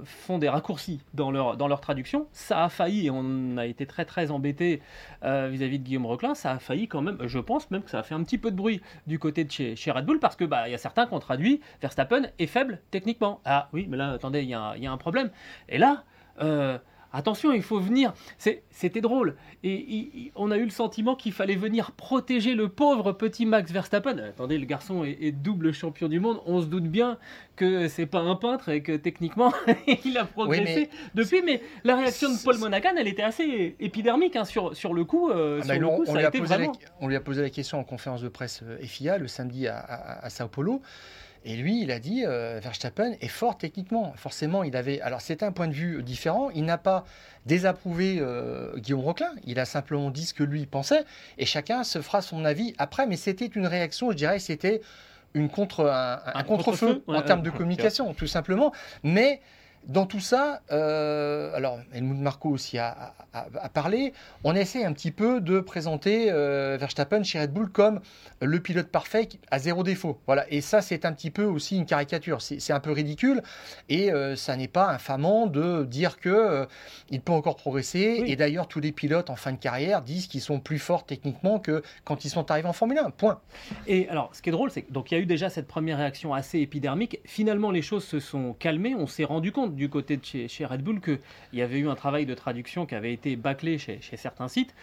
font 0.04 0.38
des 0.38 0.48
raccourcis 0.48 1.00
dans 1.14 1.30
leur, 1.30 1.56
dans 1.56 1.68
leur 1.68 1.80
traduction. 1.80 2.26
Ça 2.32 2.64
a 2.64 2.68
failli, 2.68 3.06
et 3.06 3.10
on 3.10 3.56
a 3.56 3.66
été 3.66 3.86
très 3.86 4.04
très 4.04 4.30
embêté 4.30 4.80
euh, 5.24 5.48
vis-à-vis 5.50 5.78
de 5.78 5.84
Guillaume 5.84 6.06
Reclin, 6.06 6.34
ça 6.34 6.52
a 6.52 6.58
failli 6.58 6.88
quand 6.88 7.02
même, 7.02 7.18
je 7.26 7.38
pense 7.38 7.70
même 7.70 7.82
que 7.82 7.90
ça 7.90 8.00
a 8.00 8.02
fait 8.02 8.14
un 8.14 8.22
petit 8.22 8.38
peu 8.38 8.50
de 8.50 8.56
bruit 8.56 8.80
du 9.06 9.18
côté 9.18 9.44
de 9.44 9.50
chez, 9.50 9.76
chez 9.76 9.90
Red 9.90 10.04
Bull, 10.04 10.18
parce 10.18 10.36
que 10.36 10.44
bah, 10.44 10.68
y 10.68 10.74
a 10.74 10.78
certains 10.78 11.06
qui 11.06 11.14
ont 11.14 11.20
traduit 11.20 11.60
Verstappen 11.80 12.22
est 12.38 12.46
faible 12.46 12.80
techniquement. 12.90 13.40
Ah 13.44 13.68
oui, 13.72 13.86
mais 13.88 13.96
là, 13.96 14.12
attendez, 14.12 14.42
il 14.42 14.48
y, 14.48 14.50
y, 14.50 14.86
a 14.86 14.92
un 14.92 14.96
problème. 14.96 15.30
Et 15.68 15.78
là, 15.78 16.04
euh, 16.40 16.78
Attention, 17.12 17.52
il 17.52 17.62
faut 17.62 17.80
venir. 17.80 18.12
C'était 18.70 19.00
drôle. 19.00 19.36
Et, 19.64 20.32
on 20.34 20.50
a 20.50 20.56
eu 20.56 20.64
le 20.64 20.70
sentiment 20.70 21.14
qu'il 21.14 21.32
fallait 21.32 21.56
venir 21.56 21.92
protéger 21.92 22.54
le 22.54 22.68
pauvre 22.68 23.12
petit 23.12 23.46
Max 23.46 23.70
Verstappen. 23.70 24.18
Attendez, 24.18 24.58
le 24.58 24.66
garçon 24.66 25.04
est, 25.04 25.32
double 25.32 25.72
champion 25.72 26.08
du 26.08 26.20
monde. 26.20 26.40
On 26.46 26.60
se 26.60 26.66
doute 26.66 26.84
bien 26.84 27.18
que 27.56 27.88
c'est 27.88 28.06
pas 28.06 28.20
un 28.20 28.36
peintre 28.36 28.68
et 28.68 28.82
que 28.82 28.96
techniquement 28.96 29.52
il 30.04 30.18
a 30.18 30.24
progressé 30.24 30.90
depuis. 31.14 31.42
Mais 31.42 31.62
la 31.84 31.96
réaction 31.96 32.30
de 32.32 32.42
Paul 32.42 32.58
Monaghan, 32.58 32.94
elle 32.98 33.08
était 33.08 33.22
assez 33.22 33.76
épidermique 33.80 34.36
hein, 34.36 34.44
sur, 34.44 34.76
sur 34.76 34.94
le 34.94 35.04
coup. 35.04 35.30
Euh, 35.30 35.60
ah 35.62 35.66
bah, 35.66 35.74
on, 36.06 36.14
lui 36.14 36.24
a 36.24 36.30
posé 36.30 36.58
la, 36.58 36.72
on 37.00 37.08
lui 37.08 37.16
a 37.16 37.20
posé 37.20 37.42
la 37.42 37.50
question 37.50 37.78
en 37.78 37.84
conférence 37.84 38.22
de 38.22 38.28
presse 38.28 38.60
euh, 38.62 38.78
FIA 38.82 39.18
le 39.18 39.28
samedi 39.28 39.66
à, 39.68 39.78
à 39.78 40.30
Sao 40.30 40.48
Paulo. 40.48 40.82
Et 41.48 41.54
lui, 41.54 41.80
il 41.80 41.92
a 41.92 42.00
dit, 42.00 42.24
euh, 42.26 42.58
Verstappen 42.60 43.12
est 43.20 43.28
fort 43.28 43.56
techniquement. 43.56 44.12
Forcément, 44.16 44.64
il 44.64 44.76
avait. 44.76 45.00
Alors, 45.00 45.20
c'est 45.20 45.44
un 45.44 45.52
point 45.52 45.68
de 45.68 45.72
vue 45.72 46.02
différent. 46.02 46.50
Il 46.50 46.64
n'a 46.64 46.76
pas 46.76 47.04
désapprouvé 47.46 48.16
euh, 48.18 48.76
Guillaume 48.78 49.02
Roquelin. 49.02 49.30
Il 49.44 49.60
a 49.60 49.64
simplement 49.64 50.10
dit 50.10 50.26
ce 50.26 50.34
que 50.34 50.42
lui 50.42 50.66
pensait. 50.66 51.04
Et 51.38 51.46
chacun 51.46 51.84
se 51.84 52.02
fera 52.02 52.20
son 52.20 52.44
avis 52.44 52.74
après. 52.78 53.06
Mais 53.06 53.14
c'était 53.14 53.46
une 53.46 53.68
réaction, 53.68 54.10
je 54.10 54.16
dirais, 54.16 54.40
c'était 54.40 54.80
une 55.34 55.48
contre, 55.48 55.86
un, 55.86 56.42
contre-feu 56.42 57.04
en 57.06 57.22
termes 57.22 57.42
de 57.42 57.50
communication, 57.50 58.12
tout 58.12 58.26
simplement. 58.26 58.72
Mais 59.04 59.40
dans 59.86 60.04
tout 60.04 60.20
ça, 60.20 60.62
euh, 60.72 61.54
alors 61.54 61.78
Helmut 61.92 62.18
Marco 62.18 62.48
aussi 62.48 62.76
a, 62.76 63.14
parlé, 63.72 64.12
on 64.42 64.54
essaie 64.54 64.84
un 64.84 64.92
petit 64.92 65.12
peu 65.12 65.40
de 65.40 65.60
présenter 65.60 66.26
euh, 66.30 66.76
Verstappen 66.78 67.22
chez 67.22 67.40
Red 67.40 67.52
Bull 67.52 67.70
comme 67.70 68.00
le 68.40 68.58
pilote 68.58 68.88
parfait 68.88 69.28
à 69.50 69.60
zéro 69.60 69.84
défaut. 69.84 70.18
Voilà, 70.26 70.44
et 70.50 70.60
ça 70.60 70.82
c'est 70.82 71.04
un 71.04 71.12
petit 71.12 71.30
peu 71.30 71.44
aussi 71.44 71.76
une 71.76 71.86
caricature, 71.86 72.42
c'est 72.42 72.72
un 72.72 72.80
peu 72.80 72.90
ridicule 72.90 73.42
et 73.88 74.10
euh, 74.10 74.34
ça 74.34 74.56
n'est 74.56 74.66
pas 74.66 74.90
infamant 74.90 75.46
de 75.46 75.84
dire 75.84 76.18
que 76.18 76.66
il 77.10 77.20
peut 77.20 77.32
encore 77.32 77.56
progresser. 77.56 78.24
Et 78.26 78.34
d'ailleurs 78.34 78.66
tous 78.66 78.80
les 78.80 78.90
pilotes 78.90 79.30
en 79.30 79.36
fin 79.36 79.52
de 79.52 79.58
carrière 79.58 80.02
disent 80.02 80.26
qu'ils 80.26 80.40
sont 80.40 80.58
plus 80.58 80.80
forts 80.80 81.06
techniquement 81.06 81.60
que 81.60 81.82
quand 82.04 82.24
ils 82.24 82.30
sont 82.30 82.50
arrivés 82.50 82.68
en 82.68 82.72
Formule 82.72 82.98
1. 82.98 83.10
Point. 83.10 83.40
Et 83.86 84.08
alors 84.08 84.30
ce 84.34 84.42
qui 84.42 84.48
est 84.48 84.52
drôle, 84.52 84.72
c'est 84.72 84.90
donc 84.90 85.12
il 85.12 85.14
y 85.14 85.18
a 85.18 85.20
eu 85.20 85.26
déjà 85.26 85.48
cette 85.48 85.68
première 85.68 85.98
réaction 85.98 86.34
assez 86.34 86.58
épidermique. 86.58 87.20
Finalement 87.24 87.70
les 87.70 87.82
choses 87.82 88.04
se 88.04 88.18
sont 88.18 88.52
calmées, 88.54 88.96
on 88.96 89.06
s'est 89.06 89.24
rendu 89.24 89.52
compte 89.52 89.75
du 89.76 89.88
côté 89.88 90.16
de 90.16 90.24
chez, 90.24 90.64
Red 90.64 90.82
Bull 90.82 91.00
qu'il 91.00 91.18
y 91.52 91.62
avait 91.62 91.78
eu 91.78 91.88
un 91.88 91.94
travail 91.94 92.26
de 92.26 92.34
traduction 92.34 92.86
qui 92.86 92.94
avait 92.94 93.12
été 93.12 93.36
bâclé 93.36 93.78
chez, 93.78 94.00
certains 94.16 94.48
sites. 94.48 94.74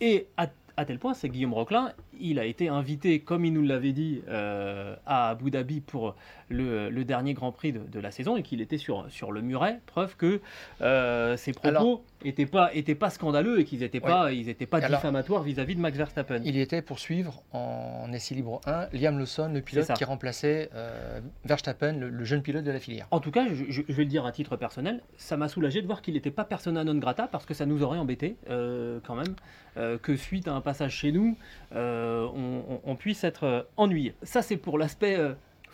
Et 0.00 0.26
à 0.36 0.48
à 0.76 0.84
tel 0.84 0.98
point, 0.98 1.14
c'est 1.14 1.28
Guillaume 1.28 1.54
Roquelin, 1.54 1.92
il 2.20 2.38
a 2.38 2.44
été 2.44 2.68
invité, 2.68 3.20
comme 3.20 3.44
il 3.44 3.52
nous 3.52 3.62
l'avait 3.62 3.92
dit, 3.92 4.20
euh, 4.28 4.94
à 5.06 5.30
Abu 5.30 5.50
Dhabi 5.50 5.80
pour 5.80 6.14
le, 6.50 6.90
dernier 7.04 7.32
Grand 7.32 7.50
Prix 7.50 7.72
de, 7.72 8.00
la 8.00 8.10
saison 8.10 8.36
et 8.36 8.42
qu'il 8.42 8.60
était 8.60 8.76
sur, 8.76 9.06
sur 9.08 9.32
le 9.32 9.40
muret, 9.40 9.80
preuve 9.86 10.16
que 10.16 10.40
euh, 10.82 11.36
ses 11.36 11.52
propos 11.52 12.04
n'étaient 12.24 12.46
pas, 12.46 12.74
étaient 12.74 12.94
pas 12.94 13.10
scandaleux 13.10 13.60
et 13.60 13.64
qu'ils 13.64 13.80
n'étaient 13.80 14.00
pas, 14.00 14.32
ils 14.32 14.48
étaient 14.48 14.66
pas 14.66 14.80
diffamatoires 14.80 15.42
vis-à-vis 15.42 15.76
de 15.76 15.80
Max 15.80 15.96
Verstappen. 15.96 16.40
Il 16.44 16.56
était 16.56 16.82
pour 16.82 16.98
suivre 16.98 17.42
en 17.52 18.10
essai 18.12 18.34
libre 18.34 18.60
1 18.66 18.88
Liam 18.92 19.18
Lawson, 19.18 19.50
le 19.52 19.60
pilote 19.60 19.92
qui 19.92 20.04
remplaçait 20.04 20.70
euh, 20.74 21.20
Verstappen, 21.44 21.92
le, 21.92 22.24
jeune 22.24 22.42
pilote 22.42 22.64
de 22.64 22.70
la 22.70 22.80
filière. 22.80 23.06
En 23.10 23.20
tout 23.20 23.30
cas, 23.30 23.46
je, 23.48 23.82
vais 23.82 24.04
le 24.04 24.08
dire 24.08 24.26
à 24.26 24.32
titre 24.32 24.56
personnel, 24.56 25.02
ça 25.16 25.36
m'a 25.36 25.48
soulagé 25.48 25.82
de 25.82 25.86
voir 25.86 26.02
qu'il 26.02 26.14
n'était 26.14 26.30
pas 26.30 26.44
persona 26.44 26.84
non 26.84 26.94
grata 26.96 27.28
parce 27.28 27.46
que 27.46 27.54
ça 27.54 27.66
nous 27.66 27.82
aurait 27.82 27.98
embêté 27.98 28.36
quand 28.48 29.14
même 29.14 29.98
que 29.98 30.16
suite 30.16 30.48
à 30.48 30.54
un 30.54 30.60
passage 30.60 30.92
chez 30.92 31.12
nous, 31.12 31.36
on, 31.72 32.96
puisse 32.98 33.24
être 33.24 33.68
ennuyé. 33.76 34.14
Ça, 34.22 34.42
c'est 34.42 34.56
pour 34.56 34.78
l'aspect 34.78 35.18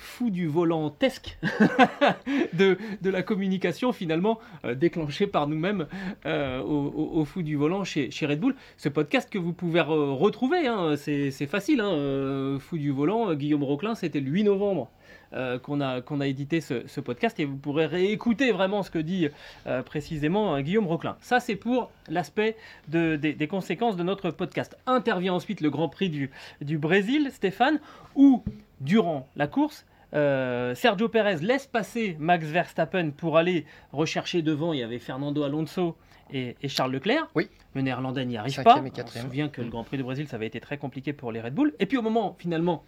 fou 0.03 0.31
du 0.31 0.47
volantesque 0.47 1.39
de, 2.53 2.77
de 3.01 3.11
la 3.11 3.23
communication 3.23 3.93
finalement 3.93 4.39
euh, 4.65 4.75
déclenchée 4.75 5.27
par 5.27 5.47
nous-mêmes 5.47 5.87
euh, 6.27 6.61
au, 6.61 7.25
fou 7.25 7.43
du 7.43 7.57
volant 7.57 7.85
chez, 7.85 8.11
Red 8.23 8.41
Bull. 8.41 8.55
Ce 8.77 8.89
podcast 8.89 9.31
que 9.31 9.39
vous 9.39 9.53
pouvez 9.53 9.81
retrouver, 9.81 10.67
hein, 10.67 10.97
c'est 10.97 11.31
facile, 11.47 11.81
hein, 11.81 11.93
euh, 11.93 12.59
fou 12.59 12.77
du 12.79 12.91
volant, 12.91 13.33
Guillaume 13.35 13.63
Roquelin, 13.63 13.95
c'était 13.95 14.21
le 14.21 14.31
8 14.31 14.45
novembre. 14.45 14.91
qu'on 15.63 15.81
a, 15.81 16.27
édité 16.27 16.61
ce, 16.61 17.01
podcast 17.01 17.41
et 17.41 17.45
vous 17.45 17.57
pourrez 17.57 17.87
réécouter 17.87 18.53
vraiment 18.53 18.83
ce 18.83 18.91
que 18.91 18.99
dit 18.99 19.29
précisément 19.87 20.61
Guillaume 20.61 20.87
Roquelin. 20.87 21.17
Ça, 21.21 21.41
c'est 21.41 21.57
pour 21.57 21.91
l'aspect 22.09 22.57
de, 22.89 23.17
des, 23.17 23.49
conséquences 23.49 23.97
de 23.97 24.03
notre 24.03 24.31
podcast. 24.31 24.77
Intervient 24.87 25.33
ensuite 25.33 25.61
le 25.61 25.71
Grand 25.71 25.89
Prix 25.89 26.11
du, 26.11 26.31
du 26.61 26.77
Brésil, 26.77 27.31
Stéphane, 27.33 27.81
où 28.15 28.43
durant 28.83 29.29
la 29.37 29.47
course, 29.47 29.87
euh, 30.15 30.75
Sergio 30.75 31.09
Perez 31.09 31.37
laisse 31.37 31.67
passer 31.67 32.17
Max 32.19 32.47
Verstappen 32.47 33.11
pour 33.11 33.39
aller 33.39 33.65
rechercher 33.93 34.43
devant. 34.43 34.73
Il 34.73 34.81
y 34.81 34.83
avait 34.83 34.99
Fernando 34.99 35.43
Alonso 35.43 35.97
et, 36.33 36.57
Charles 36.69 36.93
Leclerc. 36.93 37.29
Oui. 37.35 37.49
Le 37.75 37.83
néerlandais 37.83 38.25
n'y 38.25 38.37
arrive 38.37 38.63
pas. 38.63 38.83
On 38.83 39.07
se 39.07 39.19
souvient 39.19 39.49
que 39.49 39.63
le 39.63 39.69
Grand 39.69 39.85
Prix 39.85 39.97
du 39.97 40.03
Brésil, 40.03 40.29
ça 40.29 40.37
avait 40.37 40.47
été 40.47 40.61
très 40.61 40.79
compliqué 40.79 41.13
pour 41.13 41.33
les 41.33 41.41
Red 41.41 41.55
Bull. 41.55 41.75
Et 41.79 41.87
puis 41.87 41.97
au 41.97 42.03
moment, 42.03 42.37
finalement, 42.39 42.85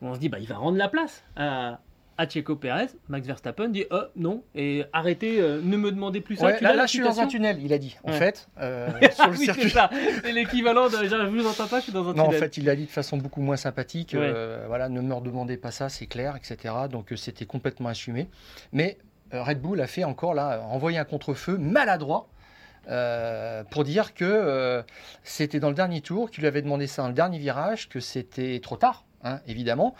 où 0.00 0.06
on 0.06 0.14
se 0.14 0.20
dit, 0.20 0.28
bah, 0.28 0.38
il 0.38 0.46
va 0.46 0.56
rendre 0.56 0.78
la 0.78 0.88
place 0.88 1.24
à, 1.36 1.80
à 2.16 2.26
Checo 2.26 2.56
Pérez, 2.56 2.88
Max 3.08 3.26
Verstappen 3.26 3.68
dit 3.68 3.84
oh, 3.90 4.02
non 4.16 4.42
et 4.54 4.84
arrêtez, 4.92 5.40
euh, 5.40 5.60
ne 5.62 5.76
me 5.76 5.90
demandez 5.90 6.20
plus 6.20 6.36
ça. 6.36 6.60
là, 6.60 6.74
là 6.74 6.86
je 6.86 6.92
suis 6.92 7.00
dans 7.00 7.20
un 7.20 7.26
tunnel, 7.26 7.58
il 7.62 7.72
a 7.72 7.78
dit. 7.78 7.96
En 8.04 8.12
fait, 8.12 8.48
euh, 8.60 8.88
sur 9.12 9.28
le 9.28 9.36
circuit. 9.36 9.74
C'est 10.22 10.32
l'équivalent 10.32 10.88
de 10.88 10.96
je 10.96 11.26
vous 11.26 11.46
entends 11.46 11.66
pas, 11.66 11.78
je 11.78 11.84
suis 11.84 11.92
dans 11.92 12.08
un 12.08 12.12
tunnel. 12.12 12.30
Non, 12.30 12.34
en 12.34 12.38
fait, 12.38 12.56
il 12.56 12.64
l'a 12.64 12.76
dit 12.76 12.86
de 12.86 12.90
façon 12.90 13.16
beaucoup 13.16 13.40
moins 13.40 13.56
sympathique. 13.56 14.14
Euh, 14.14 14.64
voilà, 14.68 14.88
ne 14.88 15.00
me 15.00 15.14
redemandez 15.14 15.56
pas 15.56 15.70
ça, 15.70 15.88
c'est 15.88 16.06
clair, 16.06 16.36
etc. 16.36 16.74
Donc 16.90 17.12
c'était 17.16 17.46
complètement 17.46 17.88
assumé. 17.88 18.28
Mais 18.72 18.98
Red 19.32 19.60
Bull 19.60 19.80
a 19.80 19.86
fait 19.86 20.04
encore 20.04 20.34
là, 20.34 20.62
envoyé 20.70 20.98
un 20.98 21.04
contre-feu 21.04 21.58
maladroit. 21.58 22.28
pour 23.70 23.84
dire 23.84 24.14
que 24.14 24.84
c'était 25.24 25.58
dans 25.58 25.68
le 25.68 25.74
dernier 25.74 26.00
tour, 26.00 26.30
qu'il 26.30 26.42
lui 26.42 26.48
avait 26.48 26.62
demandé 26.62 26.86
ça 26.86 27.02
dans 27.02 27.08
le 27.08 27.14
dernier 27.14 27.38
virage, 27.38 27.88
que 27.88 27.98
c'était 27.98 28.60
trop 28.62 28.76
tard, 28.76 29.04
hein, 29.24 29.40
évidemment, 29.46 29.94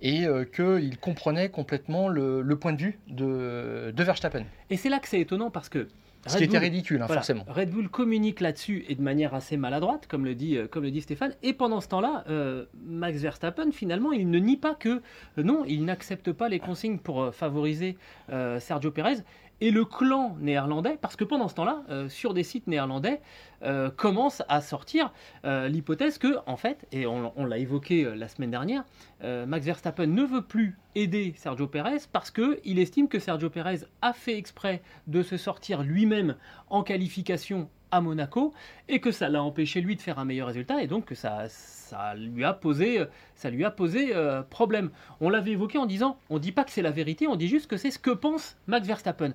et 0.00 0.26
euh, 0.26 0.44
qu'il 0.44 0.98
comprenait 0.98 1.48
complètement 1.48 2.08
le, 2.08 2.56
point 2.56 2.72
de 2.72 2.82
vue 2.82 2.98
de, 3.08 3.92
de 3.94 4.02
Verstappen. 4.02 4.44
Et 4.70 4.76
c'est 4.76 4.88
là 4.88 4.98
que 4.98 5.08
c'est 5.08 5.20
étonnant 5.20 5.50
parce 5.50 5.68
que 5.68 5.88
ce 6.26 6.38
qui 6.38 6.44
était 6.44 6.58
ridicule, 6.58 7.02
hein, 7.02 7.08
forcément. 7.08 7.44
Red 7.48 7.70
Bull 7.70 7.88
communique 7.88 8.40
là-dessus 8.40 8.84
et 8.88 8.94
de 8.94 9.02
manière 9.02 9.34
assez 9.34 9.56
maladroite, 9.56 10.06
comme 10.06 10.24
le 10.24 10.36
dit, 10.36 10.56
euh, 10.56 10.68
comme 10.68 10.84
le 10.84 10.92
dit 10.92 11.00
Stéphane. 11.00 11.34
Et 11.42 11.52
pendant 11.52 11.80
ce 11.80 11.88
temps-là, 11.88 12.24
euh, 12.28 12.66
Max 12.86 13.18
Verstappen, 13.18 13.72
finalement, 13.72 14.12
il 14.12 14.30
ne 14.30 14.38
nie 14.38 14.56
pas 14.56 14.74
que 14.74 15.02
non, 15.36 15.64
il 15.66 15.84
n'accepte 15.84 16.30
pas 16.30 16.48
les 16.48 16.60
consignes 16.60 16.98
pour 16.98 17.34
favoriser 17.34 17.96
Sergio 18.60 18.92
Perez 18.92 19.18
et 19.62 19.70
le 19.70 19.84
clan 19.84 20.36
néerlandais, 20.40 20.98
parce 21.00 21.14
que 21.14 21.22
pendant 21.22 21.46
ce 21.46 21.54
temps-là, 21.54 21.84
euh, 21.88 22.08
sur 22.08 22.34
des 22.34 22.42
sites 22.42 22.66
néerlandais, 22.66 23.20
euh, 23.62 23.90
commence 23.90 24.42
à 24.48 24.60
sortir 24.60 25.12
euh, 25.44 25.68
l'hypothèse 25.68 26.18
que, 26.18 26.36
en 26.46 26.56
fait, 26.56 26.84
et 26.90 27.06
on, 27.06 27.44
l'a 27.44 27.58
évoqué 27.58 28.12
la 28.16 28.26
semaine 28.26 28.50
dernière, 28.50 28.82
Max 29.22 29.64
Verstappen 29.64 30.08
ne 30.08 30.24
veut 30.24 30.42
plus 30.42 30.76
aider 30.96 31.32
Sergio 31.36 31.68
Perez 31.68 31.98
parce 32.12 32.32
qu'il 32.32 32.78
estime 32.80 33.06
que 33.06 33.20
Sergio 33.20 33.50
Perez 33.50 33.84
a 34.00 34.12
fait 34.12 34.36
exprès 34.36 34.82
de 35.06 35.22
se 35.22 35.36
sortir 35.36 35.84
lui-même 35.84 36.34
en 36.68 36.82
qualification 36.82 37.68
à 37.92 38.00
Monaco 38.00 38.52
et 38.88 39.00
que 39.00 39.12
ça 39.12 39.28
l'a 39.28 39.44
empêché 39.44 39.80
lui 39.80 39.94
de 39.94 40.00
faire 40.00 40.18
un 40.18 40.24
meilleur 40.24 40.48
résultat 40.48 40.82
et 40.82 40.88
donc 40.88 41.04
que 41.04 41.14
ça, 41.14 41.48
ça 41.48 42.14
lui 42.16 42.42
a 42.42 42.52
posé, 42.52 43.04
ça 43.36 43.50
lui 43.50 43.64
a 43.64 43.70
posé 43.70 44.12
problème. 44.50 44.90
On 45.20 45.30
l'avait 45.30 45.52
évoqué 45.52 45.78
en 45.78 45.86
disant, 45.86 46.18
on 46.30 46.34
ne 46.34 46.40
dit 46.40 46.52
pas 46.52 46.64
que 46.64 46.72
c'est 46.72 46.82
la 46.82 46.90
vérité, 46.90 47.28
on 47.28 47.36
dit 47.36 47.48
juste 47.48 47.68
que 47.68 47.76
c'est 47.76 47.92
ce 47.92 48.00
que 48.00 48.10
pense 48.10 48.56
Max 48.66 48.88
Verstappen. 48.88 49.34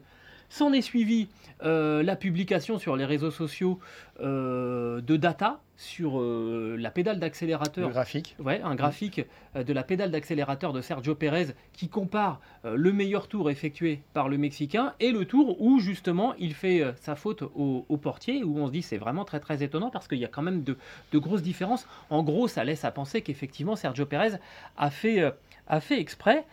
S'en 0.50 0.72
est 0.72 0.82
suivi 0.82 1.28
euh, 1.64 2.04
la 2.04 2.16
publication 2.16 2.78
sur 2.78 2.96
les 2.96 3.06
réseaux 3.06 3.32
sociaux 3.32 3.80
euh, 4.22 5.02
de 5.02 5.18
data 5.18 5.60
sur 5.76 6.20
euh, 6.20 6.76
la 6.80 6.90
pédale 6.90 7.20
d'accélérateur. 7.20 7.90
graphique. 7.90 8.36
Ouais, 8.40 8.62
un 8.64 8.76
graphique 8.76 9.22
de 9.56 9.74
la 9.74 9.84
pédale 9.84 10.12
d'accélérateur 10.12 10.72
de 10.72 10.82
Sergio 10.82 11.16
Pérez 11.16 11.48
qui 11.74 11.90
compare 11.90 12.40
le 12.64 12.94
meilleur 12.94 13.28
tour 13.28 13.52
effectué 13.52 14.02
par 14.14 14.30
le 14.30 14.38
Mexicain 14.38 14.94
et 15.00 15.12
le 15.12 15.26
tour 15.26 15.62
où 15.62 15.80
justement 15.80 16.34
il 16.36 16.54
fait 16.54 16.84
sa 16.96 17.16
faute 17.16 17.44
au, 17.56 17.98
portier, 17.98 18.44
où 18.44 18.58
on 18.60 18.68
se 18.68 18.72
dit 18.72 18.82
c'est 18.82 18.98
vraiment 18.98 19.26
très 19.26 19.40
très 19.40 19.62
étonnant 19.64 19.90
parce 19.90 20.08
qu'il 20.08 20.20
y 20.20 20.26
a 20.26 20.30
quand 20.30 20.42
même 20.42 20.64
de, 20.64 20.78
de, 21.12 21.20
grosses 21.20 21.44
différences. 21.44 21.88
En 22.10 22.24
gros, 22.24 22.48
ça 22.48 22.64
laisse 22.64 22.86
à 22.86 22.92
penser 22.92 23.22
qu'effectivement 23.22 23.76
Sergio 23.76 24.06
Pérez 24.06 24.38
a 24.78 24.90
fait, 24.90 25.32
a 25.68 25.80
fait 25.80 26.00
exprès. 26.00 26.46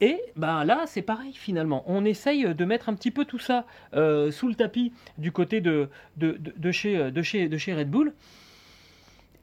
Et 0.00 0.20
ben 0.36 0.64
là, 0.64 0.84
c'est 0.86 1.02
pareil 1.02 1.32
finalement. 1.32 1.82
On 1.86 2.04
essaye 2.04 2.54
de 2.54 2.64
mettre 2.64 2.88
un 2.88 2.94
petit 2.94 3.10
peu 3.10 3.24
tout 3.24 3.38
ça 3.38 3.64
euh, 3.94 4.30
sous 4.30 4.48
le 4.48 4.54
tapis 4.54 4.92
du 5.18 5.32
côté 5.32 5.60
de, 5.60 5.88
de, 6.16 6.70
chez, 6.70 7.10
de, 7.10 7.22
chez, 7.22 7.48
de 7.48 7.56
chez 7.56 7.74
Red 7.74 7.90
Bull. 7.90 8.12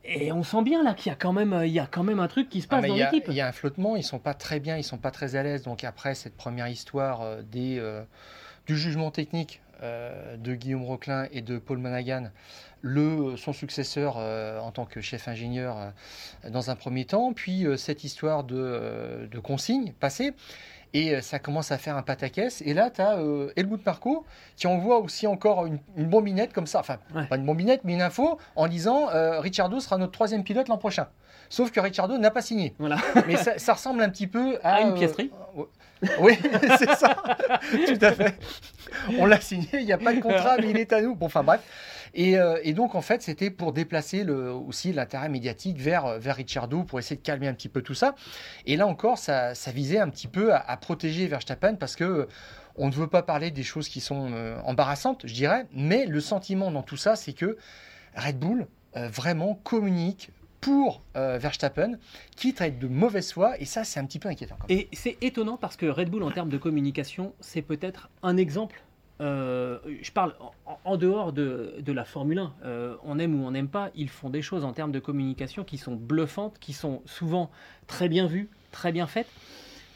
Et 0.06 0.32
on 0.32 0.44
sent 0.44 0.62
bien 0.62 0.84
là 0.84 0.94
qu'il 0.94 1.10
y 1.10 1.14
a 1.14 1.18
quand 1.18 1.34
même, 1.34 1.62
il 1.66 1.72
y 1.72 1.80
a 1.80 1.88
quand 1.88 2.04
même 2.04 2.20
un 2.20 2.28
truc 2.28 2.48
qui 2.48 2.62
se 2.62 2.68
ah, 2.70 2.78
passe 2.78 2.88
dans 2.88 2.96
l'équipe. 2.96 3.26
Il 3.28 3.34
y 3.34 3.42
a 3.42 3.48
un 3.48 3.52
flottement, 3.52 3.96
ils 3.96 4.04
sont 4.04 4.20
pas 4.20 4.36
très 4.36 4.60
bien, 4.60 4.78
ils 4.78 4.84
sont 4.84 5.00
pas 5.00 5.12
très 5.12 5.36
à 5.36 5.44
l'aise. 5.44 5.64
Donc 5.64 5.84
après 5.84 6.16
cette 6.16 6.38
première 6.38 6.68
histoire 6.68 7.22
euh, 7.22 7.42
des, 7.42 7.78
euh, 7.80 8.04
du 8.68 8.78
jugement 8.78 9.12
technique 9.12 9.62
de 9.82 10.56
Guillaume 10.56 10.84
Roquelin 10.84 11.28
et 11.32 11.42
de 11.42 11.60
Paul 11.60 11.78
Managan, 11.78 12.32
le, 12.86 13.36
son 13.36 13.52
successeur 13.52 14.18
euh, 14.20 14.60
en 14.60 14.70
tant 14.70 14.86
que 14.86 15.02
chef 15.02 15.28
ingénieur 15.28 15.76
euh, 15.76 16.50
dans 16.52 16.70
un 16.70 16.76
premier 16.76 17.06
temps, 17.06 17.34
puis 17.34 17.66
euh, 17.66 17.78
cette 17.78 18.04
histoire 18.04 18.44
de, 18.44 19.28
de 19.30 19.40
consigne 19.40 19.92
passée. 20.00 20.34
Et 20.94 21.20
ça 21.20 21.40
commence 21.40 21.74
à 21.74 21.78
faire 21.78 21.98
un 21.98 22.04
pataquès. 22.04 22.62
Et 22.62 22.74
là, 22.74 22.90
tu 22.90 23.02
as 23.02 23.18
Helmut 23.58 23.86
Marco 23.86 24.26
qui 24.56 24.66
envoie 24.66 25.00
aussi 25.00 25.28
encore 25.28 25.66
une, 25.66 25.80
bombinette 25.98 26.54
comme 26.54 26.68
ça. 26.68 26.80
Enfin, 26.80 27.00
pas 27.30 27.36
une 27.36 27.46
bombinette, 27.46 27.82
mais 27.84 27.92
une 27.92 28.02
info 28.02 28.40
en 28.56 28.70
disant 28.70 29.10
Ricciardo 29.42 29.82
sera 29.82 29.98
notre 29.98 30.14
troisième 30.14 30.46
pilote 30.46 30.70
l'an 30.70 30.78
prochain. 30.78 31.08
Sauf 31.50 31.70
que 31.72 31.82
Ricciardo 31.82 32.18
n'a 32.18 32.32
pas 32.32 32.42
signé. 32.42 32.76
Voilà. 32.80 32.96
mais 33.28 33.36
ça, 33.36 33.74
ressemble 33.74 34.04
un 34.04 34.10
petit 34.10 34.28
peu 34.28 34.58
à. 34.64 34.76
à 34.76 34.82
une 34.84 34.94
piècerie. 34.94 35.32
oui, 36.20 36.40
c'est 36.78 36.96
ça. 36.96 37.18
Tout 37.88 38.00
à 38.00 38.12
fait. 38.14 38.40
On 39.20 39.26
l'a 39.26 39.42
signé, 39.42 39.68
il 39.74 39.86
n'y 39.86 39.92
a 39.92 39.98
pas 39.98 40.14
de 40.14 40.22
contrat, 40.22 40.56
mais 40.60 40.70
il 40.70 40.78
est 40.78 40.94
à 40.94 41.02
nous. 41.02 41.14
Bon, 41.14 41.26
enfin 41.26 41.44
bref. 41.44 41.60
Euh, 42.18 42.60
et, 42.64 42.74
donc, 42.74 42.96
en 42.96 43.02
fait, 43.02 43.22
c'était 43.22 43.50
pour 43.50 43.74
déplacer 43.74 44.26
aussi 44.30 44.94
l'intérêt 44.94 45.30
médiatique 45.30 45.78
vers, 45.78 46.20
vers 46.20 46.36
Ricciardo, 46.36 46.84
pour 46.84 47.00
essayer 47.00 47.18
de 47.18 47.22
calmer 47.22 47.48
un 47.48 47.54
petit 47.54 47.70
peu 47.70 47.82
tout 47.82 47.94
ça. 47.94 48.16
Et 48.66 48.78
là 48.78 48.88
encore, 48.88 49.18
ça, 49.18 49.54
visait 49.74 50.00
un 50.00 50.10
petit 50.10 50.28
peu 50.28 50.54
à, 50.54 50.78
protéger 50.78 51.28
Verstappen 51.28 51.76
parce 51.76 51.96
que 51.96 52.04
euh, 52.04 52.28
on 52.76 52.88
ne 52.88 52.94
veut 52.94 53.08
pas 53.08 53.24
parler 53.24 53.52
des 53.52 53.64
choses 53.64 53.88
qui 53.88 54.02
sont 54.02 54.32
euh, 54.34 54.60
embarrassantes, 54.66 55.26
je 55.26 55.34
dirais, 55.34 55.66
mais 55.74 56.06
le 56.06 56.20
sentiment 56.20 56.72
dans 56.72 56.84
tout 56.84 56.98
ça, 56.98 57.16
c'est 57.16 57.34
que 57.34 57.58
Red 58.16 58.38
Bull 58.40 58.68
vraiment 58.94 59.56
communique 59.56 60.32
pour 60.62 61.04
Verstappen, 61.14 61.98
qui 62.38 62.54
traite 62.54 62.80
de 62.80 62.88
mauvaise 62.88 63.34
foi, 63.34 63.60
et 63.60 63.66
ça, 63.66 63.84
c'est 63.84 64.00
un 64.00 64.06
petit 64.06 64.20
peu 64.20 64.30
inquiétant. 64.30 64.56
Et 64.70 64.88
c'est 64.94 65.18
étonnant 65.22 65.58
parce 65.58 65.76
que 65.76 65.86
Red 65.86 66.10
Bull, 66.10 66.24
en 66.24 66.32
termes 66.32 66.50
de 66.50 66.58
communication, 66.58 67.34
c'est 67.42 67.62
peut-être 67.62 68.10
un 68.24 68.38
exemple 68.38 68.85
euh, 69.22 69.80
je 70.02 70.12
parle 70.12 70.36
en, 70.84 70.98
dehors 70.98 71.32
de, 71.32 71.82
la 71.88 72.06
Formule 72.06 72.40
1. 72.40 72.54
Euh, 72.66 72.96
on 73.04 73.18
aime 73.20 73.42
ou 73.42 73.46
on 73.46 73.52
n'aime 73.52 73.70
pas, 73.70 73.90
ils 73.96 74.10
font 74.10 74.30
des 74.30 74.42
choses 74.42 74.66
en 74.66 74.74
termes 74.74 74.92
de 74.92 75.00
communication 75.00 75.64
qui 75.64 75.78
sont 75.78 75.96
bluffantes, 75.96 76.60
qui 76.60 76.74
sont 76.74 77.02
souvent 77.06 77.50
très 77.88 78.10
bien 78.10 78.28
vues, 78.28 78.50
très 78.72 78.92
bien 78.92 79.08
faites. 79.08 79.30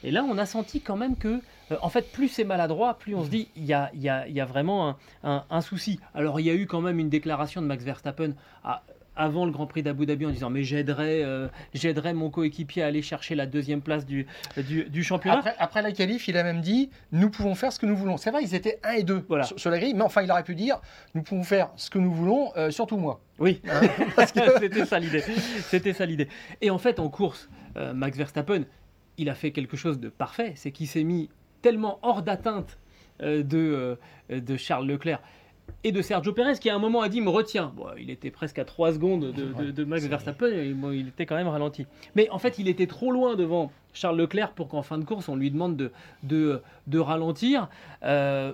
Et 0.03 0.11
là, 0.11 0.23
on 0.23 0.37
a 0.37 0.45
senti 0.45 0.79
quand 0.79 0.95
même 0.95 1.17
que, 1.17 1.41
euh, 1.71 1.77
en 1.81 1.89
fait, 1.89 2.11
plus 2.13 2.29
c'est 2.29 2.45
maladroit, 2.45 2.97
plus 2.97 3.15
on 3.15 3.25
se 3.25 3.29
dit, 3.29 3.49
il 3.57 3.65
y 3.65 3.73
a, 3.73 4.45
vraiment 4.45 4.95
un, 5.23 5.45
un, 5.49 5.61
souci. 5.61 5.99
Alors, 6.13 6.39
il 6.39 6.45
y 6.45 6.49
a 6.49 6.53
eu 6.53 6.67
quand 6.67 6.79
même 6.79 6.99
une 6.99 7.09
déclaration 7.09 7.61
de 7.61 7.67
Max 7.67 7.83
Verstappen 7.83 8.31
à, 8.63 8.83
avant 9.19 9.45
le 9.45 9.51
Grand 9.51 9.67
Prix 9.67 9.83
d'Abu 9.83 10.05
Dhabi 10.05 10.25
en 10.25 10.31
disant 10.31 10.49
mais 10.49 10.63
j'aiderai 10.63 11.23
euh, 11.23 11.47
j'aiderai 11.73 12.13
mon 12.13 12.29
coéquipier 12.29 12.81
à 12.81 12.87
aller 12.87 13.01
chercher 13.01 13.35
la 13.35 13.45
deuxième 13.45 13.81
place 13.81 14.05
du, 14.05 14.25
du, 14.57 15.03
championnat. 15.03 15.43
Après, 15.59 15.81
la 15.81 15.91
qualif, 15.91 16.27
il 16.27 16.37
a 16.37 16.43
même 16.43 16.61
dit 16.61 16.89
nous 17.11 17.29
pouvons 17.29 17.53
faire 17.53 17.73
ce 17.73 17.79
que 17.79 17.85
nous 17.85 17.97
voulons. 17.97 18.17
C'est 18.17 18.31
vrai, 18.31 18.41
ils 18.43 18.55
étaient 18.55 18.79
1 18.83 18.91
et 18.93 19.03
2 19.03 19.25
sur, 19.57 19.69
la 19.69 19.77
grille, 19.77 19.93
mais 19.93 20.03
enfin 20.03 20.21
il 20.21 20.31
aurait 20.31 20.43
pu 20.43 20.55
dire 20.55 20.79
nous 21.13 21.21
pouvons 21.21 21.43
faire 21.43 21.69
ce 21.75 21.89
que 21.89 21.99
nous 21.99 22.13
voulons, 22.13 22.51
euh, 22.55 22.71
surtout 22.71 22.97
moi. 22.97 23.19
Oui, 23.39 23.61
hein, 23.69 23.81
c'était 24.59 24.85
ça 24.85 24.99
l'idée. 24.99 25.23
C'était 25.63 25.93
ça 25.93 26.05
l'idée. 26.05 26.29
Et 26.61 26.69
en 26.69 26.77
fait, 26.77 26.99
en 26.99 27.09
course, 27.09 27.49
euh, 27.77 27.93
Max 27.93 28.17
Verstappen, 28.17 28.63
il 29.17 29.29
a 29.29 29.35
fait 29.35 29.51
quelque 29.51 29.75
chose 29.75 29.99
de 29.99 30.07
parfait, 30.07 30.53
c'est 30.55 30.71
qu'il 30.71 30.87
s'est 30.87 31.03
mis 31.03 31.29
tellement 31.61 31.99
hors 32.01 32.23
d'atteinte 32.23 32.79
de, 33.21 33.99
de 34.29 34.55
Charles 34.55 34.87
Leclerc 34.87 35.21
et 35.83 35.91
de 35.91 36.01
Sergio 36.01 36.33
Perez 36.33 36.59
qui 36.59 36.69
à 36.69 36.75
un 36.75 36.79
moment 36.79 37.01
a 37.01 37.09
dit 37.09 37.21
me 37.21 37.29
retiens. 37.29 37.71
Bon, 37.75 37.87
il 37.97 38.09
était 38.09 38.31
presque 38.31 38.59
à 38.59 38.65
3 38.65 38.93
secondes 38.93 39.31
de, 39.31 39.83
Max 39.83 40.05
Verstappen, 40.05 40.47
et, 40.47 40.75
il 40.93 41.07
était 41.07 41.25
quand 41.25 41.35
même 41.35 41.47
ralenti. 41.47 41.85
Mais 42.15 42.29
en 42.29 42.39
fait, 42.39 42.59
il 42.59 42.67
était 42.67 42.87
trop 42.87 43.11
loin 43.11 43.35
devant 43.35 43.71
Charles 43.93 44.17
Leclerc 44.17 44.51
pour 44.53 44.67
qu'en 44.67 44.81
fin 44.81 44.97
de 44.97 45.05
course, 45.05 45.29
on 45.29 45.35
lui 45.35 45.51
demande 45.51 45.91
de, 46.23 46.61
de, 46.87 46.99
ralentir. 46.99 47.69
Euh, 48.03 48.53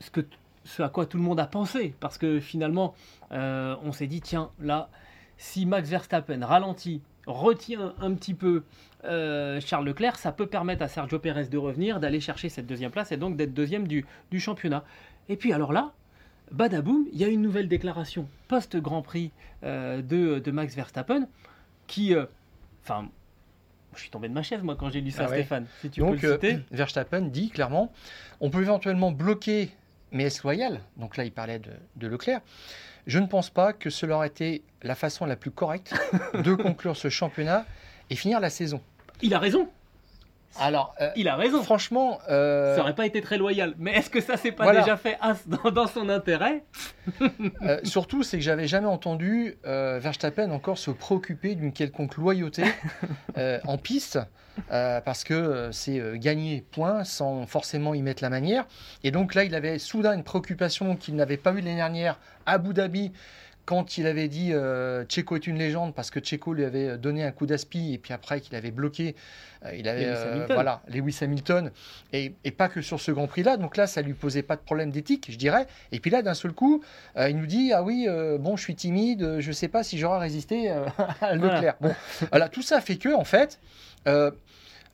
ce 0.00 0.10
que 0.10 0.20
ce 0.64 0.82
à 0.82 0.88
quoi 0.88 1.06
tout 1.06 1.18
le 1.18 1.22
monde 1.22 1.38
a 1.40 1.46
pensé, 1.46 1.94
parce 2.00 2.18
que 2.18 2.40
finalement, 2.40 2.94
euh, 3.32 3.76
on 3.84 3.92
s'est 3.92 4.06
dit, 4.06 4.20
tiens, 4.20 4.50
là, 4.60 4.88
si 5.36 5.66
Max 5.66 5.88
Verstappen 5.88 6.44
ralentit, 6.44 7.02
retient 7.26 7.94
un 8.00 8.14
petit 8.14 8.34
peu 8.34 8.62
euh, 9.04 9.60
Charles 9.60 9.86
Leclerc, 9.86 10.16
ça 10.16 10.32
peut 10.32 10.46
permettre 10.46 10.82
à 10.82 10.88
Sergio 10.88 11.18
Pérez 11.18 11.46
de 11.46 11.58
revenir, 11.58 12.00
d'aller 12.00 12.20
chercher 12.20 12.48
cette 12.48 12.66
deuxième 12.66 12.90
place 12.90 13.12
et 13.12 13.16
donc 13.16 13.36
d'être 13.36 13.52
deuxième 13.52 13.86
du, 13.86 14.06
du 14.30 14.40
championnat. 14.40 14.84
Et 15.28 15.36
puis 15.36 15.52
alors 15.52 15.72
là, 15.72 15.92
badaboum, 16.52 17.06
il 17.12 17.18
y 17.18 17.24
a 17.24 17.28
une 17.28 17.42
nouvelle 17.42 17.68
déclaration 17.68 18.28
post-Grand 18.48 19.02
Prix 19.02 19.30
euh, 19.64 20.02
de, 20.02 20.38
de 20.38 20.50
Max 20.50 20.74
Verstappen 20.74 21.26
qui... 21.86 22.14
euh, 22.14 22.26
Enfin, 22.82 23.08
je 23.94 24.00
suis 24.00 24.10
tombé 24.10 24.28
de 24.28 24.34
ma 24.34 24.42
chaise 24.42 24.62
moi 24.62 24.76
quand 24.78 24.90
j'ai 24.90 25.00
lu 25.00 25.10
ça, 25.10 25.24
Ah 25.26 25.30
ouais. 25.30 25.36
Stéphane. 25.38 25.66
Si 25.80 25.88
tu 25.90 26.00
Donc, 26.00 26.20
peux 26.20 26.26
le 26.26 26.32
euh, 26.32 26.34
citer. 26.34 26.58
Verstappen 26.70 27.22
dit 27.22 27.48
clairement 27.48 27.90
on 28.40 28.50
peut 28.50 28.60
éventuellement 28.60 29.10
bloquer 29.10 29.70
mes 30.12 30.24
S 30.24 30.42
loyales. 30.42 30.80
Donc 30.98 31.16
là, 31.16 31.24
il 31.24 31.32
parlait 31.32 31.58
de, 31.58 31.70
de 31.96 32.06
Leclerc. 32.06 32.40
Je 33.06 33.18
ne 33.18 33.26
pense 33.26 33.50
pas 33.50 33.72
que 33.72 33.90
cela 33.90 34.16
aurait 34.16 34.28
été 34.28 34.62
la 34.82 34.94
façon 34.94 35.24
la 35.26 35.36
plus 35.36 35.50
correcte 35.50 35.94
de 36.34 36.54
conclure 36.54 36.96
ce 36.96 37.08
championnat 37.08 37.64
et 38.10 38.16
finir 38.16 38.38
la 38.40 38.50
saison. 38.50 38.80
Il 39.22 39.34
a 39.34 39.38
raison. 39.38 39.68
Alors, 40.60 40.94
euh, 41.00 41.10
Il 41.16 41.28
a 41.28 41.36
raison. 41.36 41.62
franchement, 41.62 42.18
euh, 42.28 42.76
Ça 42.76 42.82
aurait 42.82 42.94
pas 42.94 43.06
été 43.06 43.20
très 43.20 43.38
loyal. 43.38 43.74
Mais 43.78 43.92
est-ce 43.92 44.10
que 44.10 44.20
ça 44.20 44.36
s'est 44.36 44.52
pas 44.52 44.64
Voilà. 44.64 44.80
déjà 44.80 44.96
fait 44.96 45.18
dans, 45.46 45.70
dans 45.70 45.86
son 45.86 46.08
intérêt 46.08 46.64
euh, 47.62 47.80
surtout, 47.84 48.22
c'est 48.22 48.38
que 48.38 48.42
j'avais 48.42 48.66
jamais 48.66 48.86
entendu 48.86 49.56
Verstappen 49.64 50.50
encore 50.50 50.78
se 50.78 50.90
préoccuper 50.90 51.54
d'une 51.54 51.72
quelconque 51.72 52.16
loyauté 52.16 52.64
en 53.66 53.78
piste, 53.78 54.18
parce 54.70 55.24
que 55.24 55.68
c'est 55.72 56.00
gagner 56.18 56.64
point 56.72 57.04
sans 57.04 57.46
forcément 57.46 57.94
y 57.94 58.02
mettre 58.02 58.22
la 58.22 58.30
manière. 58.30 58.64
Et 59.02 59.10
donc 59.10 59.34
là, 59.34 59.44
il 59.44 59.54
avait 59.54 59.78
soudain 59.78 60.14
une 60.14 60.24
préoccupation 60.24 60.96
qu'il 60.96 61.16
n'avait 61.16 61.36
pas 61.36 61.52
eu 61.52 61.56
l'année 61.56 61.76
dernière 61.76 62.18
à 62.46 62.52
Abu 62.54 62.72
Dhabi. 62.74 63.12
Quand 63.66 63.96
il 63.96 64.06
avait 64.06 64.28
dit 64.28 64.52
euh, 64.52 65.04
Checo 65.08 65.36
est 65.36 65.46
une 65.46 65.56
légende 65.58 65.94
parce 65.94 66.10
que 66.10 66.20
Checo 66.20 66.52
lui 66.52 66.64
avait 66.64 66.98
donné 66.98 67.24
un 67.24 67.30
coup 67.32 67.46
d'aspi 67.46 67.94
et 67.94 67.98
puis 67.98 68.12
après 68.12 68.40
qu'il 68.40 68.54
avait 68.56 68.70
bloqué, 68.70 69.16
euh, 69.64 69.74
il 69.74 69.88
avait 69.88 70.04
Lewis 70.04 70.12
euh, 70.16 70.32
Hamilton. 70.32 70.54
voilà 70.54 70.82
Lewis 70.88 71.18
Hamilton 71.22 71.70
et, 72.12 72.34
et 72.44 72.50
pas 72.50 72.68
que 72.68 72.82
sur 72.82 73.00
ce 73.00 73.10
Grand 73.10 73.26
Prix 73.26 73.42
là. 73.42 73.56
Donc 73.56 73.76
là, 73.78 73.86
ça 73.86 74.02
lui 74.02 74.12
posait 74.12 74.42
pas 74.42 74.56
de 74.56 74.60
problème 74.60 74.90
d'éthique, 74.90 75.28
je 75.30 75.38
dirais. 75.38 75.66
Et 75.92 76.00
puis 76.00 76.10
là, 76.10 76.20
d'un 76.20 76.34
seul 76.34 76.52
coup, 76.52 76.82
euh, 77.16 77.30
il 77.30 77.36
nous 77.38 77.46
dit 77.46 77.72
ah 77.72 77.82
oui 77.82 78.04
euh, 78.06 78.36
bon 78.36 78.56
je 78.56 78.62
suis 78.62 78.74
timide, 78.74 79.22
euh, 79.22 79.40
je 79.40 79.50
sais 79.50 79.68
pas 79.68 79.82
si 79.82 79.96
j'aurai 79.98 80.18
résisté 80.18 80.70
euh, 80.70 80.84
à 81.22 81.34
Leclerc. 81.34 81.76
Bon, 81.80 81.94
voilà 82.30 82.48
tout 82.50 82.62
ça 82.62 82.82
fait 82.82 82.96
que 82.96 83.14
en 83.14 83.24
fait, 83.24 83.60
euh, 84.06 84.30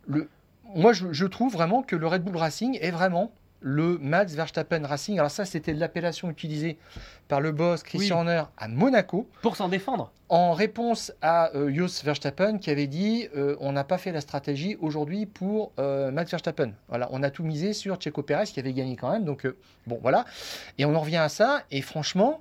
le, 0.07 0.29
moi 0.77 0.93
je, 0.93 1.13
je 1.13 1.27
trouve 1.27 1.53
vraiment 1.53 1.83
que 1.83 1.97
le 1.97 2.07
Red 2.07 2.23
Bull 2.23 2.37
Racing 2.37 2.79
est 2.81 2.93
vraiment 2.93 3.33
le 3.61 3.99
Max 3.99 4.35
Verstappen 4.35 4.87
Racing. 4.87 5.19
Alors 5.19 5.31
ça, 5.31 5.45
c'était 5.45 5.73
l'appellation 5.73 6.31
utilisée 6.31 6.79
par 7.29 7.41
le 7.41 7.53
boss 7.53 7.83
Christian 7.83 8.19
Horner 8.19 8.45
à 8.57 8.69
Monaco 8.69 9.29
pour 9.43 9.57
s'en 9.57 9.69
défendre 9.69 10.13
en 10.31 10.53
réponse 10.53 11.13
à 11.23 11.51
euh, 11.57 11.75
Jos 11.75 12.05
Verstappen 12.05 12.59
qui 12.59 12.71
avait 12.71 12.87
dit 12.87 13.27
euh, 13.37 13.57
on 13.59 13.73
n'a 13.73 13.83
pas 13.83 13.99
fait 13.99 14.13
la 14.13 14.21
stratégie 14.21 14.77
aujourd'hui 14.81 15.27
pour 15.27 15.73
euh, 15.81 16.13
Max 16.13 16.31
Verstappen. 16.31 16.71
Voilà, 16.89 17.09
on 17.11 17.25
a 17.25 17.31
tout 17.31 17.43
misé 17.43 17.73
sur 17.73 18.01
Checo 18.01 18.23
Pérez 18.23 18.45
qui 18.45 18.61
avait 18.61 18.73
gagné 18.73 18.95
quand 18.95 19.11
même. 19.11 19.25
Donc 19.25 19.47
bon, 19.89 19.99
voilà. 20.01 20.25
Et 20.79 20.85
on 20.85 20.95
en 20.95 21.01
revient 21.01 21.17
à 21.17 21.29
ça. 21.29 21.65
Et 21.73 21.83
franchement, 21.83 22.41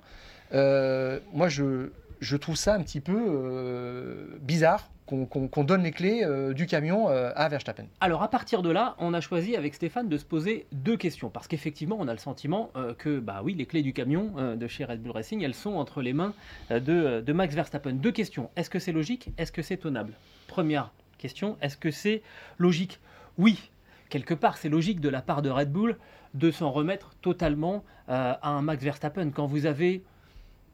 moi 0.52 1.48
je, 1.48 1.90
je 2.20 2.36
trouve 2.36 2.56
ça 2.56 2.74
un 2.74 2.82
petit 2.82 3.00
peu 3.00 4.38
bizarre 4.40 4.88
qu'on 5.10 5.64
donne 5.64 5.82
les 5.82 5.90
clés 5.90 6.22
euh, 6.24 6.52
du 6.52 6.66
camion 6.66 7.08
euh, 7.08 7.32
à 7.34 7.48
Verstappen. 7.48 7.86
Alors 8.00 8.22
à 8.22 8.28
partir 8.28 8.62
de 8.62 8.70
là, 8.70 8.94
on 8.98 9.14
a 9.14 9.20
choisi 9.20 9.56
avec 9.56 9.74
Stéphane 9.74 10.08
de 10.08 10.16
se 10.16 10.24
poser 10.24 10.66
deux 10.72 10.96
questions. 10.96 11.30
Parce 11.30 11.48
qu'effectivement, 11.48 11.96
on 11.98 12.08
a 12.08 12.12
le 12.12 12.18
sentiment 12.18 12.70
euh, 12.76 12.94
que 12.94 13.18
bah 13.18 13.40
oui, 13.42 13.54
les 13.54 13.66
clés 13.66 13.82
du 13.82 13.92
camion 13.92 14.32
de 14.56 14.66
chez 14.68 14.84
Red 14.84 15.02
Bull 15.02 15.12
Racing, 15.12 15.42
elles 15.42 15.54
sont 15.54 15.74
entre 15.74 16.02
les 16.02 16.12
mains 16.12 16.34
de, 16.70 17.32
Max 17.32 17.54
Verstappen. 17.54 17.92
Deux 17.92 18.12
questions. 18.12 18.50
Est-ce 18.56 18.70
que 18.70 18.78
c'est 18.78 18.92
logique? 18.92 19.30
Est-ce 19.38 19.52
que 19.52 19.62
c'est 19.62 19.76
tenable? 19.76 20.12
Première 20.46 20.92
question. 21.18 21.56
Est-ce 21.60 21.76
que 21.76 21.90
c'est 21.90 22.22
logique? 22.58 23.00
Oui, 23.38 23.70
quelque 24.08 24.34
part, 24.34 24.56
c'est 24.56 24.68
logique 24.68 25.00
de 25.00 25.08
la 25.08 25.22
part 25.22 25.42
de 25.42 25.50
Red 25.50 25.72
Bull 25.72 25.96
de 26.34 26.50
s'en 26.50 26.70
remettre 26.70 27.14
totalement 27.22 27.84
à 28.08 28.48
un 28.48 28.62
Max 28.62 28.82
Verstappen. 28.82 29.30
Quand 29.30 29.46
vous 29.46 29.66
avez 29.66 30.02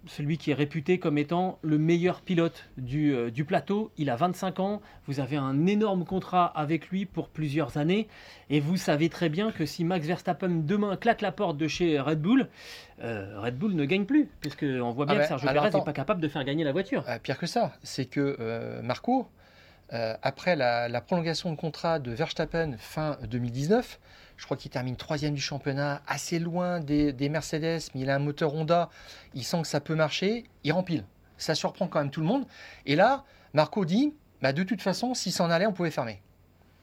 celui 0.07 0.38
qui 0.38 0.51
est 0.51 0.55
réputé 0.55 0.99
comme 0.99 1.19
étant 1.19 1.59
le 1.62 1.79
meilleur 1.79 2.21
pilote 2.21 2.64
du, 2.77 3.14
euh, 3.14 3.31
du 3.31 3.45
plateau. 3.45 3.90
Il 3.97 4.11
a 4.11 4.16
25 4.16 4.61
ans, 4.61 4.81
vous 5.07 5.21
avez 5.21 5.37
un 5.37 5.66
énorme 5.66 6.05
contrat 6.05 6.47
avec 6.47 6.88
lui 6.88 7.05
pour 7.05 7.29
plusieurs 7.29 7.77
années, 7.77 8.09
et 8.51 8.61
vous 8.61 8.77
savez 8.77 9.09
très 9.09 9.29
bien 9.29 9.53
que 9.53 9.66
si 9.66 9.85
Max 9.85 10.07
Verstappen 10.07 10.62
demain 10.64 10.97
claque 10.97 11.21
la 11.21 11.33
porte 11.33 11.57
de 11.57 11.69
chez 11.69 12.01
Red 12.01 12.21
Bull, 12.21 12.49
euh, 13.03 13.40
Red 13.40 13.59
Bull 13.59 13.75
ne 13.75 13.85
gagne 13.85 14.05
plus, 14.05 14.29
puisqu'on 14.40 14.92
voit 14.92 15.07
Ah 15.09 15.12
bien 15.12 15.19
bah, 15.19 15.23
que 15.23 15.29
Sergio 15.29 15.49
alors 15.49 15.64
Perez 15.64 15.79
n'est 15.79 15.85
pas 15.85 15.92
capable 15.92 16.21
de 16.21 16.29
faire 16.29 16.45
gagner 16.45 16.64
la 16.64 16.73
voiture. 16.73 17.05
Euh, 17.09 17.19
pire 17.19 17.38
que 17.38 17.47
ça, 17.47 17.73
c'est 17.83 18.07
que 18.07 18.81
Marco, 18.83 19.29
après 19.90 20.57
la, 20.57 20.88
la 20.88 21.01
prolongation 21.01 21.51
de 21.51 21.57
contrat 21.57 21.99
de 21.99 22.11
Verstappen 22.11 22.75
fin 22.79 23.19
2019, 23.29 24.01
je 24.37 24.44
crois 24.44 24.57
qu'il 24.57 24.70
termine 24.70 24.96
troisième 24.96 25.35
du 25.35 25.40
championnat, 25.40 26.03
assez 26.07 26.38
loin 26.38 26.81
des, 26.81 27.12
des 27.12 27.29
Mercedes, 27.29 27.81
mais 27.94 28.03
il 28.03 28.11
a 28.11 28.16
un 28.16 28.20
moteur 28.20 28.55
Honda, 28.55 28.90
il 29.35 29.44
sent 29.44 29.62
que 29.62 29.68
ça 29.68 29.81
peut 29.81 29.94
marcher, 29.94 30.44
il 30.64 30.72
rempile. 30.72 31.05
Ça 31.38 31.55
surprend 31.55 31.87
quand 31.88 32.01
même 32.01 32.11
tout 32.11 32.20
le 32.20 32.27
monde. 32.27 32.46
Et 32.87 32.96
là, 32.96 33.25
Marco 33.55 33.85
dit, 33.85 34.14
bah, 34.42 34.53
de 34.53 34.62
toute 34.62 34.83
façon, 34.83 35.14
s'il 35.14 35.33
s'en 35.33 35.51
allait, 35.51 35.66
on 35.66 35.72
pouvait 35.72 35.90
fermer. 35.90 36.22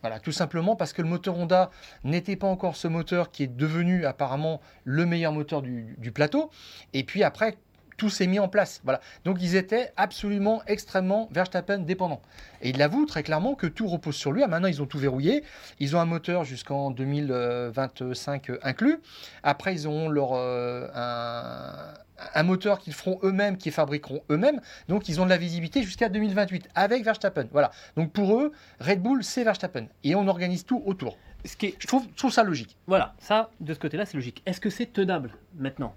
Voilà, 0.02 0.20
tout 0.20 0.32
simplement 0.34 0.76
parce 0.76 0.92
que 0.92 1.02
le 1.02 1.08
moteur 1.08 1.38
Honda 1.38 1.72
n'était 2.04 2.36
pas 2.36 2.48
encore 2.48 2.76
ce 2.76 2.90
moteur 2.90 3.32
qui 3.32 3.44
est 3.44 3.48
devenu 3.48 4.06
apparemment 4.06 4.60
le 4.84 5.06
meilleur 5.06 5.32
moteur 5.32 5.62
du 5.62 6.12
plateau. 6.14 6.52
Et 6.92 7.06
puis 7.06 7.24
après, 7.24 7.58
tout 8.04 8.10
s'est 8.10 8.28
mis 8.28 8.38
en 8.40 8.50
place. 8.50 8.82
Voilà. 8.84 9.00
Donc 9.24 9.38
ils 9.42 9.56
étaient 9.56 9.94
absolument 9.96 10.62
extrêmement 10.68 11.30
Verstappen 11.32 11.78
dépendants. 11.80 12.22
Et 12.62 12.72
il 12.72 12.82
avoue 12.82 13.06
très 13.06 13.24
clairement 13.24 13.56
que 13.56 13.66
tout 13.66 13.88
repose 13.88 14.16
sur 14.16 14.34
lui. 14.34 14.44
Ah, 14.44 14.48
maintenant, 14.48 14.68
ils 14.68 14.82
ont 14.82 14.86
tout 14.86 14.98
verrouillé. 15.00 15.42
Ils 15.80 15.96
ont 15.96 16.02
un 16.02 16.06
moteur 16.06 16.44
jusqu'en 16.44 16.92
2025 16.92 18.52
inclus. 18.62 18.98
Après, 19.42 19.74
ils 19.74 19.88
auront 19.88 20.10
leur, 20.10 20.32
euh, 20.34 20.90
un, 20.94 21.94
un 22.36 22.44
moteur 22.44 22.80
qu'ils 22.80 22.94
feront 22.94 23.20
eux-mêmes, 23.24 23.56
qu'ils 23.58 23.72
fabriqueront 23.72 24.22
eux-mêmes. 24.30 24.60
Donc 24.90 25.08
ils 25.08 25.22
ont 25.22 25.26
de 25.26 25.30
la 25.30 25.38
visibilité 25.38 25.82
jusqu'à 25.84 26.10
2028 26.10 26.68
avec 26.76 27.06
Verstappen. 27.06 27.48
Voilà. 27.54 27.72
Donc 27.96 28.12
pour 28.12 28.38
eux, 28.38 28.52
Red 28.82 29.02
Bull, 29.02 29.24
c'est 29.24 29.46
Verstappen. 29.46 29.86
Et 30.04 30.14
on 30.16 30.28
organise 30.28 30.66
tout 30.66 30.84
autour. 30.86 31.18
Ce 31.46 31.56
qui 31.56 31.68
est- 31.68 31.76
Je 31.80 31.88
trouve, 31.88 32.04
je 32.12 32.18
trouve 32.18 32.34
ça 32.34 32.44
logique. 32.44 32.76
Voilà, 32.88 33.14
ça, 33.20 33.50
de 33.62 33.74
ce 33.74 33.80
côté-là, 33.80 34.06
c'est 34.06 34.16
logique. 34.18 34.42
Est-ce 34.46 34.60
que 34.60 34.70
c'est 34.70 34.88
tenable 34.88 35.32
maintenant? 35.58 35.96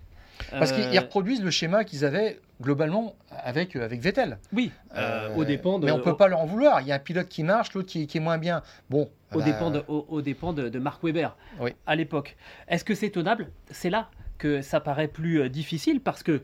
Parce 0.50 0.72
Euh, 0.72 0.90
qu'ils 0.90 0.98
reproduisent 0.98 1.42
le 1.42 1.50
schéma 1.50 1.84
qu'ils 1.84 2.04
avaient 2.04 2.38
globalement 2.62 3.14
avec, 3.30 3.76
avec 3.76 4.00
Vettel. 4.00 4.38
Oui, 4.52 4.70
euh, 4.96 5.28
Euh, 5.30 5.34
au 5.36 5.44
dépend 5.44 5.78
de, 5.78 5.86
Mais 5.86 5.92
on 5.92 6.00
peut 6.00 6.10
au- 6.10 6.14
pas 6.14 6.28
leur 6.28 6.40
en 6.40 6.46
vouloir. 6.46 6.80
Il 6.80 6.86
y 6.88 6.92
a 6.92 6.94
un 6.94 6.98
pilote 7.00 7.28
qui 7.28 7.42
marche, 7.42 7.72
l'autre 7.74 7.88
qui, 7.88 8.06
qui 8.06 8.18
est 8.18 8.20
moins 8.20 8.38
bien. 8.38 8.62
Bon. 8.90 9.10
au 9.34 9.38
bah, 9.38 9.44
dépend 9.44 9.70
de, 9.70 9.82
au, 9.88 10.06
au 10.08 10.22
dépend 10.22 10.52
de, 10.52 10.68
de 10.68 10.78
Mark 10.78 11.02
Webber 11.02 11.28
Oui. 11.60 11.72
à 11.86 11.96
l'époque. 11.96 12.36
Est-ce 12.68 12.84
que 12.84 12.94
c'est 12.94 13.10
tenable? 13.10 13.48
C'est 13.70 13.90
là 13.90 14.08
que 14.38 14.62
ça 14.62 14.80
paraît 14.80 15.08
plus 15.08 15.40
euh, 15.42 15.48
difficile 15.48 16.00
parce 16.00 16.22
que 16.22 16.42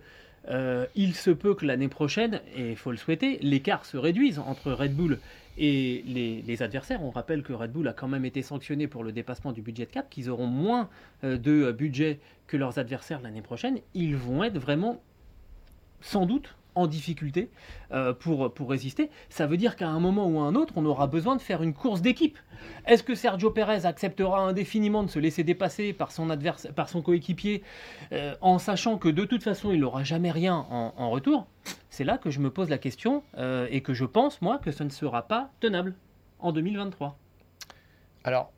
euh, 0.50 0.86
il 0.96 1.14
se 1.14 1.30
peut 1.30 1.54
que 1.54 1.64
l'année 1.64 1.88
prochaine, 1.88 2.40
et 2.56 2.70
il 2.70 2.76
faut 2.76 2.90
le 2.90 2.96
souhaiter, 2.96 3.38
l'écart 3.42 3.84
se 3.86 3.96
réduise 3.96 4.38
entre 4.40 4.72
Red 4.72 4.94
Bull 4.94 5.18
et 5.58 6.02
les, 6.46 6.62
adversaires. 6.62 7.02
On 7.02 7.10
rappelle 7.10 7.42
que 7.42 7.52
Red 7.52 7.72
Bull 7.72 7.88
a 7.88 7.92
quand 7.92 8.08
même 8.08 8.24
été 8.24 8.42
sanctionné 8.42 8.86
pour 8.86 9.04
le 9.04 9.12
dépassement 9.12 9.52
du 9.52 9.62
budget 9.62 9.86
de 9.86 9.90
cap, 9.90 10.08
qu'ils 10.10 10.30
auront 10.30 10.46
moins 10.46 10.88
euh, 11.24 11.36
de 11.36 11.64
euh, 11.64 11.72
budget 11.72 12.20
que 12.46 12.56
leurs 12.56 12.78
adversaires 12.78 13.20
l'année 13.20 13.42
prochaine. 13.42 13.78
Ils 13.94 14.16
vont 14.16 14.44
être 14.44 14.58
vraiment, 14.58 15.02
sans 16.00 16.26
doute, 16.26 16.56
en 16.74 16.86
difficulté 16.86 17.50
euh, 17.92 18.12
pour, 18.12 18.52
pour 18.52 18.70
résister. 18.70 19.10
Ça 19.28 19.46
veut 19.46 19.56
dire 19.56 19.76
qu'à 19.76 19.88
un 19.88 20.00
moment 20.00 20.26
ou 20.26 20.40
à 20.40 20.42
un 20.42 20.54
autre, 20.54 20.74
on 20.76 20.84
aura 20.86 21.06
besoin 21.06 21.36
de 21.36 21.42
faire 21.42 21.62
une 21.62 21.74
course 21.74 22.00
d'équipe. 22.00 22.38
Est-ce 22.86 23.02
que 23.02 23.14
Sergio 23.14 23.50
Pérez 23.50 23.86
acceptera 23.86 24.40
indéfiniment 24.40 25.02
de 25.02 25.08
se 25.08 25.18
laisser 25.18 25.44
dépasser 25.44 25.92
par 25.92 26.12
son, 26.12 26.30
adversaire, 26.30 26.72
par 26.72 26.88
son 26.88 27.02
coéquipier 27.02 27.62
euh, 28.12 28.34
en 28.40 28.58
sachant 28.58 28.98
que 28.98 29.08
de 29.08 29.24
toute 29.24 29.42
façon 29.42 29.72
il 29.72 29.80
n'aura 29.80 30.04
jamais 30.04 30.30
rien 30.30 30.66
en, 30.70 30.94
en 30.96 31.10
retour? 31.10 31.46
C'est 31.90 32.04
là 32.04 32.18
que 32.18 32.30
je 32.30 32.40
me 32.40 32.50
pose 32.50 32.70
la 32.70 32.78
question 32.78 33.22
euh, 33.36 33.66
et 33.70 33.82
que 33.82 33.92
je 33.92 34.04
pense, 34.04 34.40
moi, 34.40 34.58
que 34.58 34.70
ce 34.70 34.82
ne 34.82 34.88
sera 34.88 35.22
pas 35.22 35.50
tenable 35.60 35.94
en 36.38 36.52
2023. 36.52 37.18
Alors, 38.24 38.52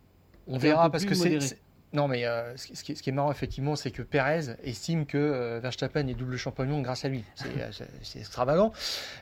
on 0.47 0.59
verra 0.59 0.91
parce 0.91 1.05
que 1.05 1.15
c'est. 1.15 1.59
Non, 1.95 2.09
mais 2.09 2.27
euh, 2.27 2.55
ce, 2.57 2.67
qui, 2.83 2.97
ce 2.97 3.03
qui 3.03 3.09
est- 3.11 3.13
marrant, 3.13 3.31
effectivement, 3.31 3.77
c'est 3.77 3.91
que 3.93 4.03
Perez 4.03 4.57
estime 4.65 5.07
que 5.07 5.17
euh, 5.17 5.61
Verstappen 5.63 6.07
est 6.09 6.15
double 6.15 6.37
champion 6.37 6.65
du 6.65 6.71
monde 6.71 6.83
grâce 6.83 7.05
à 7.05 7.09
lui. 7.09 7.23
C'est 7.37 7.47
euh, 7.57 8.21
extravagant. 8.21 8.73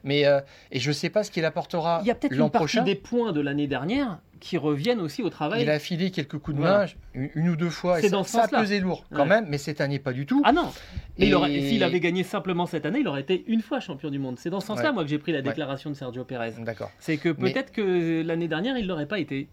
Mais, 0.04 0.24
euh, 0.26 0.40
et 0.70 0.80
je 0.80 0.88
ne 0.88 0.94
sais 0.94 1.10
pas 1.10 1.22
ce 1.22 1.30
qu'il 1.30 1.44
apportera 1.44 2.00
Il 2.02 2.06
y 2.08 2.10
a 2.10 2.14
peut-être 2.14 2.34
l'an 2.34 2.46
une 2.46 2.50
partie 2.50 2.64
prochain. 2.78 2.82
des 2.82 2.94
points 2.94 3.32
de 3.32 3.40
l'année 3.42 3.66
dernière 3.66 4.18
qui 4.40 4.56
reviennent 4.58 5.00
aussi 5.00 5.22
au 5.22 5.28
travail. 5.30 5.62
Il 5.62 5.70
a 5.70 5.78
filé 5.78 6.10
quelques 6.10 6.38
coups 6.38 6.56
de 6.56 6.62
Voilà. 6.62 6.86
main, 6.86 6.92
une, 7.14 7.30
une 7.34 7.48
ou 7.50 7.56
deux 7.56 7.70
fois, 7.70 7.98
et 7.98 8.02
C'est 8.02 8.08
ça, 8.08 8.16
dans 8.16 8.24
ce 8.24 8.30
ça 8.32 8.38
a 8.38 8.42
sens-là. 8.44 8.60
pesé 8.62 8.80
lourd 8.80 9.04
quand 9.12 9.22
Ouais. 9.22 9.28
même, 9.28 9.46
mais 9.48 9.58
cette 9.58 9.80
année 9.82 9.98
pas 10.00 10.12
du 10.14 10.24
tout. 10.26 10.42
Ah 10.44 10.50
non 10.52 10.72
Et- 11.18 11.30
s'il 11.68 11.84
avait 11.84 12.00
gagné 12.00 12.24
simplement 12.24 12.66
cette 12.66 12.86
année, 12.86 13.00
il 13.00 13.06
aurait 13.08 13.20
été 13.20 13.44
une 13.46 13.60
fois 13.60 13.78
champion 13.80 14.10
du 14.10 14.18
monde. 14.18 14.38
C'est 14.38 14.50
dans 14.50 14.60
ce 14.60 14.66
sens-là, 14.68 14.88
Ouais. 14.88 14.94
moi, 14.94 15.04
que 15.04 15.10
j'ai 15.10 15.18
pris 15.18 15.30
la 15.32 15.42
déclaration 15.42 15.90
de 15.90 15.94
Sergio 15.94 16.24
Pérez. 16.24 16.54
D'accord. 16.58 16.90
C'est 16.98 17.18
que 17.18 17.28
Mais- 17.38 17.52
peut-être 17.52 17.70
que 17.70 18.22
l'année 18.22 18.48
dernière, 18.48 18.76
il 18.78 18.86
l'aurait 18.88 19.06
pas 19.06 19.18
été. 19.20 19.46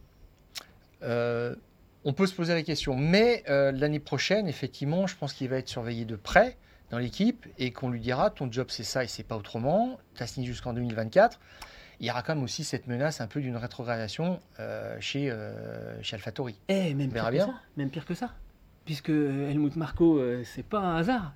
Euh, 1.03 1.53
on 2.09 2.13
peut 2.13 2.25
se 2.25 2.33
poser 2.33 2.53
la 2.53 2.63
question. 2.63 2.95
Mais 2.95 3.43
l'année 3.47 3.99
prochaine, 3.99 4.47
effectivement, 4.47 5.05
je 5.07 5.15
pense 5.15 5.33
qu'il 5.33 5.47
va 5.47 5.57
être 5.57 5.69
surveillé 5.69 6.05
de 6.05 6.15
près 6.15 6.57
dans 6.89 6.97
l'équipe 6.97 7.45
et 7.59 7.71
qu'on 7.71 7.89
lui 7.89 7.99
dira 7.99 8.31
ton 8.31 8.51
job 8.51 8.67
c'est 8.69 8.83
ça 8.83 9.03
et 9.03 9.07
c'est 9.07 9.23
pas 9.23 9.37
autrement. 9.37 9.99
Tu 10.15 10.23
as 10.23 10.27
signé 10.27 10.47
jusqu'en 10.47 10.73
2024 10.73 11.39
il 11.99 12.07
y 12.07 12.11
aura 12.11 12.23
quand 12.23 12.33
même 12.33 12.45
aussi 12.45 12.63
cette 12.63 12.87
menace 12.87 13.19
un 13.19 13.27
peu 13.27 13.41
d'une 13.41 13.57
rétrogradation 13.57 14.39
chez, 15.01 15.29
euh, 15.29 16.01
chez 16.01 16.15
AlphaTauri. 16.15 16.57
Eh, 16.69 16.93
même 16.93 17.11
pire, 17.11 17.29
bien. 17.29 17.45
Que 17.45 17.51
ça, 17.51 17.59
même 17.75 17.89
pire 17.89 18.05
que 18.05 18.13
ça. 18.13 18.33
Puisque 18.85 19.09
Helmut 19.09 19.75
Marco, 19.75 20.21
c'est 20.45 20.63
pas 20.63 20.79
un 20.79 20.95
hasard. 20.95 21.33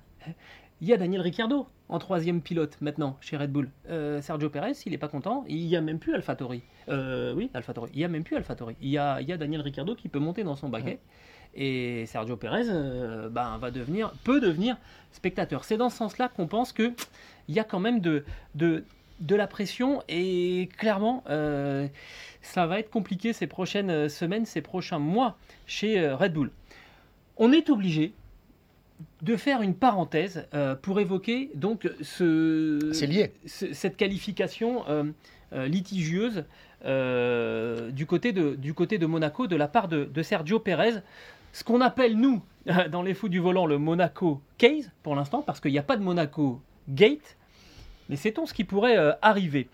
Il 0.80 0.88
y 0.88 0.94
a 0.94 0.96
Daniel 0.96 1.20
Ricciardo 1.20 1.68
en 1.88 1.98
troisième 1.98 2.40
pilote 2.40 2.78
maintenant 2.80 3.16
chez 3.20 3.36
Red 3.36 3.52
Bull. 3.52 3.70
Euh, 3.90 4.20
Sergio 4.22 4.48
Perez, 4.48 4.72
il 4.86 4.92
n'est 4.92 4.98
pas 4.98 5.08
content. 5.08 5.44
Il 5.48 5.66
n'y 5.66 5.76
a 5.76 5.80
même 5.80 5.98
plus 5.98 6.14
AlphaTauri. 6.14 6.62
Euh, 6.88 7.34
oui, 7.34 7.50
AlphaTauri. 7.54 7.90
Il 7.92 7.98
n'y 7.98 8.04
a 8.04 8.08
même 8.08 8.24
plus 8.24 8.36
AlphaTauri. 8.36 8.76
Il 8.80 8.88
y 8.88 8.98
a, 8.98 9.20
il 9.20 9.28
y 9.28 9.32
a 9.32 9.36
Daniel 9.36 9.60
Ricciardo 9.60 9.94
qui 9.94 10.08
peut 10.08 10.18
monter 10.18 10.44
dans 10.44 10.56
son 10.56 10.68
baquet. 10.68 10.98
Et 11.54 12.06
Sergio 12.06 12.36
Perez 12.36 12.64
euh, 12.68 13.28
ben, 13.28 13.58
va 13.58 13.70
devenir, 13.70 14.12
peut 14.24 14.40
devenir 14.40 14.76
spectateur. 15.12 15.64
C'est 15.64 15.76
dans 15.76 15.90
ce 15.90 15.98
sens-là 15.98 16.28
qu'on 16.28 16.46
pense 16.46 16.72
qu'il 16.72 16.94
y 17.48 17.58
a 17.58 17.64
quand 17.64 17.80
même 17.80 18.00
de, 18.00 18.24
de, 18.54 18.84
de 19.20 19.36
la 19.36 19.46
pression. 19.46 20.02
Et 20.08 20.70
clairement, 20.78 21.22
ça 21.26 22.66
va 22.66 22.78
être 22.80 22.90
compliqué 22.90 23.32
ces 23.32 23.46
prochaines 23.46 24.08
semaines, 24.08 24.46
ces 24.46 24.62
prochains 24.62 24.98
mois 24.98 25.36
chez 25.66 26.10
Red 26.10 26.32
Bull. 26.32 26.50
On 27.36 27.52
est 27.52 27.68
obligé, 27.70 28.14
de 29.22 29.36
faire 29.36 29.62
une 29.62 29.74
parenthèse 29.74 30.46
euh, 30.54 30.74
pour 30.74 31.00
évoquer 31.00 31.50
donc 31.54 31.88
ce, 32.02 33.04
lié. 33.04 33.32
cette 33.46 33.96
qualification 33.96 34.84
euh, 34.88 35.04
euh, 35.52 35.66
litigieuse 35.66 36.44
du, 36.84 38.06
côté 38.06 38.32
de, 38.32 38.54
du 38.56 38.74
côté 38.74 38.98
de 38.98 39.06
Monaco 39.06 39.46
de 39.46 39.56
la 39.56 39.68
part 39.68 39.88
de, 39.88 40.22
Sergio 40.22 40.58
Pérez. 40.60 41.00
Ce 41.52 41.64
qu'on 41.64 41.80
appelle, 41.80 42.18
nous, 42.18 42.42
dans 42.90 43.02
les 43.02 43.14
fous 43.14 43.28
du 43.28 43.38
volant, 43.38 43.64
le 43.64 43.78
Monaco 43.78 44.42
Case, 44.58 44.90
pour 45.02 45.14
l'instant, 45.14 45.40
parce 45.40 45.60
qu'il 45.60 45.72
n'y 45.72 45.78
a 45.78 45.82
pas 45.84 45.96
de 45.96 46.02
Monaco 46.02 46.60
Gate, 46.88 47.36
mais 48.10 48.16
sait-on 48.16 48.44
ce 48.44 48.52
qui 48.52 48.64
pourrait 48.64 48.98
arriver 49.22 49.68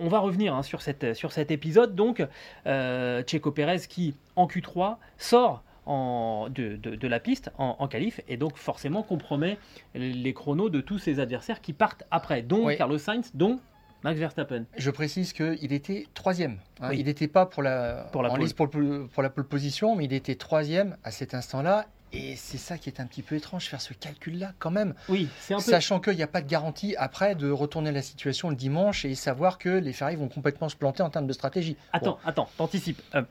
on 0.00 0.06
va 0.06 0.20
revenir 0.20 0.54
hein, 0.54 0.62
sur, 0.62 0.80
cette, 0.80 1.14
sur 1.14 1.32
cet 1.32 1.50
épisode. 1.50 1.96
Donc, 1.96 2.24
Checo 2.64 3.50
Pérez 3.50 3.80
qui, 3.88 4.14
en 4.36 4.46
Q3, 4.46 4.98
sort 5.16 5.64
de, 5.88 7.08
la 7.08 7.20
piste 7.20 7.50
en, 7.58 7.76
en 7.78 7.88
qualif 7.88 8.20
et 8.28 8.36
donc 8.36 8.56
forcément 8.56 9.02
compromet 9.02 9.58
les 9.94 10.34
chronos 10.34 10.68
de 10.68 10.80
tous 10.80 10.98
ses 10.98 11.20
adversaires 11.20 11.60
qui 11.60 11.72
partent 11.72 12.04
après, 12.10 12.42
dont 12.42 12.66
Carlos 12.76 12.98
Sainz, 12.98 13.30
dont 13.34 13.60
Max 14.04 14.18
Verstappen. 14.18 14.64
Je 14.76 14.90
précise 14.90 15.32
qu'il 15.32 15.72
était 15.72 16.06
troisième. 16.14 16.58
Hein. 16.80 16.92
Il 16.92 17.06
n'était 17.06 17.28
pas 17.28 17.46
pour 17.46 17.62
la, 17.62 18.08
pour 18.12 18.22
la 18.22 18.30
en 18.30 18.36
liste 18.36 18.56
pour, 18.56 18.70
pour, 18.70 19.22
la 19.22 19.30
pole 19.30 19.46
position, 19.46 19.96
mais 19.96 20.04
il 20.04 20.12
était 20.12 20.36
troisième 20.36 20.96
à 21.02 21.10
cet 21.10 21.34
instant-là. 21.34 21.86
Et 22.12 22.36
c'est 22.36 22.58
ça 22.58 22.78
qui 22.78 22.88
est 22.88 23.00
un 23.00 23.06
petit 23.06 23.22
peu 23.22 23.34
étrange, 23.34 23.66
faire 23.66 23.82
ce 23.82 23.92
calcul-là 23.92 24.52
quand 24.58 24.70
même. 24.70 24.94
Oui, 25.08 25.28
c'est 25.40 25.52
un 25.52 25.58
peu... 25.58 25.62
Sachant 25.62 26.00
qu'il 26.00 26.14
n'y 26.14 26.22
a 26.22 26.28
pas 26.28 26.40
de 26.40 26.48
garantie 26.48 26.94
après 26.96 27.34
de 27.34 27.50
retourner 27.50 27.92
la 27.92 28.00
situation 28.00 28.48
le 28.48 28.56
dimanche 28.56 29.04
et 29.04 29.14
savoir 29.14 29.58
que 29.58 29.68
les 29.68 29.92
Ferrari 29.92 30.16
vont 30.16 30.28
complètement 30.28 30.70
se 30.70 30.76
planter 30.76 31.02
en 31.02 31.10
termes 31.10 31.26
de 31.26 31.32
stratégie. 31.34 31.76
Attends, 31.92 32.18
attends, 32.24 32.48
t'anticipes. 32.56 33.02
Euh, 33.14 33.22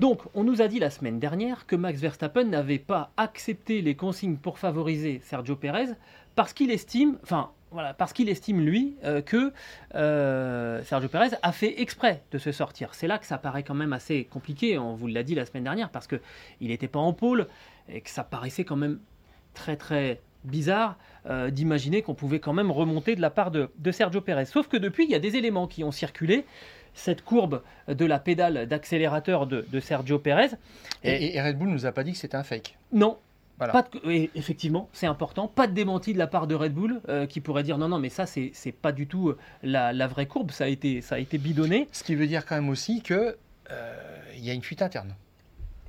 donc, 0.00 0.22
on 0.34 0.42
nous 0.42 0.60
a 0.60 0.66
dit 0.66 0.80
la 0.80 0.90
semaine 0.90 1.20
dernière 1.20 1.66
que 1.66 1.76
Max 1.76 2.00
Verstappen 2.00 2.44
n'avait 2.44 2.80
pas 2.80 3.12
accepté 3.16 3.80
les 3.80 3.94
consignes 3.94 4.36
pour 4.36 4.58
favoriser 4.58 5.20
Sergio 5.22 5.54
Perez 5.54 5.86
parce 6.34 6.52
qu'il 6.52 6.72
estime, 6.72 7.16
enfin, 7.22 7.50
voilà, 7.70 7.94
parce 7.94 8.12
qu'il 8.12 8.28
estime 8.28 8.60
lui 8.60 8.96
euh, 9.04 9.22
que 9.22 9.52
euh, 9.94 10.82
Sergio 10.82 11.08
Perez 11.08 11.36
a 11.42 11.52
fait 11.52 11.80
exprès 11.80 12.22
de 12.32 12.38
se 12.38 12.50
sortir. 12.50 12.94
C'est 12.94 13.06
là 13.06 13.18
que 13.18 13.26
ça 13.26 13.38
paraît 13.38 13.62
quand 13.62 13.74
même 13.74 13.92
assez 13.92 14.24
compliqué. 14.24 14.78
On 14.78 14.94
vous 14.94 15.06
l'a 15.06 15.22
dit 15.22 15.36
la 15.36 15.46
semaine 15.46 15.64
dernière 15.64 15.90
parce 15.90 16.08
que 16.08 16.20
il 16.60 16.68
n'était 16.68 16.88
pas 16.88 16.98
en 16.98 17.12
pôle 17.12 17.46
et 17.88 18.00
que 18.00 18.10
ça 18.10 18.24
paraissait 18.24 18.64
quand 18.64 18.76
même 18.76 18.98
très 19.54 19.76
très 19.76 20.20
bizarre 20.42 20.98
euh, 21.26 21.50
d'imaginer 21.50 22.02
qu'on 22.02 22.14
pouvait 22.14 22.40
quand 22.40 22.52
même 22.52 22.70
remonter 22.70 23.16
de 23.16 23.20
la 23.20 23.30
part 23.30 23.50
de, 23.50 23.70
de 23.78 23.90
Sergio 23.92 24.20
Perez. 24.20 24.46
Sauf 24.46 24.68
que 24.68 24.76
depuis, 24.76 25.04
il 25.04 25.10
y 25.10 25.14
a 25.14 25.20
des 25.20 25.36
éléments 25.36 25.66
qui 25.66 25.84
ont 25.84 25.92
circulé 25.92 26.44
cette 26.94 27.22
courbe 27.22 27.62
de 27.88 28.04
la 28.04 28.18
pédale 28.18 28.66
d'accélérateur 28.66 29.46
de, 29.46 29.80
Sergio 29.80 30.18
Pérez. 30.18 30.50
Et, 31.02 31.40
Red 31.40 31.58
Bull 31.58 31.68
nous 31.68 31.86
a 31.86 31.92
pas 31.92 32.04
dit 32.04 32.12
que 32.12 32.18
c'était 32.18 32.36
un 32.36 32.44
fake. 32.44 32.78
Non. 32.92 33.18
Pas 33.58 33.88
effectivement, 34.34 34.88
c'est 34.92 35.06
important. 35.06 35.46
Pas 35.46 35.68
de 35.68 35.72
démenti 35.72 36.12
de 36.12 36.18
la 36.18 36.26
part 36.26 36.48
de 36.48 36.56
Red 36.56 36.74
Bull 36.74 37.00
euh, 37.08 37.26
qui 37.26 37.40
pourrait 37.40 37.62
dire 37.62 37.78
non, 37.78 37.88
non, 37.88 38.00
mais 38.00 38.08
ça, 38.08 38.26
c'est 38.26 38.52
pas 38.72 38.90
du 38.90 39.06
tout 39.06 39.28
euh, 39.28 39.38
la, 39.62 40.06
vraie 40.08 40.26
courbe. 40.26 40.50
Ça 40.50 40.64
a, 40.64 40.66
été, 40.66 41.00
ça 41.00 41.14
a 41.14 41.18
été 41.18 41.38
bidonné. 41.38 41.86
Ce 41.92 42.02
qui 42.02 42.16
veut 42.16 42.26
dire 42.26 42.46
quand 42.46 42.56
même 42.56 42.68
aussi 42.68 43.00
qu'il 43.00 43.36
euh, 43.70 43.94
y 44.36 44.50
a 44.50 44.52
une 44.52 44.62
fuite 44.62 44.82
interne 44.82 45.14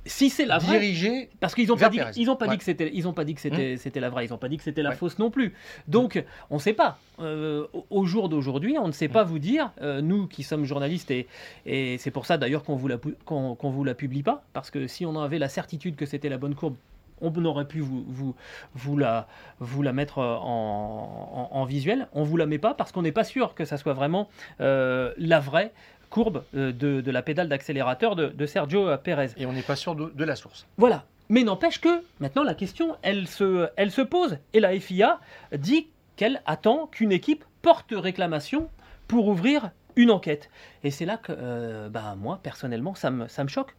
si 0.06 0.30
c'est 0.30 0.46
la 0.46 0.58
vraie, 0.58 1.28
parce 1.40 1.54
qu'ils 1.54 1.68
n'ont 1.68 1.76
pas 1.76 1.88
dit, 1.88 2.00
ils 2.16 2.30
ont 2.30 2.36
pas 2.36 2.48
dit 2.48 2.58
que 2.58 2.64
c'était, 2.64 2.90
ils 2.94 3.06
ont 3.06 3.12
pas 3.12 3.24
dit 3.24 3.34
que 3.34 3.40
c'était, 3.40 3.72
hum. 3.72 3.78
c'était 3.78 4.00
la 4.00 4.08
vraie, 4.08 4.26
ils 4.26 4.30
n'ont 4.30 4.38
pas 4.38 4.48
dit 4.48 4.56
que 4.56 4.62
c'était 4.62 4.82
la 4.82 4.92
fausse 4.92 5.18
non 5.18 5.30
plus. 5.30 5.54
Donc, 5.88 6.22
on 6.50 6.56
ne 6.56 6.60
sait 6.60 6.72
pas. 6.72 6.98
Euh, 7.20 7.66
au 7.90 8.06
jour 8.06 8.28
d'aujourd'hui, 8.28 8.76
on 8.78 8.86
ne 8.86 8.92
sait 8.92 9.08
pas 9.08 9.22
hum. 9.22 9.28
vous 9.28 9.38
dire. 9.38 9.72
Euh, 9.82 10.00
nous, 10.00 10.26
qui 10.26 10.42
sommes 10.42 10.64
journalistes, 10.64 11.10
et, 11.10 11.26
et 11.64 11.98
c'est 11.98 12.10
pour 12.10 12.26
ça 12.26 12.38
d'ailleurs 12.38 12.62
qu'on 12.62 12.76
vous 12.76 12.88
la, 12.88 12.98
qu'on, 13.24 13.56
vous 13.62 13.84
la 13.84 13.94
publie 13.94 14.22
pas, 14.22 14.44
parce 14.52 14.70
que 14.70 14.86
si 14.86 15.04
on 15.04 15.20
avait 15.20 15.38
la 15.38 15.48
certitude 15.48 15.96
que 15.96 16.06
c'était 16.06 16.28
la 16.28 16.38
bonne 16.38 16.54
courbe, 16.54 16.76
on 17.20 17.44
aurait 17.44 17.66
pu 17.66 17.80
vous, 17.80 18.04
vous, 18.08 18.34
vous, 18.74 18.96
la, 18.98 19.26
vous 19.58 19.82
la 19.82 19.92
mettre 19.92 20.18
en, 20.18 21.48
en, 21.50 21.64
visuel. 21.64 22.08
On 22.12 22.24
vous 22.24 22.36
la 22.36 22.46
met 22.46 22.58
pas 22.58 22.74
parce 22.74 22.92
qu'on 22.92 23.02
n'est 23.02 23.12
pas 23.12 23.24
sûr 23.24 23.54
que 23.54 23.64
ça 23.64 23.78
soit 23.78 23.94
vraiment 23.94 24.28
euh, 24.60 25.14
la 25.16 25.40
vraie 25.40 25.72
courbe 26.16 26.44
euh, 26.54 26.72
de, 26.72 27.10
la 27.10 27.20
pédale 27.20 27.50
d'accélérateur 27.50 28.16
de, 28.16 28.46
Sergio 28.46 28.96
Pérez. 28.96 29.32
Et 29.36 29.44
on 29.44 29.52
n'est 29.52 29.60
pas 29.60 29.76
sûr 29.76 29.94
de, 29.94 30.24
la 30.24 30.34
source. 30.34 30.66
Voilà. 30.78 31.04
Mais 31.28 31.42
n'empêche 31.42 31.78
que 31.78 32.02
maintenant 32.20 32.42
la 32.42 32.54
question, 32.54 32.96
elle 33.02 33.26
se, 33.26 33.68
elle 33.76 33.90
se 33.90 34.00
pose. 34.00 34.38
Et 34.54 34.60
la 34.60 34.80
FIA 34.80 35.20
dit 35.54 35.88
qu'elle 36.16 36.40
attend 36.46 36.86
qu'une 36.86 37.12
équipe 37.12 37.44
porte 37.60 37.92
réclamation 37.92 38.70
pour 39.08 39.28
ouvrir 39.28 39.72
une 39.94 40.10
enquête. 40.10 40.48
Et 40.84 40.90
c'est 40.90 41.04
là 41.04 41.18
que, 41.18 41.34
euh, 41.36 41.90
bah, 41.90 42.14
moi, 42.16 42.40
personnellement, 42.42 42.94
ça 42.94 43.10
me, 43.10 43.28
ça 43.28 43.44
me 43.44 43.48
choque. 43.48 43.76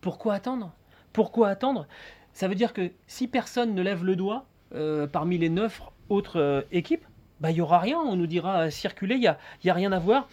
Pourquoi 0.00 0.34
attendre? 0.34 0.72
Pourquoi 1.12 1.48
attendre? 1.48 1.88
Ça 2.34 2.46
veut 2.46 2.54
dire 2.54 2.72
que 2.72 2.92
si 3.08 3.26
personne 3.26 3.74
ne 3.74 3.82
lève 3.82 4.04
le 4.04 4.14
doigt 4.14 4.44
euh, 4.76 5.08
parmi 5.08 5.38
les 5.38 5.48
neuf 5.48 5.82
autres 6.08 6.64
équipes, 6.70 7.04
bah, 7.40 7.50
il 7.50 7.54
n'y 7.54 7.60
aura 7.60 7.80
rien. 7.80 7.98
On 7.98 8.14
nous 8.14 8.28
dira 8.28 8.70
circuler, 8.70 9.16
il 9.16 9.22
n'y 9.22 9.26
a, 9.26 9.38
y 9.64 9.70
a 9.70 9.74
rien 9.74 9.90
à 9.90 9.98
voir. 9.98 10.28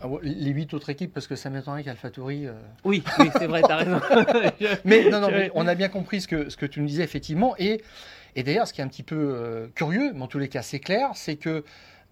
Ah 0.00 0.08
les 0.22 0.50
huit 0.50 0.74
autres 0.74 0.90
équipes, 0.90 1.12
parce 1.12 1.26
que 1.26 1.36
ça 1.36 1.48
m'étonnerait 1.48 1.84
qu'AlphaTauri. 1.84 2.46
Euh... 2.46 2.52
Oui, 2.84 3.02
oui 3.18 3.30
c'est 3.38 3.46
vrai, 3.46 3.62
t'as 3.62 3.76
raison. 3.76 4.00
mais 4.84 5.08
non, 5.08 5.20
non, 5.20 5.30
on 5.54 5.66
a 5.66 5.74
bien 5.74 5.88
compris 5.88 6.20
ce 6.20 6.28
que, 6.28 6.50
ce 6.50 6.56
que 6.56 6.66
tu 6.66 6.80
nous 6.80 6.86
disais, 6.86 7.02
effectivement. 7.02 7.54
Et, 7.58 7.82
et 8.34 8.42
d'ailleurs, 8.42 8.68
ce 8.68 8.72
qui 8.72 8.80
est 8.80 8.84
un 8.84 8.88
petit 8.88 9.02
peu 9.02 9.16
euh, 9.16 9.68
curieux, 9.74 10.12
mais 10.14 10.22
en 10.22 10.26
tous 10.26 10.38
les 10.38 10.48
cas, 10.48 10.62
c'est 10.62 10.80
clair, 10.80 11.10
c'est 11.14 11.36
que 11.36 11.64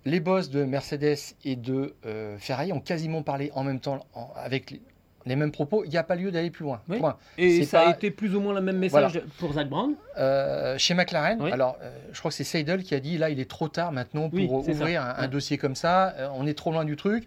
les 0.06 0.20
boss 0.20 0.50
de 0.50 0.64
Mercedes 0.64 1.16
et 1.44 1.56
de 1.56 1.94
euh, 2.06 2.38
Ferrari 2.38 2.72
ont 2.72 2.80
quasiment 2.80 3.22
parlé 3.22 3.50
en 3.54 3.64
même 3.64 3.80
temps 3.80 4.06
avec 4.36 4.80
les 5.26 5.36
mêmes 5.36 5.52
propos, 5.52 5.84
il 5.84 5.90
n'y 5.90 5.96
a 5.96 6.02
pas 6.02 6.16
lieu 6.16 6.30
d'aller 6.30 6.50
plus 6.50 6.64
loin. 6.64 6.80
Et 7.38 7.64
ça 7.64 7.88
a 7.88 7.90
été 7.90 8.10
plus 8.10 8.34
ou 8.34 8.40
moins 8.40 8.54
le 8.54 8.60
même 8.60 8.78
message 8.78 9.22
pour 9.38 9.52
Zach 9.52 9.68
Brown 9.68 9.94
euh, 10.18 10.76
Chez 10.78 10.94
McLaren, 10.94 11.40
alors 11.42 11.76
euh, 11.82 11.90
je 12.12 12.18
crois 12.18 12.30
que 12.30 12.36
c'est 12.36 12.44
Seidel 12.44 12.82
qui 12.82 12.94
a 12.94 13.00
dit 13.00 13.18
là 13.18 13.30
il 13.30 13.40
est 13.40 13.50
trop 13.50 13.68
tard 13.68 13.92
maintenant 13.92 14.30
pour 14.30 14.68
ouvrir 14.68 15.02
un, 15.02 15.28
dossier 15.28 15.58
comme 15.58 15.74
ça, 15.74 16.14
euh, 16.18 16.28
on 16.34 16.46
est 16.46 16.54
trop 16.54 16.72
loin 16.72 16.84
du 16.84 16.96
truc. 16.96 17.26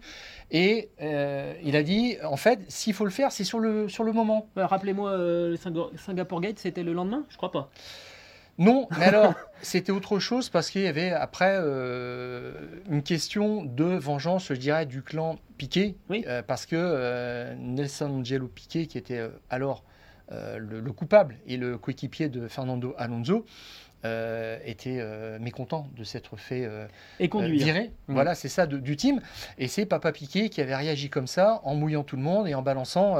Et 0.50 0.88
il 1.00 1.76
a 1.76 1.82
dit 1.82 2.16
en 2.24 2.36
fait 2.36 2.60
s'il 2.68 2.94
faut 2.94 3.04
le 3.04 3.10
faire 3.10 3.32
c'est 3.32 3.44
sur 3.44 3.58
le, 3.58 3.88
sur 3.88 4.04
le 4.04 4.12
moment. 4.12 4.48
Rappelez-moi, 4.56 5.16
le 5.16 5.56
Singapore 5.96 6.40
Gate 6.40 6.58
c'était 6.58 6.82
le 6.82 6.92
lendemain? 6.92 7.24
Je 7.28 7.36
crois 7.36 7.52
pas. 7.52 7.70
Non, 8.58 8.88
mais 8.98 9.04
alors, 9.04 9.34
c'était 9.62 9.92
autre 9.92 10.18
chose 10.18 10.48
parce 10.48 10.70
qu'il 10.70 10.82
y 10.82 10.88
avait 10.88 11.12
après 11.12 11.56
euh, 11.60 12.52
une 12.90 13.02
question 13.02 13.64
de 13.64 13.84
vengeance, 13.84 14.48
je 14.48 14.54
dirais, 14.54 14.84
du 14.84 15.02
clan 15.02 15.38
Piquet. 15.56 15.94
Euh, 16.10 16.42
parce 16.42 16.66
que 16.66 16.76
euh, 16.76 17.54
Nelson 17.56 18.10
Angelo 18.20 18.48
Piquet, 18.48 18.86
qui 18.86 18.98
était 18.98 19.28
alors 19.48 19.84
le, 20.30 20.92
coupable 20.92 21.36
et 21.46 21.56
le 21.56 21.78
coéquipier 21.78 22.28
de 22.28 22.48
Fernando 22.48 22.94
Alonso, 22.98 23.46
euh, 24.04 24.58
était 24.64 24.98
euh, 25.00 25.40
mécontent 25.40 25.88
de 25.96 26.04
s'être 26.04 26.36
fait 26.36 26.64
euh, 26.64 26.86
et 27.18 27.28
virer. 27.28 27.90
Mmh. 28.06 28.14
Voilà, 28.14 28.36
c'est 28.36 28.48
ça 28.48 28.66
du 28.68 28.96
team. 28.96 29.20
Et 29.58 29.66
c'est 29.66 29.86
Papa 29.86 30.12
Piquet 30.12 30.50
qui 30.50 30.60
avait 30.60 30.76
réagi 30.76 31.10
comme 31.10 31.26
ça, 31.26 31.60
en 31.64 31.74
mouillant 31.74 32.04
tout 32.04 32.14
le 32.14 32.22
monde 32.22 32.46
et 32.46 32.54
en 32.54 32.62
balançant 32.62 33.16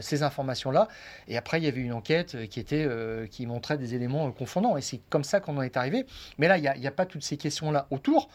ces 0.00 0.22
informations-là. 0.24 0.88
Et 1.28 1.36
après, 1.36 1.60
il 1.60 1.64
y 1.64 1.68
avait 1.68 1.80
une 1.80 1.92
enquête 1.92 2.48
qui, 2.48 2.58
était, 2.58 2.88
qui 3.30 3.46
montrait 3.46 3.78
des 3.78 3.94
éléments 3.94 4.30
confondants. 4.32 4.76
Et 4.76 4.80
c'est 4.80 5.00
comme 5.10 5.24
ça 5.24 5.38
qu'on 5.38 5.56
en 5.58 5.62
est 5.62 5.76
arrivé. 5.76 6.06
Mais 6.38 6.48
là, 6.48 6.58
il 6.58 6.80
n'y 6.80 6.86
a, 6.86 6.90
pas 6.90 7.06
toutes 7.06 7.22
ces 7.22 7.36
questions-là 7.36 7.86
autour. 7.90 8.28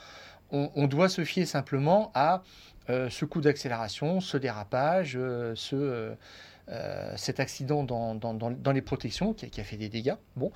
On, 0.51 0.87
doit 0.87 1.09
se 1.09 1.25
fier 1.25 1.45
simplement 1.45 2.11
à 2.13 2.43
ce 2.87 3.25
coup 3.25 3.41
d'accélération, 3.41 4.21
ce 4.21 4.37
dérapage, 4.37 5.19
ce 5.55 6.15
euh, 6.69 7.13
cet 7.15 7.39
accident 7.39 7.83
dans, 7.83 8.15
dans, 8.15 8.71
les 8.71 8.81
protections 8.81 9.33
qui 9.33 9.61
a, 9.61 9.63
fait 9.63 9.77
des 9.77 9.89
dégâts. 9.89 10.15
Bon. 10.35 10.51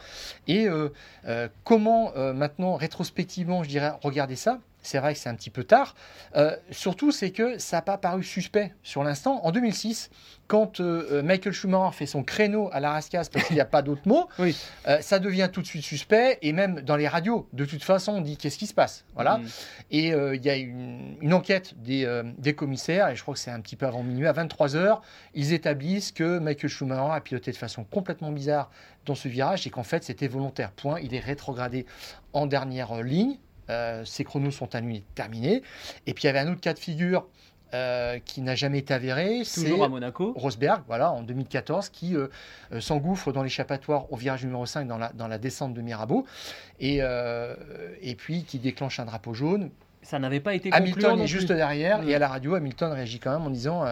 Et 0.48 0.68
euh, 0.68 0.90
euh, 1.26 1.48
comment 1.64 2.12
maintenant, 2.34 2.76
rétrospectivement, 2.76 3.64
je 3.64 3.70
dirais, 3.70 3.92
regarder 4.02 4.36
ça? 4.36 4.60
C'est 4.82 5.00
vrai 5.00 5.14
que 5.14 5.20
c'est 5.20 5.30
un 5.30 5.36
petit 5.36 5.50
peu 5.50 5.64
tard. 5.64 5.96
Euh, 6.36 6.56
surtout, 6.72 7.12
c'est 7.12 7.32
que 7.32 7.58
ça 7.58 7.78
n'a 7.78 7.82
pas 7.82 7.98
paru 7.98 8.24
suspect 8.24 8.74
sur 8.84 9.04
l'instant. 9.04 9.42
En 9.44 9.52
2006, 9.52 10.10
quand 10.48 10.80
euh, 10.80 11.08
euh, 11.12 11.24
Michael 11.24 11.54
Schumacher 11.54 11.96
fait 11.96 12.06
son 12.06 12.24
créneau 12.24 12.70
à 12.72 12.80
la 12.80 12.92
rascasse 12.92 13.30
parce 13.30 13.46
qu'il 13.46 13.56
n'y 13.56 13.62
a 13.62 13.66
pas 13.66 13.82
d'autre 13.82 14.02
mot, 14.06 14.28
ça 15.02 15.20
devient 15.20 15.50
tout 15.52 15.62
de 15.62 15.68
suite 15.68 15.84
suspect. 15.84 16.40
Et 16.42 16.54
même 16.54 16.82
dans 16.82 16.96
les 16.96 17.08
radios, 17.08 17.48
de 17.54 17.66
toute 17.66 17.84
façon, 17.84 18.14
on 18.14 18.22
dit 18.22 18.38
qu'est-ce 18.38 18.58
qui 18.58 18.68
se 18.68 18.74
passe? 18.74 19.06
Voilà. 19.16 19.38
Mm. 19.38 19.48
Et 19.92 20.08
il 20.08 20.46
y 20.46 20.50
a 20.50 20.56
une, 20.56 21.18
une 21.22 21.34
enquête 21.34 21.74
des, 21.78 22.22
des, 22.38 22.54
commissaires, 22.54 23.10
et 23.10 23.16
je 23.16 23.22
crois 23.22 23.34
que 23.34 23.40
c'est 23.40 23.52
un 23.52 23.60
petit 23.60 23.76
peu 23.76 23.86
avant 23.86 24.04
minuit, 24.04 24.28
à 24.28 24.34
23h, 24.34 25.00
ils 25.34 25.54
établissent 25.54 26.12
que 26.12 26.40
Michael 26.40 26.70
Schumacher 26.70 27.14
a 27.14 27.22
piloté 27.22 27.52
de 27.52 27.58
façon 27.58 27.84
complètement 27.84 28.32
bizarre 28.32 28.72
dans 29.06 29.16
ce 29.16 29.28
virage 29.28 29.66
et 29.68 29.70
qu'en 29.70 29.84
fait 29.84 30.04
c'était 30.04 30.28
volontaire. 30.28 30.72
Point. 30.72 31.00
Il 31.02 31.14
est 31.14 31.20
rétrogradé 31.20 31.86
en 32.34 32.48
dernière 32.48 33.02
ligne 33.02 33.38
ces 34.06 34.24
chronos 34.24 34.52
sont 34.52 34.74
à 34.76 34.82
lui 34.82 35.04
terminés. 35.16 35.64
Et 36.08 36.14
puis 36.14 36.24
il 36.24 36.28
y 36.28 36.30
avait 36.30 36.40
un 36.40 36.52
autre 36.52 36.62
cas 36.62 36.74
de 36.74 36.80
figure 36.80 37.26
euh, 37.76 38.18
qui 38.26 38.42
n'a 38.42 38.56
jamais 38.56 38.80
été 38.80 38.96
avéré. 38.96 39.44
Toujours 39.54 39.84
à 39.84 39.90
Monaco. 39.90 40.34
Rosberg, 40.36 40.82
voilà, 40.88 41.12
en 41.12 41.22
2014, 41.22 41.90
qui 41.90 42.16
euh, 42.16 42.28
s'engouffre 42.80 43.32
dans 43.32 43.44
l'échappatoire 43.44 44.12
au 44.12 44.16
virage 44.16 44.44
numéro 44.44 44.66
5 44.66 44.88
dans 44.88 44.98
la, 44.98 45.12
dans 45.14 45.28
la 45.28 45.38
descente 45.38 45.76
de 45.76 45.82
Mirabeau. 45.82 46.26
Et, 46.80 47.02
et 48.02 48.16
puis 48.16 48.44
qui 48.44 48.58
déclenche 48.58 49.00
un 49.00 49.06
drapeau 49.06 49.36
jaune. 49.36 49.70
Ça 50.02 50.18
n'avait 50.18 50.40
pas 50.40 50.56
été 50.56 50.72
Hamilton 50.72 51.20
est 51.22 51.28
juste 51.28 51.52
derrière. 51.52 52.08
Et 52.08 52.16
à 52.16 52.20
la 52.20 52.28
radio, 52.28 52.56
Hamilton 52.56 52.92
réagit 52.92 53.20
quand 53.20 53.32
même 53.32 53.46
en 53.46 53.52
disant. 53.52 53.86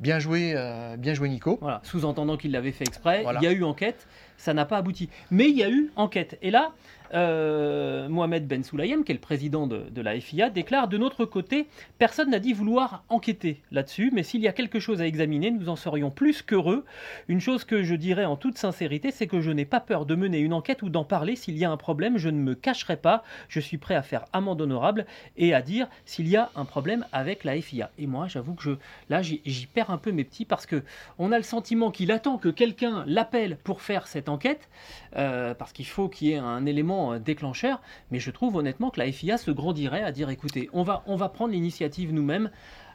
Bien 0.00 0.18
joué, 0.18 0.56
bien 0.98 1.14
joué 1.14 1.28
Nico. 1.28 1.58
Voilà, 1.60 1.80
sous-entendant 1.84 2.36
qu'il 2.36 2.50
l'avait 2.50 2.72
fait 2.72 2.84
exprès. 2.84 3.24
Il 3.36 3.42
y 3.42 3.46
a 3.46 3.52
eu 3.52 3.62
enquête, 3.62 4.08
ça 4.36 4.54
n'a 4.54 4.64
pas 4.64 4.78
abouti. 4.78 5.08
Mais 5.30 5.48
il 5.48 5.56
y 5.56 5.62
a 5.62 5.70
eu 5.70 5.90
enquête. 5.96 6.38
Et 6.42 6.50
là, 6.50 6.72
euh, 7.14 8.08
Mohamed 8.08 8.46
Ben 8.46 8.64
Soulayem, 8.64 9.04
qui 9.04 9.12
est 9.12 9.14
le 9.14 9.20
président 9.20 9.66
de, 9.66 10.00
la 10.00 10.18
FIA, 10.18 10.50
déclare 10.50 10.88
De 10.88 10.96
notre 10.96 11.24
côté, 11.24 11.66
personne 11.98 12.30
n'a 12.30 12.38
dit 12.38 12.52
vouloir 12.52 13.04
enquêter 13.08 13.60
là-dessus, 13.70 14.10
mais 14.12 14.22
s'il 14.22 14.40
y 14.40 14.48
a 14.48 14.52
quelque 14.52 14.80
chose 14.80 15.00
à 15.00 15.06
examiner, 15.06 15.50
nous 15.50 15.68
en 15.68 15.76
serions 15.76 16.10
plus 16.10 16.42
qu'heureux. 16.42 16.84
Une 17.28 17.40
chose 17.40 17.64
que 17.64 17.82
je 17.82 17.94
dirais 17.94 18.24
en 18.24 18.36
toute 18.36 18.58
sincérité, 18.58 19.10
c'est 19.10 19.26
que 19.26 19.40
je 19.40 19.50
n'ai 19.50 19.64
pas 19.64 19.80
peur 19.80 20.06
de 20.06 20.14
mener 20.14 20.38
une 20.38 20.54
enquête 20.54 20.82
ou 20.82 20.88
d'en 20.88 21.04
parler. 21.04 21.36
S'il 21.36 21.58
y 21.58 21.64
a 21.64 21.70
un 21.70 21.76
problème, 21.76 22.16
je 22.16 22.30
ne 22.30 22.38
me 22.38 22.54
cacherai 22.54 22.96
pas. 22.96 23.22
Je 23.48 23.60
suis 23.60 23.78
prêt 23.78 23.94
à 23.94 24.02
faire 24.02 24.24
amende 24.32 24.60
honorable 24.60 25.06
et 25.36 25.54
à 25.54 25.60
dire 25.60 25.88
s'il 26.06 26.28
y 26.28 26.36
a 26.36 26.50
un 26.56 26.64
problème 26.64 27.04
avec 27.12 27.44
la 27.44 27.60
FIA. 27.60 27.90
Et 27.98 28.06
moi, 28.06 28.26
j'avoue 28.28 28.54
que 28.54 28.62
je, 28.62 28.70
là, 29.10 29.20
j'y 29.22 29.66
perds 29.66 29.90
un 29.90 29.98
peu 29.98 30.12
mes 30.12 30.24
petits 30.24 30.44
parce 30.44 30.66
que 30.66 30.82
on 31.18 31.32
a 31.32 31.36
le 31.36 31.44
sentiment 31.44 31.90
qu'il 31.90 32.10
attend 32.10 32.38
que 32.38 32.48
quelqu'un 32.48 33.04
l'appelle 33.06 33.58
pour 33.62 33.82
faire 33.82 34.06
cette 34.06 34.21
enquête, 34.28 34.68
euh, 35.16 35.54
parce 35.54 35.72
qu'il 35.72 35.86
faut 35.86 36.08
qu'il 36.08 36.28
y 36.28 36.32
ait 36.32 36.38
un 36.38 36.66
élément 36.66 37.14
euh, 37.14 37.18
déclencheur, 37.18 37.80
mais 38.10 38.18
je 38.18 38.30
trouve 38.30 38.56
honnêtement 38.56 38.90
que 38.90 39.00
la 39.00 39.10
FIA 39.10 39.38
se 39.38 39.50
grandirait 39.50 40.02
à 40.02 40.12
dire 40.12 40.30
écoutez, 40.30 40.68
on 40.72 40.82
va, 40.82 41.02
on 41.06 41.16
va 41.16 41.28
prendre 41.28 41.52
l'initiative 41.52 42.12
nous-mêmes, 42.12 42.50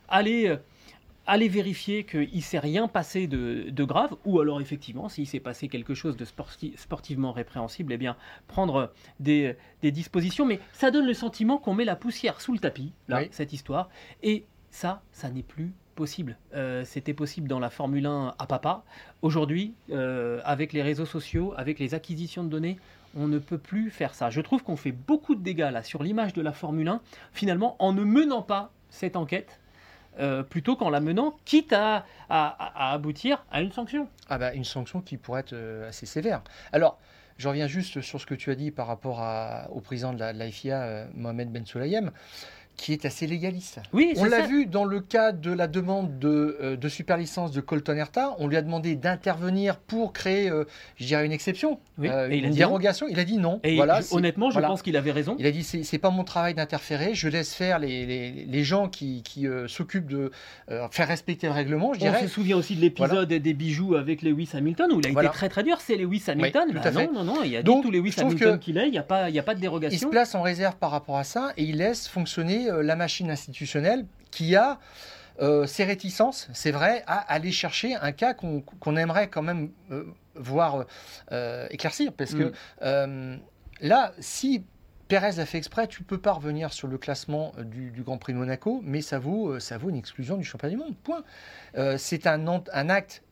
aller, 0.07 0.47
euh, 0.47 0.57
aller 1.25 1.47
vérifier 1.47 2.03
qu'il 2.03 2.35
ne 2.35 2.41
s'est 2.41 2.59
rien 2.59 2.87
passé 2.87 3.27
de, 3.27 3.83
grave, 3.83 4.15
ou 4.25 4.39
alors 4.39 4.61
effectivement, 4.61 5.09
s'il 5.09 5.27
s'est 5.27 5.39
passé 5.39 5.67
quelque 5.67 5.93
chose 5.93 6.17
de 6.17 6.25
sportivement 6.75 7.31
répréhensible, 7.31 7.93
eh 7.93 7.97
bien, 7.97 8.15
prendre 8.47 8.93
des, 9.19 9.55
dispositions. 9.83 10.45
Mais 10.45 10.59
ça 10.73 10.91
donne 10.91 11.05
le 11.05 11.13
sentiment 11.13 11.57
qu'on 11.57 11.73
met 11.73 11.85
la 11.85 11.95
poussière 11.95 12.41
sous 12.41 12.53
le 12.53 12.59
tapis, 12.59 12.93
là, 13.07 13.21
cette 13.31 13.53
histoire, 13.53 13.89
et 14.23 14.45
ça, 14.69 15.01
ça 15.11 15.29
n'est 15.29 15.43
plus 15.43 15.73
possible. 15.97 16.37
Euh, 16.53 16.85
c'était 16.85 17.13
possible 17.13 17.49
dans 17.49 17.59
la 17.59 17.69
Formule 17.69 18.05
1 18.05 18.35
à 18.39 18.45
papa. 18.45 18.83
Aujourd'hui, 19.21 19.73
avec 20.45 20.71
les 20.71 20.81
réseaux 20.81 21.05
sociaux, 21.05 21.53
avec 21.57 21.79
les 21.79 21.93
acquisitions 21.93 22.45
de 22.45 22.49
données, 22.49 22.77
on 23.17 23.27
ne 23.27 23.39
peut 23.39 23.57
plus 23.57 23.89
faire 23.89 24.13
ça. 24.13 24.29
Je 24.29 24.39
trouve 24.39 24.63
qu'on 24.63 24.77
fait 24.77 24.91
beaucoup 24.91 25.35
de 25.35 25.41
dégâts 25.41 25.69
là 25.71 25.83
sur 25.83 26.03
l'image 26.03 26.33
de 26.33 26.41
la 26.41 26.53
Formule 26.53 26.87
1, 26.87 27.01
finalement, 27.33 27.75
en 27.79 27.91
ne 27.91 28.03
menant 28.03 28.43
pas 28.43 28.71
cette 28.89 29.17
enquête. 29.17 29.59
Euh, 30.19 30.41
plutôt 30.41 30.75
qu'en 30.75 30.89
la 30.89 30.99
menant, 30.99 31.35
quitte 31.45 31.73
à, 31.73 32.05
aboutir 32.29 33.45
à 33.51 33.61
une 33.61 33.71
sanction. 33.71 34.07
Ah 34.29 34.37
bah 34.37 34.53
une 34.53 34.63
sanction 34.63 35.01
qui 35.01 35.17
pourrait 35.17 35.41
être 35.41 35.53
euh, 35.53 35.89
assez 35.89 36.05
sévère. 36.07 36.41
Alors, 36.71 36.97
je 37.37 37.47
reviens 37.47 37.67
juste 37.67 38.01
sur 38.01 38.19
ce 38.19 38.25
que 38.25 38.33
tu 38.33 38.49
as 38.49 38.55
dit 38.55 38.71
par 38.71 38.87
rapport 38.87 39.23
au 39.71 39.79
président 39.79 40.13
de 40.13 40.19
la, 40.19 40.51
FIA, 40.51 40.81
euh, 40.81 41.05
Mohamed 41.13 41.51
Ben 41.51 41.65
Sulayem 41.65 42.11
qui 42.77 42.93
est 42.93 43.05
assez 43.05 43.25
légaliste. 43.27 43.79
Oui, 43.91 44.13
on 44.17 44.25
l'a 44.25 44.41
vu 44.41 44.67
dans 44.67 44.85
le 44.85 44.99
cas 44.99 45.31
de 45.31 45.51
la 45.51 45.67
demande 45.67 46.19
de, 46.19 46.57
euh, 46.61 46.77
de 46.77 46.89
super 46.89 47.17
licence 47.17 47.51
de 47.51 47.59
Colton 47.59 47.95
Herta. 47.97 48.35
On 48.37 48.47
lui 48.47 48.55
a 48.55 48.61
demandé 48.61 48.95
d'intervenir 48.95 49.77
pour 49.77 50.13
créer, 50.13 50.49
euh, 50.49 50.63
je 50.95 51.05
dirais, 51.05 51.25
une 51.25 51.31
exception, 51.31 51.79
euh, 52.03 52.29
une 52.29 52.51
dérogation. 52.51 53.07
Il 53.09 53.19
a 53.19 53.25
dit 53.25 53.37
non. 53.37 53.59
Et 53.63 53.75
voilà, 53.75 53.99
honnêtement, 54.11 54.51
je 54.51 54.59
pense 54.59 54.83
qu'il 54.83 54.95
avait 54.95 55.11
raison. 55.11 55.35
Il 55.39 55.45
a 55.47 55.51
dit 55.51 55.63
c'est 55.63 55.97
pas 55.97 56.11
mon 56.11 56.23
travail 56.23 56.53
d'interférer. 56.53 57.15
Je 57.15 57.27
laisse 57.27 57.53
faire 57.53 57.79
les, 57.79 58.05
les, 58.05 58.31
les 58.45 58.63
gens 58.63 58.87
qui, 58.87 59.23
qui 59.23 59.47
s'occupent 59.67 60.09
de 60.09 60.31
faire 60.91 61.07
respecter 61.07 61.47
le 61.47 61.53
règlement. 61.53 61.93
Je 61.93 61.99
dirais. 61.99 62.19
On 62.21 62.27
se 62.27 62.27
souvient 62.27 62.57
aussi 62.57 62.75
de 62.75 62.81
l'épisode 62.81 63.27
des 63.27 63.53
bijoux 63.53 63.95
avec 63.95 64.21
Lewis 64.21 64.49
Hamilton 64.53 64.91
où 64.93 64.99
il 64.99 65.07
a 65.07 65.23
été 65.23 65.31
très 65.33 65.49
très 65.49 65.63
dur. 65.63 65.79
C'est 65.81 65.95
Lewis 65.95 66.23
Hamilton. 66.27 66.69
Bah 66.73 66.91
non, 66.91 67.11
non, 67.11 67.23
non. 67.23 67.43
Il 67.43 67.51
y 67.51 67.57
a 67.57 67.63
Donc, 67.63 67.83
tous 67.83 67.91
les 67.91 67.99
Lewis 67.99 68.13
Hamilton 68.17 68.59
qu'il 68.59 68.77
est. 68.77 68.87
Il 68.87 68.91
n'y 68.91 68.99
a 68.99 69.03
pas, 69.03 69.29
il 69.29 69.35
y 69.35 69.39
a 69.39 69.43
pas 69.43 69.55
de 69.55 69.59
dérogation. 69.59 69.95
Il 69.95 69.99
se 69.99 70.05
place 70.05 70.35
en 70.35 70.43
réserve 70.43 70.75
par 70.75 70.91
rapport 70.91 71.17
à 71.17 71.23
ça 71.23 71.53
et 71.57 71.63
il 71.63 71.77
laisse 71.77 72.07
fonctionner 72.07 72.66
euh, 72.69 72.83
la 72.83 72.95
machine 72.95 73.29
institutionnelle 73.29 74.05
qui 74.31 74.55
a 74.55 74.79
euh, 75.39 75.67
ses 75.67 75.83
réticences, 75.83 76.47
c'est 76.53 76.71
vrai, 76.71 77.03
à 77.05 77.17
aller 77.31 77.51
chercher 77.51 77.95
un 77.95 78.11
cas 78.11 78.33
qu'on 78.33 78.97
aimerait 78.97 79.29
quand 79.29 79.43
même 79.43 79.69
euh, 79.91 80.05
voir 80.35 80.85
éclaircir. 81.69 82.11
Parce 82.13 82.33
que 82.33 82.51
mm. 82.81 83.39
là, 83.81 84.13
si 84.19 84.63
Pérez 85.07 85.39
a 85.39 85.45
fait 85.45 85.57
exprès, 85.57 85.87
tu 85.87 86.01
ne 86.01 86.07
peux 86.07 86.17
pas 86.17 86.33
revenir 86.33 86.73
sur 86.73 86.87
le 86.87 86.97
classement 86.97 87.53
du, 87.59 88.03
Grand 88.03 88.17
Prix 88.17 88.33
de 88.33 88.37
Monaco, 88.39 88.81
mais 88.83 89.01
ça 89.01 89.19
vaut, 89.19 89.59
ça 89.59 89.77
vaut 89.77 89.89
une 89.89 89.95
exclusion 89.95 90.37
du 90.37 90.43
championnat 90.43 90.75
du 90.75 90.81
monde. 90.81 90.95
Point. 91.03 91.23
c'est 91.97 92.27
un, 92.27 92.45
un, 92.47 92.89
acte 92.89 93.23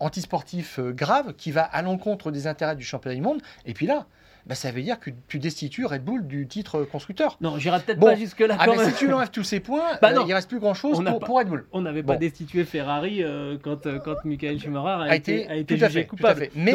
antisportif 0.00 0.80
grave 0.80 1.34
qui 1.34 1.52
va 1.52 1.62
à 1.62 1.82
l'encontre 1.82 2.30
des 2.30 2.46
intérêts 2.46 2.76
du 2.76 2.84
championnat 2.84 3.14
du 3.14 3.22
monde. 3.22 3.42
Et 3.66 3.74
puis 3.74 3.86
là, 3.86 4.06
bah, 4.46 4.54
ça 4.54 4.70
veut 4.70 4.82
dire 4.82 4.98
que 4.98 5.10
tu 5.28 5.38
destitues 5.38 5.84
Red 5.84 6.04
Bull 6.04 6.26
du 6.26 6.46
titre 6.46 6.84
constructeur. 6.84 7.36
Non, 7.40 7.58
j'irai 7.58 7.80
peut-être 7.80 8.00
pas 8.00 8.14
jusque-là. 8.14 8.56
Ah, 8.58 8.66
si 8.84 8.94
tu 8.94 9.12
enlèves 9.12 9.30
tous 9.30 9.44
ces 9.44 9.60
points, 9.60 9.98
bah, 10.00 10.12
euh, 10.12 10.24
il 10.26 10.32
reste 10.32 10.48
plus 10.48 10.58
grand-chose 10.58 11.02
pour, 11.04 11.38
Red 11.38 11.48
Bull. 11.48 11.66
On 11.72 11.82
n'avait 11.82 12.02
pas 12.02 12.16
destitué 12.16 12.64
Ferrari 12.64 13.22
euh, 13.22 13.56
quand, 13.62 13.86
euh, 13.86 13.98
quand 13.98 14.24
Michael 14.24 14.58
Schumacher 14.58 15.10
a, 15.10 15.16
été, 15.16 15.48
a 15.48 15.56
été 15.56 15.76
jugé 15.76 16.06
coupable. 16.06 16.48
Mais 16.54 16.74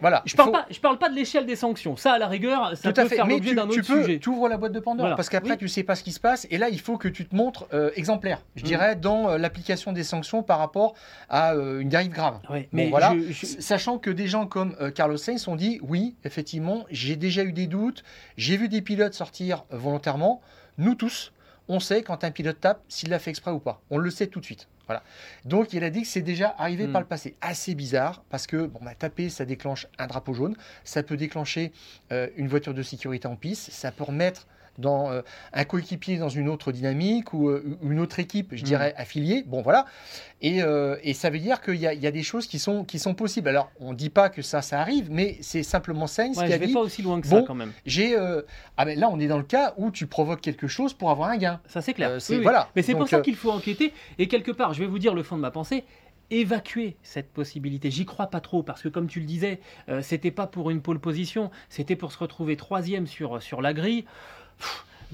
voilà, 0.00 0.22
je 0.24 0.34
parle 0.36 0.52
pas, 0.52 0.66
je 0.70 0.80
parle 0.80 0.98
pas 0.98 1.08
de 1.08 1.14
l'échelle 1.14 1.46
des 1.46 1.56
sanctions. 1.56 1.96
Ça, 1.96 2.12
à 2.12 2.18
la 2.18 2.28
rigueur, 2.28 2.76
ça 2.76 2.92
peut 2.92 3.08
faire 3.08 3.26
l'objet 3.26 3.54
d'un 3.54 3.68
autre 3.68 3.80
peux, 3.80 4.18
Tu 4.18 4.28
ouvres 4.28 4.48
la 4.48 4.56
boîte 4.56 4.72
de 4.72 4.80
Pandore 4.80 5.16
parce 5.16 5.28
qu'après, 5.28 5.56
tu 5.56 5.64
tu 5.64 5.68
sais 5.68 5.82
pas 5.82 5.94
ce 5.94 6.04
qui 6.04 6.12
se 6.12 6.20
passe. 6.20 6.46
Et 6.50 6.58
là, 6.58 6.68
il 6.68 6.78
faut 6.78 6.98
que 6.98 7.08
tu 7.08 7.24
te 7.26 7.34
montres 7.34 7.66
euh, 7.72 7.90
exemplaire, 7.96 8.42
je 8.54 8.62
mm. 8.62 8.66
dirais, 8.66 8.96
dans 8.96 9.30
euh, 9.30 9.38
l'application 9.38 9.92
des 9.92 10.04
sanctions 10.04 10.42
par 10.42 10.58
rapport 10.58 10.94
à 11.30 11.54
euh, 11.54 11.80
une 11.80 11.88
dérive 11.88 12.12
grave. 12.12 12.38
mais 12.72 12.90
voilà, 12.90 13.14
sachant 13.32 13.98
que 13.98 14.10
des 14.10 14.26
gens 14.26 14.46
comme 14.46 14.76
Carlos 14.94 15.16
Sainz 15.16 15.48
ont 15.48 15.56
dit 15.56 15.80
oui, 15.82 16.16
effectivement, 16.24 16.84
j'ai 16.90 17.16
déjà 17.16 17.44
eu 17.44 17.52
des 17.52 17.66
doutes, 17.66 18.04
j'ai 18.36 18.58
vu 18.58 18.68
des 18.68 18.82
pilotes 18.82 19.14
sortir 19.14 19.64
volontairement. 19.70 20.42
Nous 20.76 20.94
tous, 20.94 21.32
on 21.68 21.80
sait 21.80 22.02
quand 22.02 22.24
un 22.24 22.30
pilote 22.30 22.60
tape 22.60 22.82
s'il 22.88 23.08
l'a 23.08 23.18
fait 23.18 23.30
exprès 23.30 23.50
ou 23.50 23.60
pas. 23.60 23.80
On 23.90 23.96
le 23.96 24.10
sait 24.10 24.26
tout 24.26 24.40
de 24.40 24.44
suite. 24.44 24.68
Voilà. 24.86 25.02
Donc 25.44 25.72
il 25.72 25.84
a 25.84 25.90
dit 25.90 26.02
que 26.02 26.08
c'est 26.08 26.22
déjà 26.22 26.54
arrivé 26.58 26.86
par 26.86 27.00
hmm. 27.00 27.04
le 27.04 27.08
passé. 27.08 27.36
Assez 27.40 27.74
bizarre 27.74 28.22
parce 28.30 28.46
que 28.46 28.66
bon, 28.66 28.80
bah, 28.82 28.94
taper, 28.94 29.28
ça 29.28 29.44
déclenche 29.44 29.86
un 29.98 30.06
drapeau 30.06 30.34
jaune, 30.34 30.56
ça 30.84 31.02
peut 31.02 31.16
déclencher 31.16 31.72
euh, 32.12 32.28
une 32.36 32.48
voiture 32.48 32.74
de 32.74 32.82
sécurité 32.82 33.26
en 33.26 33.36
piste, 33.36 33.70
ça 33.70 33.92
peut 33.92 34.04
remettre 34.04 34.46
dans 34.78 35.10
euh, 35.10 35.22
un 35.52 35.64
coéquipier 35.64 36.18
dans 36.18 36.28
une 36.28 36.48
autre 36.48 36.72
dynamique 36.72 37.32
ou 37.32 37.48
euh, 37.48 37.78
une 37.82 38.00
autre 38.00 38.18
équipe, 38.18 38.54
je 38.54 38.62
mm. 38.62 38.64
dirais, 38.64 38.94
affiliée. 38.96 39.44
Bon, 39.46 39.62
voilà. 39.62 39.86
Et, 40.40 40.62
euh, 40.62 40.96
et 41.02 41.14
ça 41.14 41.30
veut 41.30 41.38
dire 41.38 41.60
qu'il 41.60 41.76
y, 41.76 41.80
y, 41.80 42.06
a 42.06 42.10
des 42.10 42.22
choses 42.22 42.46
qui 42.46 42.58
sont, 42.58 42.84
qui 42.84 42.98
sont 42.98 43.14
possibles. 43.14 43.48
Alors, 43.48 43.70
on 43.80 43.92
ne 43.92 43.96
dit 43.96 44.10
pas 44.10 44.28
que 44.28 44.42
ça, 44.42 44.62
ça 44.62 44.80
arrive, 44.80 45.10
mais 45.10 45.38
c'est 45.40 45.62
simplement 45.62 46.06
Sainz 46.06 46.36
qui 46.36 46.52
a 46.52 46.58
vais 46.58 46.68
pas 46.68 46.80
aussi 46.80 47.02
loin 47.02 47.20
que 47.20 47.26
ça, 47.26 47.42
quand 47.46 47.54
même. 47.54 47.72
J'ai, 47.86 48.16
ah 48.76 48.84
ben 48.84 48.98
là, 48.98 49.08
on 49.10 49.18
est 49.20 49.26
dans 49.26 49.38
le 49.38 49.44
cas 49.44 49.74
où 49.76 49.90
tu 49.90 50.06
provoques 50.06 50.40
quelque 50.40 50.66
chose 50.66 50.92
pour 50.92 51.10
avoir 51.10 51.30
un 51.30 51.36
gain. 51.36 51.60
Ça, 51.66 51.80
c'est 51.80 51.94
clair. 51.94 52.18
Voilà. 52.42 52.68
Mais 52.76 52.82
c'est 52.82 52.94
pour 52.94 53.08
ça 53.08 53.20
qu'il 53.20 53.36
faut 53.36 53.50
enquêter. 53.50 53.92
Et 54.18 54.28
quelque 54.28 54.52
part, 54.52 54.74
je 54.74 54.80
vais 54.80 54.86
vous 54.86 54.98
dire 54.98 55.14
le 55.14 55.22
fond 55.22 55.36
de 55.36 55.40
ma 55.40 55.50
pensée 55.50 55.84
évacuer 56.30 56.96
cette 57.02 57.30
possibilité. 57.32 57.90
J'y 57.90 58.06
crois 58.06 58.28
pas 58.28 58.40
trop 58.40 58.62
parce 58.62 58.82
que 58.82 58.88
comme 58.88 59.08
tu 59.08 59.20
le 59.20 59.26
disais, 59.26 59.60
c'était 60.00 60.30
pas 60.30 60.46
pour 60.46 60.70
une 60.70 60.80
pole 60.80 60.98
position, 60.98 61.50
c'était 61.68 61.96
pour 61.96 62.12
se 62.12 62.18
retrouver 62.18 62.56
troisième 62.56 63.06
sur, 63.06 63.42
sur 63.42 63.60
la 63.60 63.74
grille 63.74 64.04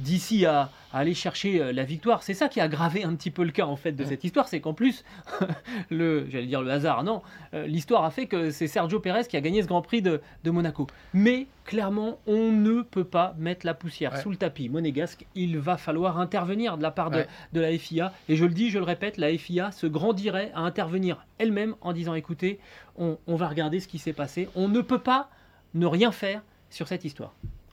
d'ici 0.00 0.46
à, 0.46 0.70
aller 0.92 1.14
chercher 1.14 1.60
euh, 1.60 1.72
la 1.72 1.84
victoire. 1.84 2.22
C'est 2.22 2.34
ça 2.34 2.48
qui 2.48 2.60
a 2.60 2.64
aggravé 2.64 3.04
un 3.04 3.14
petit 3.14 3.30
peu 3.30 3.44
le 3.44 3.52
cas 3.52 3.66
en 3.66 3.76
fait 3.76 3.92
de 3.92 4.04
cette 4.04 4.24
histoire, 4.24 4.48
c'est 4.48 4.60
qu'en 4.60 4.74
plus, 4.74 5.04
le, 5.90 6.28
j'allais 6.28 6.46
dire 6.46 6.62
le 6.62 6.70
hasard, 6.70 7.04
non, 7.04 7.22
euh, 7.54 7.66
l'histoire 7.66 8.04
a 8.04 8.10
fait 8.10 8.26
que 8.26 8.50
c'est 8.50 8.66
Sergio 8.66 8.98
Pérez 8.98 9.24
qui 9.28 9.36
a 9.36 9.40
gagné 9.40 9.62
ce 9.62 9.68
Grand 9.68 9.82
Prix 9.82 10.02
de, 10.02 10.20
Monaco. 10.44 10.88
Mais 11.14 11.46
clairement, 11.64 12.18
on 12.26 12.50
ne 12.50 12.82
peut 12.82 13.04
pas 13.04 13.34
mettre 13.38 13.64
la 13.64 13.74
poussière 13.74 14.16
sous 14.16 14.30
le 14.30 14.36
tapis 14.36 14.68
monégasque. 14.68 15.26
Il 15.36 15.58
va 15.58 15.76
falloir 15.76 16.18
intervenir 16.18 16.76
de 16.76 16.82
la 16.82 16.90
part 16.90 17.10
de, 17.10 17.24
la 17.52 17.78
FIA. 17.78 18.12
Et 18.28 18.34
je 18.34 18.44
le 18.44 18.52
dis, 18.52 18.70
je 18.70 18.78
le 18.78 18.84
répète, 18.84 19.16
la 19.16 19.36
FIA 19.36 19.70
se 19.70 19.86
grandirait 19.86 20.50
à 20.54 20.60
intervenir 20.60 21.24
elle-même 21.38 21.76
en 21.82 21.92
disant 21.92 22.14
écoutez, 22.14 22.58
on 22.96 23.16
va 23.28 23.46
regarder 23.46 23.78
ce 23.78 23.86
qui 23.86 23.98
s'est 23.98 24.12
passé. 24.12 24.48
On 24.56 24.66
ne 24.66 24.80
peut 24.80 24.98
pas 24.98 25.30
ne 25.74 25.86
rien 25.86 26.10
faire 26.10 26.42
sur 26.68 26.88
cette 26.88 27.04
histoire. 27.04 27.32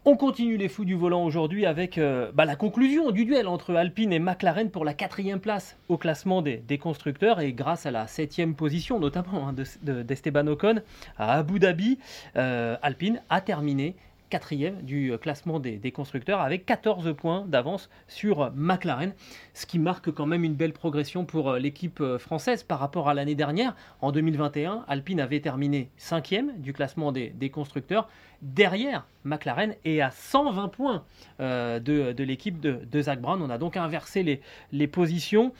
On 0.09 0.15
continue 0.15 0.55
les 0.55 0.69
fous 0.69 0.85
du 0.85 0.95
volant 0.95 1.25
aujourd'hui 1.25 1.65
avec 1.65 1.97
euh, 1.97 2.31
bah, 2.33 2.45
la 2.45 2.55
conclusion 2.55 3.11
du 3.11 3.25
duel 3.25 3.45
entre 3.45 3.75
Alpine 3.75 4.13
et 4.13 4.19
McLaren 4.19 4.69
pour 4.69 4.85
la 4.85 4.93
quatrième 4.93 5.41
place 5.41 5.75
au 5.89 5.97
classement 5.97 6.41
des, 6.41 6.77
constructeurs 6.77 7.41
et 7.41 7.51
grâce 7.51 7.85
à 7.85 7.91
la 7.91 8.07
septième 8.07 8.55
position 8.55 9.01
notamment 9.01 9.49
hein, 9.49 9.55
d'Esteban 9.83 10.47
Ocon 10.47 10.75
à 11.17 11.33
Abu 11.33 11.59
Dhabi, 11.59 11.99
euh, 12.37 12.77
Alpine 12.81 13.21
a 13.29 13.41
terminé 13.41 13.97
quatrième 14.29 14.81
du 14.81 15.11
euh, 15.11 15.17
classement 15.17 15.59
des, 15.59 15.91
constructeurs 15.91 16.41
avec 16.41 16.65
14 16.65 17.15
points 17.15 17.45
d'avance 17.47 17.89
sur 18.07 18.51
McLaren, 18.55 19.13
ce 19.53 19.65
qui 19.65 19.79
marque 19.79 20.11
quand 20.11 20.25
même 20.25 20.43
une 20.43 20.53
belle 20.53 20.73
progression 20.73 21.25
pour 21.25 21.51
euh, 21.51 21.59
l'équipe 21.59 22.01
euh, 22.01 22.17
française 22.17 22.63
par 22.63 22.79
rapport 22.79 23.09
à 23.09 23.13
l'année 23.13 23.35
dernière. 23.35 23.75
En 24.01 24.11
2021, 24.11 24.85
Alpine 24.87 25.19
avait 25.19 25.39
terminé 25.39 25.89
cinquième 25.97 26.59
du 26.59 26.73
classement 26.73 27.11
des, 27.11 27.49
constructeurs 27.49 28.09
derrière 28.41 29.07
McLaren 29.23 29.75
et 29.85 30.01
à 30.01 30.11
120 30.11 30.67
points 30.67 31.03
de, 31.39 32.23
l'équipe 32.23 32.59
de, 32.59 33.01
Zach 33.01 33.21
Brown. 33.21 33.41
On 33.41 33.49
a 33.49 33.57
donc 33.57 33.77
inversé 33.77 34.41
les 34.71 34.87
positions. 34.87 35.53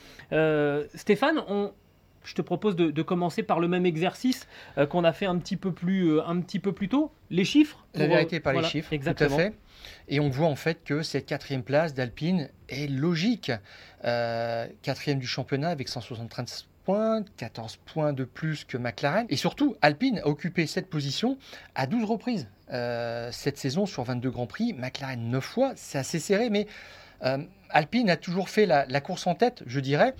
Stéphane, 0.94 1.42
on, 1.48 1.72
je 2.28 2.34
te 2.34 2.42
propose 2.42 2.76
de, 2.76 3.02
commencer 3.02 3.42
par 3.42 3.58
le 3.58 3.68
même 3.68 3.86
exercice 3.86 4.46
euh, 4.76 4.86
qu'on 4.86 5.02
a 5.02 5.12
fait 5.12 5.24
un 5.24 5.38
petit, 5.38 5.56
peu 5.56 5.72
plus, 5.72 6.10
euh, 6.10 6.26
un 6.26 6.40
petit 6.40 6.58
peu 6.58 6.72
plus 6.72 6.90
tôt. 6.90 7.10
Les 7.30 7.44
chiffres 7.44 7.86
La 7.94 8.06
vérité 8.06 8.38
par 8.38 8.52
les 8.52 8.62
chiffres, 8.64 8.92
exactement. 8.92 9.30
tout 9.30 9.34
à 9.34 9.44
fait. 9.46 9.54
Et 10.08 10.20
on 10.20 10.28
voit 10.28 10.48
en 10.48 10.56
fait 10.56 10.84
que 10.84 11.02
cette 11.02 11.24
quatrième 11.24 11.62
place 11.62 11.94
d'Alpine 11.94 12.50
est 12.68 12.90
logique. 12.90 13.50
Euh, 14.04 14.66
quatrième 14.82 15.18
du 15.18 15.26
championnat 15.26 15.70
avec 15.70 15.88
173 15.88 16.66
points, 16.84 17.24
14 17.38 17.76
points 17.86 18.12
de 18.12 18.24
plus 18.24 18.64
que 18.64 18.76
McLaren. 18.76 19.24
Et 19.30 19.36
surtout, 19.36 19.76
Alpine 19.80 20.18
a 20.18 20.26
occupé 20.26 20.66
cette 20.66 20.90
position 20.90 21.38
à 21.74 21.86
12 21.86 22.04
reprises 22.04 22.48
cette 23.30 23.56
saison 23.56 23.86
sur 23.86 24.02
22 24.02 24.28
Grands 24.28 24.46
Prix. 24.46 24.74
McLaren 24.74 25.30
9 25.30 25.42
fois, 25.42 25.72
c'est 25.74 25.96
assez 25.96 26.18
serré, 26.18 26.50
mais 26.50 26.66
Alpine 27.70 28.08
a 28.10 28.16
toujours 28.16 28.48
fait 28.48 28.66
la, 28.66 29.00
course 29.00 29.26
en 29.26 29.34
tête, 29.34 29.62
je 29.66 29.80
dirais. 29.80 30.14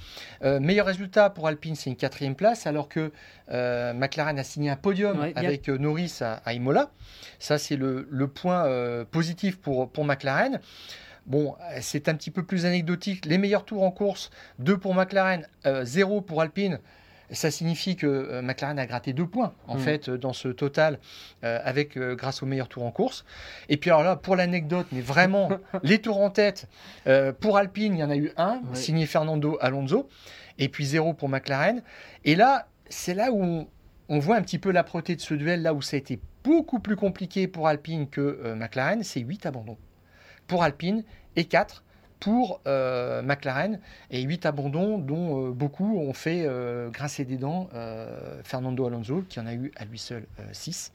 Euh, 0.45 0.61
meilleur 0.61 0.87
résultat 0.87 1.31
pour 1.31 1.47
Alpine, 1.47 1.75
c'est 1.75 1.91
une 1.91 1.97
quatrième 1.97 2.35
place, 2.35 2.67
alors 2.67 2.89
que 2.89 3.13
euh, 3.51 3.93
McLaren 3.93 4.39
a 4.39 4.45
signé 4.45 4.71
un 4.71 4.77
podium 4.77 5.21
avec 5.35 5.69
Norris 5.69 6.21
à, 6.21 6.53
Imola. 6.53 6.91
Ça, 7.39 7.59
c'est 7.59 7.77
le, 7.77 8.29
point 8.29 8.69
positif 9.11 9.59
pour, 9.59 9.91
pour 9.91 10.05
McLaren. 10.05 10.61
Bon, 11.27 11.57
c'est 11.81 12.09
un 12.09 12.15
petit 12.15 12.31
peu 12.31 12.43
plus 12.43 12.65
anecdotique. 12.65 13.27
Les 13.27 13.39
meilleurs 13.39 13.65
tours 13.65 13.83
en 13.83 13.91
course, 13.91 14.31
2 14.61 14.79
pour 14.79 14.95
McLaren, 14.95 15.47
0 15.65 16.21
pour 16.23 16.41
Alpine 16.41 16.79
ça 17.31 17.51
signifie 17.51 17.97
que 17.97 18.07
euh, 18.07 18.43
McLaren 18.43 18.79
a 18.79 18.87
gratté 18.87 19.13
deux 19.13 19.27
points 19.27 19.53
en 19.67 19.77
mm. 19.77 19.81
fait 19.81 20.11
dans 20.11 20.33
ce 20.33 20.49
total 20.49 20.99
euh, 21.45 21.59
avec 21.65 21.97
euh, 21.97 22.15
grâce 22.15 22.43
au 22.43 22.47
meilleur 22.47 22.69
tour 22.69 22.85
en 22.85 22.91
course. 22.91 23.25
Et 23.69 23.77
puis 23.77 23.91
alors 23.91 24.03
là, 24.03 24.17
pour 24.17 24.37
l'anecdote, 24.37 24.87
mais 24.93 25.01
vraiment 25.01 25.51
les 25.83 25.99
tours 26.01 26.21
en 26.21 26.31
tête 26.31 26.69
pour 27.41 27.57
Alpine, 27.57 27.95
il 27.95 28.01
y 28.01 28.05
en 28.05 28.11
a 28.11 28.17
eu 28.17 28.33
un 28.37 28.61
signé 28.75 29.07
Fernando 29.07 29.57
Alonso, 29.61 30.09
et 30.59 30.69
puis 30.69 30.85
zéro 30.85 31.15
pour 31.15 31.29
McLaren. 31.29 31.83
Et 32.25 32.35
là, 32.35 32.69
c'est 32.89 33.15
là 33.15 33.31
où 33.33 33.67
on, 34.09 34.19
voit 34.19 34.37
un 34.37 34.43
petit 34.43 34.59
peu 34.59 34.71
l'âpreté 34.71 35.17
de 35.17 35.21
ce 35.21 35.35
duel, 35.35 35.63
là 35.63 35.75
où 35.75 35.83
ça 35.83 35.97
a 35.97 35.99
été 35.99 36.19
beaucoup 36.45 36.81
plus 36.81 36.97
compliqué 36.97 37.49
pour 37.49 37.69
Alpine 37.69 38.09
que 38.09 38.55
McLaren, 38.55 39.03
c'est 39.03 39.21
8 39.21 39.47
abandons 39.47 39.79
pour 40.47 40.63
Alpine 40.63 41.05
et 41.37 41.45
4 41.45 41.83
pour 42.21 42.61
euh, 42.67 43.23
McLaren 43.23 43.81
et 44.11 44.23
8 44.23 44.47
abandons 44.47 44.99
dont 44.99 45.49
euh, 45.49 45.51
beaucoup 45.51 45.99
ont 45.99 46.13
fait 46.13 46.45
euh, 46.45 46.91
grincer 46.91 47.25
des 47.25 47.37
dents 47.37 47.69
Fernando 48.45 48.87
Alonso 48.87 49.25
qui 49.29 49.41
en 49.41 49.47
a 49.47 49.55
eu 49.55 49.73
à 49.77 49.85
lui 49.85 49.99
seul 49.99 50.27
6. 50.53 50.93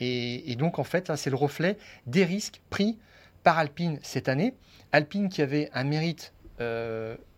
Et, 0.00 0.54
donc 0.56 0.78
en 0.78 0.84
fait 0.84 1.14
c'est 1.16 1.30
le 1.30 1.36
reflet 1.36 1.78
des 2.06 2.24
risques 2.24 2.60
pris 2.70 2.98
par 3.42 3.58
Alpine 3.58 3.98
cette 4.02 4.28
année. 4.28 4.54
Alpine 4.92 5.28
qui 5.28 5.42
avait 5.42 5.70
un 5.72 5.84
mérite 5.84 6.32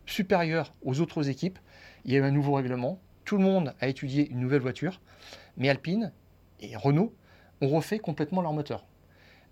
supérieur 0.07 0.73
aux 0.83 1.01
autres 1.01 1.29
équipes. 1.29 1.59
Il 2.05 2.13
y 2.13 2.17
a 2.17 2.21
eu 2.21 2.23
un 2.23 2.31
nouveau 2.31 2.55
règlement. 2.55 2.99
Tout 3.25 3.37
le 3.37 3.45
monde 3.45 3.75
a 3.81 3.89
étudié 3.89 4.29
une 4.31 4.41
nouvelle 4.41 4.63
voiture. 4.63 5.01
Mais 5.57 5.69
Alpine 5.69 6.13
et 6.61 6.75
Renault 6.77 7.15
ont 7.61 7.69
refait 7.69 7.99
complètement 7.99 8.43
leur 8.43 8.53
moteur. 8.53 8.87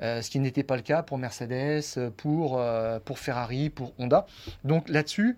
Euh, 0.01 0.23
ce 0.23 0.31
qui 0.31 0.39
n'était 0.39 0.63
pas 0.63 0.77
le 0.77 0.83
cas 0.83 1.03
pour 1.03 1.19
Mercedes, 1.19 2.13
pour, 2.17 2.59
euh, 2.59 3.01
pour 3.05 3.19
Ferrari, 3.19 3.69
pour 3.69 3.93
Honda. 3.99 4.27
Donc 4.65 4.89
là-dessus, 4.89 5.37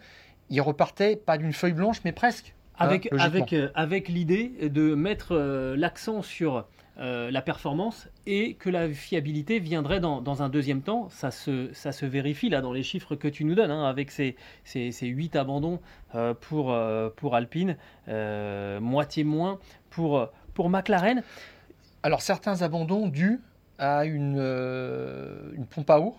ils 0.51 0.61
repartaient 0.61 1.17
pas 1.17 1.39
d'une 1.39 1.53
feuille 1.53 1.73
blanche, 1.73 2.01
mais 2.05 2.13
presque. 2.13 2.55
Hein, 2.79 2.87
avec, 2.87 3.09
avec, 3.19 3.53
euh, 3.53 3.71
avec 3.75 4.09
l'idée 4.09 4.53
de 4.69 4.95
mettre 4.95 5.37
l'accent 5.77 6.23
sur 6.23 6.67
la 7.03 7.41
performance 7.41 8.09
et 8.27 8.53
que 8.57 8.69
la 8.69 8.87
fiabilité 8.91 9.59
viendrait 9.59 10.01
dans, 10.01 10.21
dans, 10.21 10.43
un 10.43 10.51
deuxième 10.51 10.83
temps. 10.83 11.09
Ça 11.09 11.31
se, 11.31 11.71
ça 11.73 11.93
se 11.93 12.05
vérifie 12.05 12.51
là 12.51 12.61
dans 12.61 12.75
les 12.75 12.83
chiffres 12.83 13.17
que 13.17 13.27
tu 13.27 13.45
nous 13.45 13.55
donnes, 13.55 13.71
hein, 13.71 13.87
avec 13.87 14.11
ces, 14.11 14.37
ces, 14.65 14.93
ces, 14.93 15.07
8 15.07 15.35
abandons 15.35 15.81
pour, 16.41 16.79
pour 17.17 17.37
Alpine, 17.37 17.79
moitié 18.07 19.25
moins 19.25 19.59
pour, 19.89 20.29
pour 20.53 20.69
McLaren. 20.69 21.23
Alors 22.03 22.21
certains 22.21 22.61
abandons 22.61 23.09
dus 23.09 23.41
à 23.81 24.05
une, 24.05 24.37
euh, 24.39 25.51
une 25.55 25.67
pompe 25.67 25.91
à 25.91 25.99
eau 25.99 26.15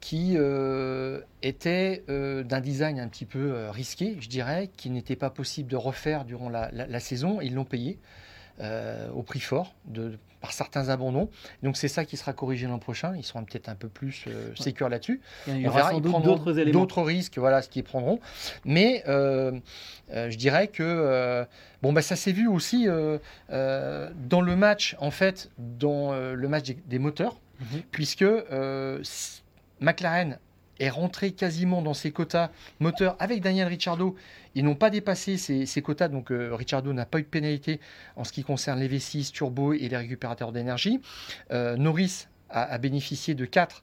qui 0.00 0.34
euh, 0.36 1.20
était 1.42 2.02
euh, 2.08 2.42
d'un 2.42 2.60
design 2.60 2.98
un 2.98 3.06
petit 3.06 3.24
peu 3.24 3.70
risqué, 3.70 4.16
je 4.20 4.28
dirais, 4.28 4.68
qui 4.76 4.90
n'était 4.90 5.16
pas 5.16 5.30
possible 5.30 5.70
de 5.70 5.76
refaire 5.76 6.24
durant 6.24 6.50
la, 6.50 6.70
la, 6.72 7.00
saison. 7.00 7.40
Ils 7.40 7.54
l'ont 7.54 7.64
payé 7.64 7.98
au 9.14 9.22
prix 9.22 9.40
fort 9.40 9.74
de, 9.86 10.18
par 10.42 10.52
certains 10.52 10.90
abandons. 10.90 11.30
Donc 11.62 11.78
c'est 11.78 11.88
ça 11.88 12.04
qui 12.04 12.18
sera 12.18 12.34
corrigé 12.34 12.66
l'an 12.66 12.78
prochain. 12.78 13.14
Ils 13.16 13.24
seront 13.24 13.44
peut-être 13.44 13.70
un 13.70 13.74
peu 13.74 13.88
plus 13.88 14.26
euh, 14.26 14.88
là-dessus. 14.88 15.22
Il 15.46 15.60
y 15.60 15.68
aura 15.68 15.98
d'autres. 15.98 16.52
D'autres 16.52 17.02
risques, 17.02 17.38
voilà, 17.38 17.62
ce 17.62 17.70
qu'ils 17.70 17.84
prendront. 17.84 18.20
Mais 18.66 19.02
je 19.06 20.36
dirais 20.36 20.68
que 20.68 21.46
Bon, 21.82 21.92
bah, 21.92 22.00
ça 22.00 22.14
s'est 22.14 22.32
vu 22.32 22.46
aussi 22.46 22.88
euh, 22.88 23.18
euh, 23.50 24.08
dans 24.28 24.40
le 24.40 24.54
match, 24.54 24.96
en 25.00 25.10
fait, 25.10 25.50
dans 25.58 26.12
euh, 26.12 26.34
le 26.34 26.48
match 26.48 26.72
des, 26.86 26.98
moteurs, 27.00 27.40
mhm. 27.60 27.82
puisque 27.90 28.24
McLaren 29.80 30.38
est 30.82 30.90
rentré 30.90 31.32
quasiment 31.32 31.82
dans 31.82 31.94
ses 31.94 32.10
quotas 32.10 32.50
moteurs 32.80 33.16
avec 33.18 33.40
Daniel 33.40 33.68
Ricciardo. 33.68 34.16
Ils 34.54 34.64
n'ont 34.64 34.74
pas 34.74 34.90
dépassé 34.90 35.36
ces, 35.36 35.82
quotas, 35.82 36.08
donc 36.08 36.28
Ricciardo 36.30 36.92
n'a 36.92 37.06
pas 37.06 37.18
eu 37.18 37.22
de 37.22 37.28
pénalité 37.28 37.80
en 38.16 38.24
ce 38.24 38.32
qui 38.32 38.44
concerne 38.44 38.80
les 38.80 38.88
V6 38.88 39.32
turbo 39.32 39.72
et 39.72 39.88
les 39.88 39.96
récupérateurs 39.96 40.52
d'énergie. 40.52 41.00
Norris 41.50 42.26
a, 42.50 42.76
bénéficié 42.76 43.34
de 43.34 43.46
4 43.46 43.82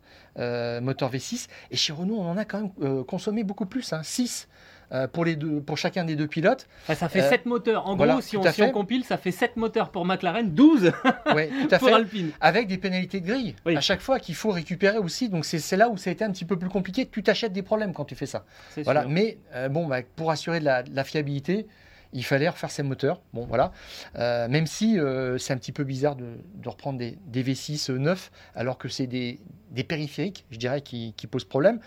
moteurs 0.82 1.12
V6 1.12 1.48
et 1.72 1.76
chez 1.76 1.92
Renault 1.92 2.20
on 2.20 2.30
en 2.30 2.38
a 2.38 2.46
quand 2.46 2.62
même 2.62 3.04
consommé 3.06 3.44
beaucoup 3.44 3.66
plus, 3.66 3.94
hein, 3.94 4.04
6 4.04 4.48
euh, 4.92 5.08
pour, 5.08 5.26
les 5.26 5.36
deux, 5.36 5.62
pour 5.62 5.78
chacun 5.78 6.04
des 6.04 6.16
deux 6.16 6.28
pilotes. 6.28 6.68
ça 6.88 7.10
fait 7.10 7.22
7 7.22 7.42
euh, 7.46 7.50
moteurs. 7.50 7.88
En 7.88 7.96
gros, 7.96 8.22
si 8.22 8.38
on, 8.38 8.44
si 8.52 8.72
compile, 8.72 9.04
ça 9.04 9.18
fait 9.18 9.32
7 9.32 9.56
moteurs 9.58 9.90
pour 9.90 10.06
McLaren, 10.06 10.50
12 10.50 10.92
pour 11.80 11.88
Alpine. 11.94 12.32
Avec 12.42 12.68
des 12.68 12.78
pénalités 12.78 13.22
de 13.22 13.28
grille 13.28 13.56
à 13.66 13.82
chaque 13.82 14.02
fois 14.02 14.20
qu'il 14.20 14.36
faut 14.36 14.52
récupérer 14.52 14.98
aussi. 14.98 15.30
Donc 15.30 15.46
c'est 15.46 15.78
là 15.78 15.90
où 15.90 15.98
ça 15.98 16.10
a 16.10 16.14
été 16.14 16.24
un 16.24 16.32
petit 16.32 16.46
peu 16.46 16.58
plus 16.58 16.70
compliqué. 16.70 17.08
Tu 17.08 17.24
t'achètes 17.24 17.54
des 17.54 17.64
problèmes 17.64 17.94
quand 17.94 18.06
tu 18.06 18.16
fais 18.16 18.26
ça. 18.26 18.46
Voilà. 18.78 19.06
Mais 19.08 19.38
euh, 19.54 19.70
bon, 19.70 19.88
bah, 19.88 20.00
pour 20.16 20.32
assurer 20.32 20.60
de 20.60 20.66
la 20.66 21.04
fiabilité, 21.04 21.68
il 22.14 22.24
fallait 22.24 22.50
refaire 22.50 22.72
ses 22.72 22.84
moteurs. 22.84 23.22
Bon, 23.34 23.46
voilà. 23.46 23.72
Euh, 24.16 24.48
même 24.48 24.68
si 24.68 25.00
euh, 25.00 25.38
c'est 25.38 25.54
un 25.54 25.58
petit 25.58 25.72
peu 25.72 25.84
bizarre 25.84 26.16
de, 26.16 26.26
reprendre 26.66 27.00
des, 27.00 27.44
V6 27.44 27.92
neufs, 27.94 28.32
alors 28.56 28.78
que 28.78 28.88
c'est 28.88 29.08
des, 29.08 29.40
périphériques, 29.88 30.46
je 30.50 30.58
dirais, 30.58 30.82
qui, 30.82 31.14
posent 31.30 31.46
problème. 31.46 31.80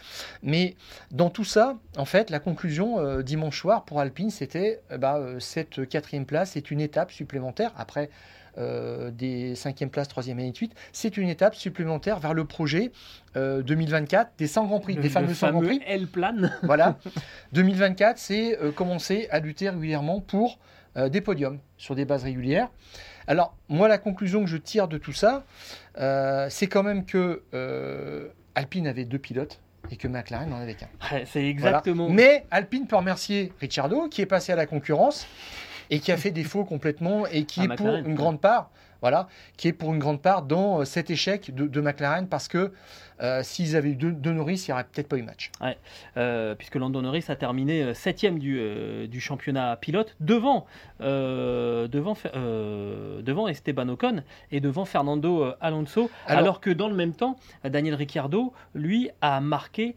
Mais 0.42 0.76
dans 1.10 1.30
tout 1.30 1.44
ça, 1.44 1.78
en 1.96 2.04
fait, 2.04 2.30
la 2.30 2.38
conclusion 2.38 3.00
euh, 3.00 3.22
dimanche 3.22 3.60
soir 3.60 3.84
pour 3.84 4.00
Alpine, 4.00 4.30
c'était 4.30 4.80
bah, 4.98 5.20
cette 5.38 5.88
quatrième 5.88 6.26
place 6.26 6.56
est 6.56 6.70
une 6.70 6.80
étape 6.80 7.10
supplémentaire. 7.10 7.72
Après, 7.76 8.10
euh, 8.58 9.10
des 9.10 9.54
5e 9.54 9.88
places, 9.88 10.08
3e 10.08 10.38
et 10.38 10.52
8, 10.54 10.74
c'est 10.92 11.16
une 11.16 11.28
étape 11.28 11.54
supplémentaire 11.54 12.18
vers 12.18 12.34
le 12.34 12.44
projet 12.44 12.92
2024 13.34 14.26
euh, 14.26 14.30
des 14.36 14.46
100 14.46 14.66
Grands 14.66 14.80
Prix, 14.80 14.96
des 14.96 15.08
fameux 15.08 15.32
100 15.32 15.52
Grands 15.52 15.62
Prix. 15.62 15.80
Elle 15.86 16.06
plane. 16.06 16.54
voilà. 16.62 16.98
2024, 17.54 18.18
c'est 18.18 18.58
euh, 18.58 18.70
commencer 18.70 19.26
à 19.30 19.40
lutter 19.40 19.70
régulièrement 19.70 20.20
pour 20.20 20.58
des 21.10 21.22
podiums 21.22 21.58
sur 21.78 21.94
des 21.94 22.04
bases 22.04 22.24
régulières. 22.24 22.68
Alors, 23.26 23.56
moi, 23.70 23.88
la 23.88 23.96
conclusion 23.96 24.44
que 24.44 24.50
je 24.50 24.58
tire 24.58 24.88
de 24.88 24.98
tout 24.98 25.14
ça, 25.14 25.42
c'est 26.50 26.66
quand 26.66 26.82
même 26.82 27.06
que 27.06 27.40
Alpine 28.54 28.86
avait 28.86 29.06
deux 29.06 29.18
pilotes 29.18 29.58
et 29.90 29.96
que 29.96 30.06
McLaren 30.06 30.50
n'en 30.50 30.60
avait 30.60 30.74
qu'un. 30.74 30.88
c'est 31.24 31.46
exactement. 31.46 32.10
Mais 32.10 32.44
Alpine 32.50 32.86
peut 32.86 32.96
remercier 32.96 33.54
Ricciardo 33.58 34.08
qui 34.08 34.20
est 34.20 34.26
passé 34.26 34.52
à 34.52 34.56
la 34.56 34.66
concurrence 34.66 35.26
et 35.92 36.00
qui 36.00 36.10
a 36.10 36.16
fait 36.16 36.30
défaut 36.30 36.64
complètement 36.64 37.26
et 37.26 37.44
qui 37.44 37.60
est 37.60 37.76
pour 37.76 37.94
une 37.94 38.14
grande 38.14 38.40
part 38.40 38.70
voilà, 39.02 39.26
qui 39.56 39.66
est 39.66 39.72
pour 39.72 39.92
une 39.92 39.98
grande 39.98 40.22
part 40.22 40.42
dans 40.42 40.84
cet 40.84 41.10
échec 41.10 41.52
de, 41.52 41.80
McLaren 41.80 42.28
parce 42.28 42.46
que 42.46 42.72
s'ils 43.42 43.74
avaient 43.76 43.90
eu 43.90 43.96
deux, 43.96 44.32
Norris, 44.32 44.64
il 44.66 44.70
n'y 44.70 44.72
aurait 44.74 44.84
peut-être 44.84 45.08
pas 45.08 45.16
eu 45.16 45.22
match. 45.22 45.50
puisque 46.56 46.76
Lando 46.76 47.02
Norris 47.02 47.24
a 47.26 47.34
terminé 47.34 47.94
septième 47.94 48.38
du, 48.38 49.08
du 49.08 49.20
championnat 49.20 49.76
pilote 49.76 50.14
devant, 50.20 50.66
devant, 51.00 52.16
devant 52.32 53.48
Esteban 53.48 53.88
Ocon 53.88 54.22
et 54.52 54.60
devant 54.60 54.84
Fernando 54.84 55.52
Alonso, 55.60 56.08
alors, 56.26 56.60
que 56.60 56.70
dans 56.70 56.88
le 56.88 56.94
même 56.94 57.12
temps, 57.12 57.36
Daniel 57.64 57.96
Ricciardo, 57.96 58.52
lui, 58.72 59.10
a 59.20 59.40
marqué 59.40 59.96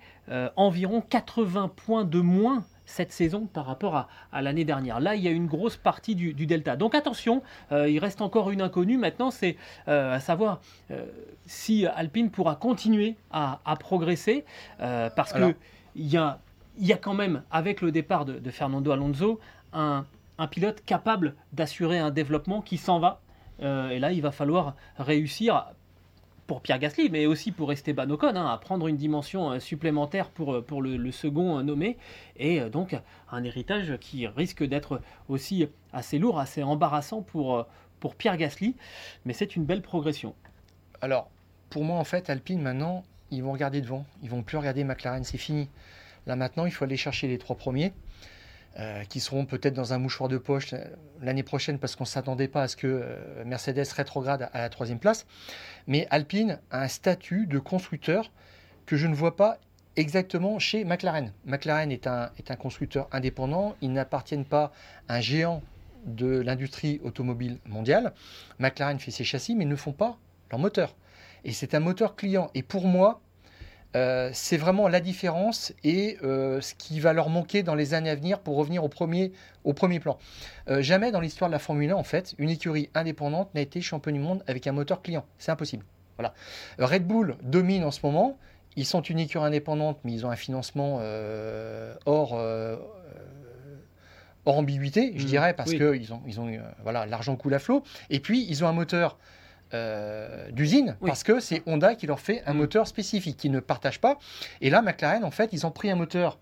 environ 0.55 1.01
80 1.01 1.71
points 1.75 2.05
de 2.05 2.21
moins 2.21 2.65
cette 2.85 3.11
saison 3.11 3.47
par 3.51 3.65
rapport 3.65 4.07
à, 4.31 4.41
l'année 4.41 4.65
dernière. 4.65 4.99
Là, 4.99 5.15
il 5.15 5.23
y 5.23 5.27
a 5.27 5.31
une 5.31 5.47
grosse 5.47 5.77
partie 5.77 6.15
du, 6.15 6.33
delta. 6.33 6.75
Donc 6.75 6.95
attention, 6.95 7.41
euh, 7.71 7.89
il 7.89 7.99
reste 7.99 8.21
encore 8.21 8.51
une 8.51 8.61
inconnue. 8.61 8.97
Maintenant, 8.97 9.31
c'est 9.31 9.57
euh, 9.87 10.13
à 10.13 10.19
savoir 10.19 10.61
euh, 10.91 11.05
si 11.45 11.85
Alpine 11.85 12.29
pourra 12.29 12.55
continuer 12.55 13.15
à, 13.31 13.59
progresser, 13.79 14.45
parce 14.77 15.33
qu'il 15.33 15.55
y 15.95 16.17
a, 16.17 16.39
y 16.79 16.93
a 16.93 16.97
quand 16.97 17.13
même, 17.13 17.43
avec 17.51 17.81
le 17.81 17.91
départ 17.91 18.25
de, 18.25 18.49
Fernando 18.49 18.91
Alonso, 18.91 19.39
un, 19.73 20.05
un 20.37 20.47
pilote 20.47 20.83
capable 20.85 21.35
d'assurer 21.53 21.99
un 21.99 22.11
développement 22.11 22.61
qui 22.61 22.77
s'en 22.77 22.99
va. 22.99 23.21
et 23.59 23.99
là, 23.99 24.11
il 24.11 24.21
va 24.21 24.31
falloir 24.31 24.75
réussir 24.97 25.65
pour 26.47 26.61
Pierre 26.61 26.79
Gasly, 26.79 27.09
mais 27.09 27.25
aussi 27.25 27.51
pour 27.51 27.71
Esteban 27.71 28.09
Ocon, 28.09 28.35
hein, 28.35 28.51
à 28.51 28.57
prendre 28.57 28.87
une 28.87 28.97
dimension 28.97 29.51
euh, 29.51 29.59
supplémentaire 29.59 30.29
pour, 30.29 30.53
euh, 30.53 30.61
pour 30.61 30.81
le, 30.81 31.11
second 31.11 31.57
euh, 31.57 31.63
nommé, 31.63 31.97
et 32.37 32.59
donc 32.69 32.95
un 33.31 33.43
héritage 33.43 33.97
qui 33.99 34.27
risque 34.27 34.63
d'être 34.63 35.01
aussi 35.29 35.67
assez 35.93 36.19
lourd, 36.19 36.39
assez 36.39 36.63
embarrassant 36.63 37.21
pour, 37.21 37.65
Pierre 38.19 38.37
Gasly, 38.37 38.75
mais 39.25 39.33
c'est 39.33 39.55
une 39.55 39.65
belle 39.65 39.81
progression. 39.81 40.35
Alors, 41.01 41.31
pour 41.71 41.83
moi, 41.83 41.97
en 41.97 42.03
fait, 42.03 42.29
Alpine, 42.29 42.61
maintenant, 42.61 43.03
ils 43.31 43.41
vont 43.41 43.51
regarder 43.51 43.81
devant, 43.81 44.05
ils 44.21 44.29
vont 44.29 44.43
plus 44.43 44.57
regarder 44.57 44.83
McLaren, 44.83 45.23
c'est 45.23 45.39
fini. 45.39 45.69
Là, 46.27 46.35
maintenant, 46.35 46.67
il 46.67 46.71
faut 46.71 46.85
aller 46.85 46.97
chercher 46.97 47.27
les 47.27 47.39
trois 47.39 47.55
premiers. 47.55 47.93
Euh, 48.77 49.05
qui 49.05 49.21
seront 49.21 49.45
peut-être 49.45 49.73
dans 49.73 49.93
un 49.93 49.99
mouchoir 49.99 50.27
de 50.27 50.37
poche 50.37 50.73
euh, 50.73 50.83
l'année 51.21 51.43
prochaine 51.43 51.79
parce 51.79 51.95
qu'on 51.95 52.03
ne 52.03 52.09
s'attendait 52.09 52.49
pas 52.49 52.63
à 52.63 52.67
ce 52.67 52.75
que 52.75 52.87
euh, 52.87 53.45
Mercedes 53.45 53.87
rétrograde 53.95 54.49
à 54.51 54.59
la 54.59 54.67
troisième 54.67 54.99
place. 54.99 55.25
Mais 55.87 56.07
Alpine 56.09 56.59
a 56.71 56.81
un 56.81 56.89
statut 56.89 57.47
de 57.47 57.57
constructeur 57.57 58.33
que 58.85 58.97
je 58.97 59.07
ne 59.07 59.15
vois 59.15 59.37
pas 59.37 59.59
exactement 59.95 60.59
chez 60.59 60.83
McLaren. 60.83 61.31
McLaren 61.45 61.89
est 61.89 62.05
un, 62.05 62.31
est 62.37 62.51
un 62.51 62.57
constructeur 62.57 63.07
indépendant, 63.13 63.77
ils 63.79 63.93
n'appartiennent 63.93 64.43
pas 64.43 64.73
à 65.07 65.15
un 65.15 65.21
géant 65.21 65.63
de 66.05 66.41
l'industrie 66.41 66.99
automobile 67.01 67.59
mondiale. 67.65 68.13
McLaren 68.59 68.99
fait 68.99 69.11
ses 69.11 69.23
châssis 69.23 69.55
mais 69.55 69.63
ils 69.63 69.69
ne 69.69 69.77
font 69.77 69.93
pas 69.93 70.17
leur 70.51 70.59
moteur. 70.59 70.97
Et 71.45 71.53
c'est 71.53 71.75
un 71.75 71.79
moteur 71.79 72.17
client. 72.17 72.51
Et 72.55 72.61
pour 72.61 72.87
moi, 72.87 73.21
euh, 73.95 74.29
c'est 74.33 74.57
vraiment 74.57 74.89
la 74.89 74.99
différence 74.99 75.73
et 75.83 76.17
euh, 76.21 76.59
ce 76.59 76.75
qui 76.75 76.99
va 76.99 77.13
leur 77.13 77.29
manquer 77.29 77.63
dans 77.63 77.75
les 77.75 77.93
années 77.93 78.09
à 78.09 78.15
venir 78.15 78.39
pour 78.39 78.57
revenir 78.57 78.83
au 78.83 78.89
premier, 78.89 79.31
au 79.63 79.73
premier 79.73 79.99
plan. 79.99 80.17
Euh, 80.69 80.81
jamais 80.81 81.11
dans 81.11 81.21
l'histoire 81.21 81.49
de 81.49 81.53
la 81.53 81.59
Formule 81.59 81.91
1, 81.91 81.95
en 81.95 82.03
fait, 82.03 82.35
une 82.37 82.49
écurie 82.49 82.89
indépendante 82.93 83.53
n'a 83.55 83.61
été 83.61 83.79
champion 83.79 84.11
du 84.11 84.19
monde 84.19 84.43
avec 84.47 84.67
un 84.67 84.73
moteur 84.73 85.01
client. 85.01 85.25
C'est 85.37 85.51
impossible. 85.51 85.85
Voilà. 86.17 86.33
Red 86.77 87.07
Bull 87.07 87.37
domine 87.41 87.83
en 87.83 87.91
ce 87.91 88.01
moment. 88.03 88.37
Ils 88.75 88.85
sont 88.85 89.01
une 89.01 89.19
écurie 89.19 89.45
indépendante, 89.45 89.99
mais 90.03 90.11
ils 90.11 90.25
ont 90.25 90.29
un 90.29 90.35
financement 90.35 90.99
hors, 92.05 92.33
hors 94.45 94.57
ambiguïté, 94.57 95.13
je 95.15 95.23
mmh. 95.23 95.27
dirais, 95.27 95.53
parce 95.53 95.73
que 95.73 95.95
ils 95.95 96.13
ont, 96.13 96.21
ils 96.27 96.41
ont 96.41 96.49
voilà, 96.83 97.05
l'argent 97.05 97.37
coule 97.37 97.53
à 97.53 97.59
flot. 97.59 97.83
Et 98.09 98.19
puis, 98.19 98.45
ils 98.49 98.65
ont 98.65 98.67
un 98.67 98.73
moteur 98.73 99.17
euh, 99.75 100.51
d'usine 100.51 100.95
parce 101.05 101.23
que 101.23 101.39
c'est 101.39 101.61
Honda 101.65 101.95
qui 101.95 102.07
leur 102.07 102.19
fait 102.19 102.43
un 102.45 102.53
mm. 102.53 102.57
moteur 102.57 102.87
spécifique 102.87 103.37
qu'ils 103.37 103.51
ne 103.51 103.59
partagent 103.59 103.99
pas. 103.99 104.17
Et 104.61 104.69
là, 104.69 104.81
McLaren, 104.81 105.23
en 105.23 105.31
fait, 105.31 105.49
ils 105.51 105.65
ont 105.65 105.71
pris 105.71 105.91
un 105.91 105.95
moteur 105.95 106.39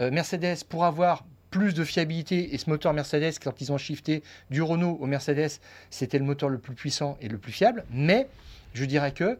euh, 0.00 0.10
Mercedes 0.10 0.64
pour 0.68 0.84
avoir 0.84 1.24
plus 1.50 1.72
de 1.72 1.84
fiabilité. 1.84 2.54
Et 2.54 2.58
ce 2.58 2.68
moteur 2.68 2.92
Mercedes, 2.92 3.34
quand 3.42 3.60
ils 3.60 3.72
ont 3.72 3.78
shifté 3.78 4.22
du 4.50 4.60
Renault 4.60 4.98
au 5.00 5.06
Mercedes, 5.06 5.60
c'était 5.88 6.18
le 6.18 6.24
moteur 6.24 6.48
le 6.48 6.58
plus 6.58 6.74
puissant 6.74 7.16
et 7.20 7.28
le 7.28 7.38
plus 7.38 7.52
fiable. 7.52 7.84
Mais 7.90 8.26
je 8.74 8.84
dirais 8.84 9.12
que 9.12 9.38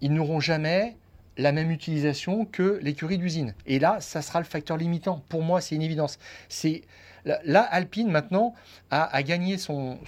ils 0.00 0.12
n'auront 0.12 0.40
jamais 0.40 0.96
la 1.38 1.52
même 1.52 1.70
utilisation 1.70 2.44
que 2.44 2.80
l'écurie 2.82 3.18
d'usine. 3.18 3.54
Et 3.66 3.78
là, 3.78 4.00
ça 4.00 4.22
sera 4.22 4.40
le 4.40 4.44
facteur 4.44 4.76
limitant. 4.76 5.22
Pour 5.28 5.42
moi, 5.42 5.60
c'est 5.60 5.74
une 5.74 5.82
évidence. 5.82 6.18
C'est 6.48 6.82
Là, 7.24 7.60
Alpine, 7.62 8.10
maintenant, 8.10 8.54
a, 8.90 9.22
gagné 9.22 9.56
son, 9.56 9.98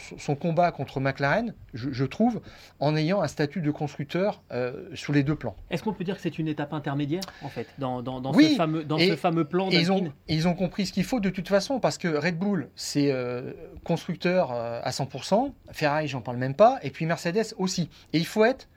combat 0.40 0.72
contre 0.72 1.00
McLaren, 1.00 1.54
je, 1.72 2.04
trouve, 2.04 2.40
en 2.80 2.96
ayant 2.96 3.22
un 3.22 3.28
statut 3.28 3.60
de 3.60 3.70
constructeur 3.70 4.42
euh, 4.52 4.88
sur 4.94 5.12
les 5.12 5.22
deux 5.22 5.36
plans. 5.36 5.56
Est-ce 5.70 5.82
qu'on 5.82 5.92
peut 5.92 6.04
dire 6.04 6.16
que 6.16 6.22
c'est 6.22 6.38
une 6.38 6.48
étape 6.48 6.72
intermédiaire, 6.72 7.22
en 7.42 7.48
fait, 7.48 7.68
dans, 7.78 8.02
ce, 8.02 8.56
fameux, 8.56 8.84
dans 8.84 8.98
ce 8.98 9.16
fameux 9.16 9.44
plan 9.44 9.68
ils 9.70 9.92
ont, 9.92 10.12
ils 10.28 10.48
ont 10.48 10.54
compris 10.54 10.86
ce 10.86 10.92
qu'il 10.92 11.04
faut 11.04 11.20
de 11.20 11.30
toute 11.30 11.48
façon, 11.48 11.80
parce 11.80 11.98
que 11.98 12.08
Red 12.08 12.38
Bull, 12.38 12.68
c'est 12.74 13.10
euh, 13.10 13.52
constructeur 13.84 14.52
euh, 14.52 14.80
à 14.82 14.90
100%, 14.90 15.52
Ferrari, 15.70 16.08
j'en 16.08 16.20
parle 16.20 16.36
même 16.36 16.54
pas, 16.54 16.78
et 16.82 16.90
puis 16.90 17.06
Mercedes 17.06 17.54
aussi. 17.58 17.88
Et 18.12 18.18
il 18.18 18.26
faut 18.26 18.44
être 18.44 18.68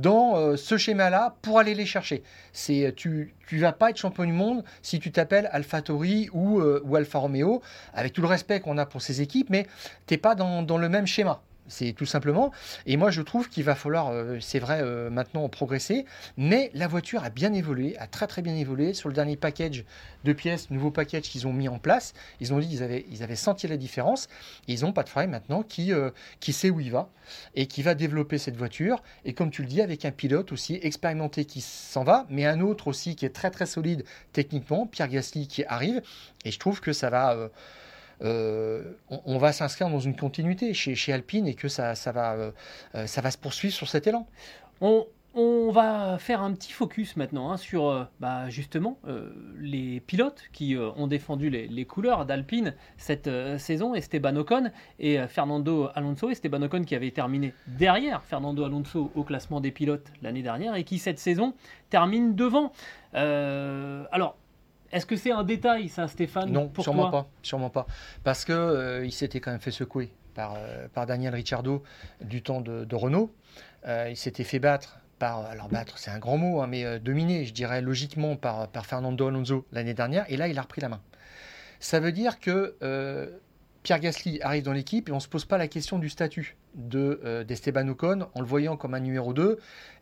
dans 0.00 0.36
euh, 0.36 0.56
ce 0.56 0.76
schéma-là 0.76 1.36
pour 1.42 1.58
aller 1.58 1.74
les 1.74 1.86
chercher. 1.86 2.22
C'est 2.52 2.92
tu 2.96 3.34
tu 3.48 3.58
vas 3.58 3.72
pas 3.72 3.90
être 3.90 3.96
champion 3.96 4.24
du 4.24 4.32
monde 4.32 4.64
si 4.82 4.98
tu 4.98 5.10
t'appelles 5.10 5.48
AlphaTauri 5.52 6.28
ou 6.32 6.60
euh, 6.60 6.82
ou 6.84 6.96
Alfa 6.96 7.18
Romeo 7.18 7.62
avec 7.94 8.12
tout 8.12 8.20
le 8.20 8.28
respect 8.28 8.60
qu'on 8.60 8.78
a 8.78 8.86
pour 8.86 9.02
ces 9.02 9.22
équipes 9.22 9.50
mais 9.50 9.66
t'es 10.06 10.18
pas 10.18 10.34
dans, 10.34 10.62
dans 10.62 10.78
le 10.78 10.88
même 10.88 11.06
schéma. 11.06 11.42
C'est 11.68 11.92
tout 11.92 12.06
simplement. 12.06 12.52
Et 12.86 12.96
moi, 12.96 13.10
je 13.10 13.22
trouve 13.22 13.48
qu'il 13.48 13.64
va 13.64 13.74
falloir, 13.74 14.08
euh, 14.08 14.38
c'est 14.40 14.58
vrai, 14.58 14.80
euh, 14.82 15.10
maintenant 15.10 15.48
progresser. 15.48 16.04
Mais 16.36 16.70
la 16.74 16.86
voiture 16.86 17.24
a 17.24 17.30
bien 17.30 17.52
évolué, 17.52 17.96
a 17.98 18.06
très 18.06 18.26
très 18.26 18.42
bien 18.42 18.54
évolué. 18.54 18.94
Sur 18.94 19.08
le 19.08 19.14
dernier 19.14 19.36
package 19.36 19.84
de 20.24 20.32
pièces, 20.32 20.70
nouveau 20.70 20.90
package 20.90 21.22
qu'ils 21.22 21.46
ont 21.46 21.52
mis 21.52 21.68
en 21.68 21.78
place, 21.78 22.14
ils 22.40 22.54
ont 22.54 22.58
dit 22.58 22.68
qu'ils 22.68 22.82
avaient, 22.82 23.04
ils 23.10 23.22
avaient 23.22 23.36
senti 23.36 23.66
la 23.66 23.76
différence. 23.76 24.28
ils 24.68 24.82
n'ont 24.82 24.92
pas 24.92 25.02
de 25.02 25.08
frein 25.08 25.26
maintenant 25.26 25.62
qui, 25.62 25.92
euh, 25.92 26.10
qui 26.40 26.52
sait 26.52 26.70
où 26.70 26.80
il 26.80 26.90
va 26.90 27.10
et 27.54 27.66
qui 27.66 27.82
va 27.82 27.94
développer 27.94 28.38
cette 28.38 28.56
voiture. 28.56 29.02
Et 29.24 29.34
comme 29.34 29.50
tu 29.50 29.62
le 29.62 29.68
dis, 29.68 29.82
avec 29.82 30.04
un 30.04 30.12
pilote 30.12 30.52
aussi 30.52 30.78
expérimenté 30.82 31.44
qui 31.44 31.60
s'en 31.60 32.04
va, 32.04 32.26
mais 32.30 32.46
un 32.46 32.60
autre 32.60 32.86
aussi 32.88 33.16
qui 33.16 33.26
est 33.26 33.34
très 33.34 33.50
très 33.50 33.66
solide 33.66 34.04
techniquement, 34.32 34.86
Pierre 34.86 35.08
Gasly 35.08 35.48
qui 35.48 35.64
arrive. 35.64 36.02
Et 36.44 36.50
je 36.52 36.58
trouve 36.58 36.80
que 36.80 36.92
ça 36.92 37.10
va 37.10 37.50
euh, 38.22 38.82
on, 39.08 39.38
va 39.38 39.52
s'inscrire 39.52 39.90
dans 39.90 40.00
une 40.00 40.16
continuité 40.16 40.72
chez, 40.74 41.12
Alpine 41.12 41.46
et 41.46 41.54
que 41.54 41.68
ça, 41.68 41.94
va, 42.12 42.34
euh, 42.34 42.50
euh, 42.94 43.06
ça 43.06 43.20
va 43.20 43.30
se 43.30 43.38
poursuivre 43.38 43.74
sur 43.74 43.88
cet 43.88 44.06
élan. 44.06 44.26
On, 44.80 45.06
va 45.70 46.16
faire 46.18 46.40
un 46.40 46.52
petit 46.54 46.72
focus 46.72 47.16
maintenant 47.16 47.52
hein, 47.52 47.58
sur 47.58 48.08
bah, 48.20 48.48
justement 48.48 48.98
les 49.58 50.00
pilotes 50.00 50.44
qui 50.54 50.78
ont 50.78 51.06
défendu 51.06 51.50
les, 51.50 51.84
couleurs 51.84 52.24
d'Alpine 52.24 52.74
cette 52.96 53.28
saison, 53.58 53.94
Esteban 53.94 54.34
Ocon 54.36 54.70
et 54.98 55.18
Fernando 55.28 55.90
Alonso. 55.94 56.30
Esteban 56.30 56.62
Ocon 56.62 56.84
qui 56.84 56.94
avait 56.94 57.10
terminé 57.10 57.52
derrière 57.66 58.22
Fernando 58.24 58.64
Alonso 58.64 59.10
au 59.14 59.24
classement 59.24 59.60
des 59.60 59.72
pilotes 59.72 60.10
l'année 60.22 60.40
dernière 60.40 60.74
et 60.74 60.84
qui 60.84 60.98
cette 60.98 61.18
saison 61.18 61.52
termine 61.90 62.34
devant. 62.34 62.72
alors 63.12 64.36
est-ce 64.96 65.06
que 65.06 65.16
c'est 65.16 65.30
un 65.30 65.44
détail, 65.44 65.88
ça, 65.88 66.08
Stéphane 66.08 66.50
Non, 66.50 66.72
sûrement 66.78 67.10
pas, 67.10 67.28
sûrement 67.42 67.70
pas, 67.70 67.86
parce 68.24 68.44
que 68.44 68.52
euh, 68.52 69.04
il 69.04 69.12
s'était 69.12 69.40
quand 69.40 69.50
même 69.50 69.60
fait 69.60 69.70
secouer 69.70 70.10
par, 70.34 70.54
euh, 70.56 70.88
par 70.92 71.06
Daniel 71.06 71.34
Ricciardo 71.34 71.82
du 72.22 72.42
temps 72.42 72.60
de, 72.60 72.94
Renault. 72.94 73.32
Euh, 73.86 74.08
il 74.08 74.16
s'était 74.16 74.44
fait 74.44 74.58
battre 74.58 74.98
par, 75.18 75.44
alors 75.46 75.68
battre, 75.68 75.98
c'est 75.98 76.10
un 76.10 76.18
grand 76.18 76.38
mot, 76.38 76.62
hein, 76.62 76.66
mais 76.66 76.98
dominé, 76.98 77.44
je 77.44 77.52
dirais 77.52 77.82
logiquement 77.82 78.36
par, 78.36 78.68
par 78.68 78.86
Fernando 78.86 79.28
Alonso 79.28 79.66
l'année 79.70 79.94
dernière, 79.94 80.24
et 80.28 80.36
là, 80.36 80.48
il 80.48 80.58
a 80.58 80.62
repris 80.62 80.80
la 80.80 80.88
main. 80.88 81.00
Ça 81.78 82.00
veut 82.00 82.12
dire 82.12 82.40
que 82.40 82.76
Pierre 83.82 84.00
Gasly 84.00 84.40
arrive 84.42 84.64
dans 84.64 84.72
l'équipe 84.72 85.08
et 85.08 85.12
on 85.12 85.16
ne 85.16 85.20
se 85.20 85.28
pose 85.28 85.44
pas 85.44 85.58
la 85.58 85.68
question 85.68 85.98
du 85.98 86.08
statut 86.08 86.56
de 86.74 87.44
d'Esteban 87.46 87.86
Ocon 87.88 88.26
en 88.34 88.40
le 88.40 88.46
voyant 88.46 88.76
comme 88.76 88.94
un 88.94 89.00
numéro 89.00 89.32
2 89.32 89.58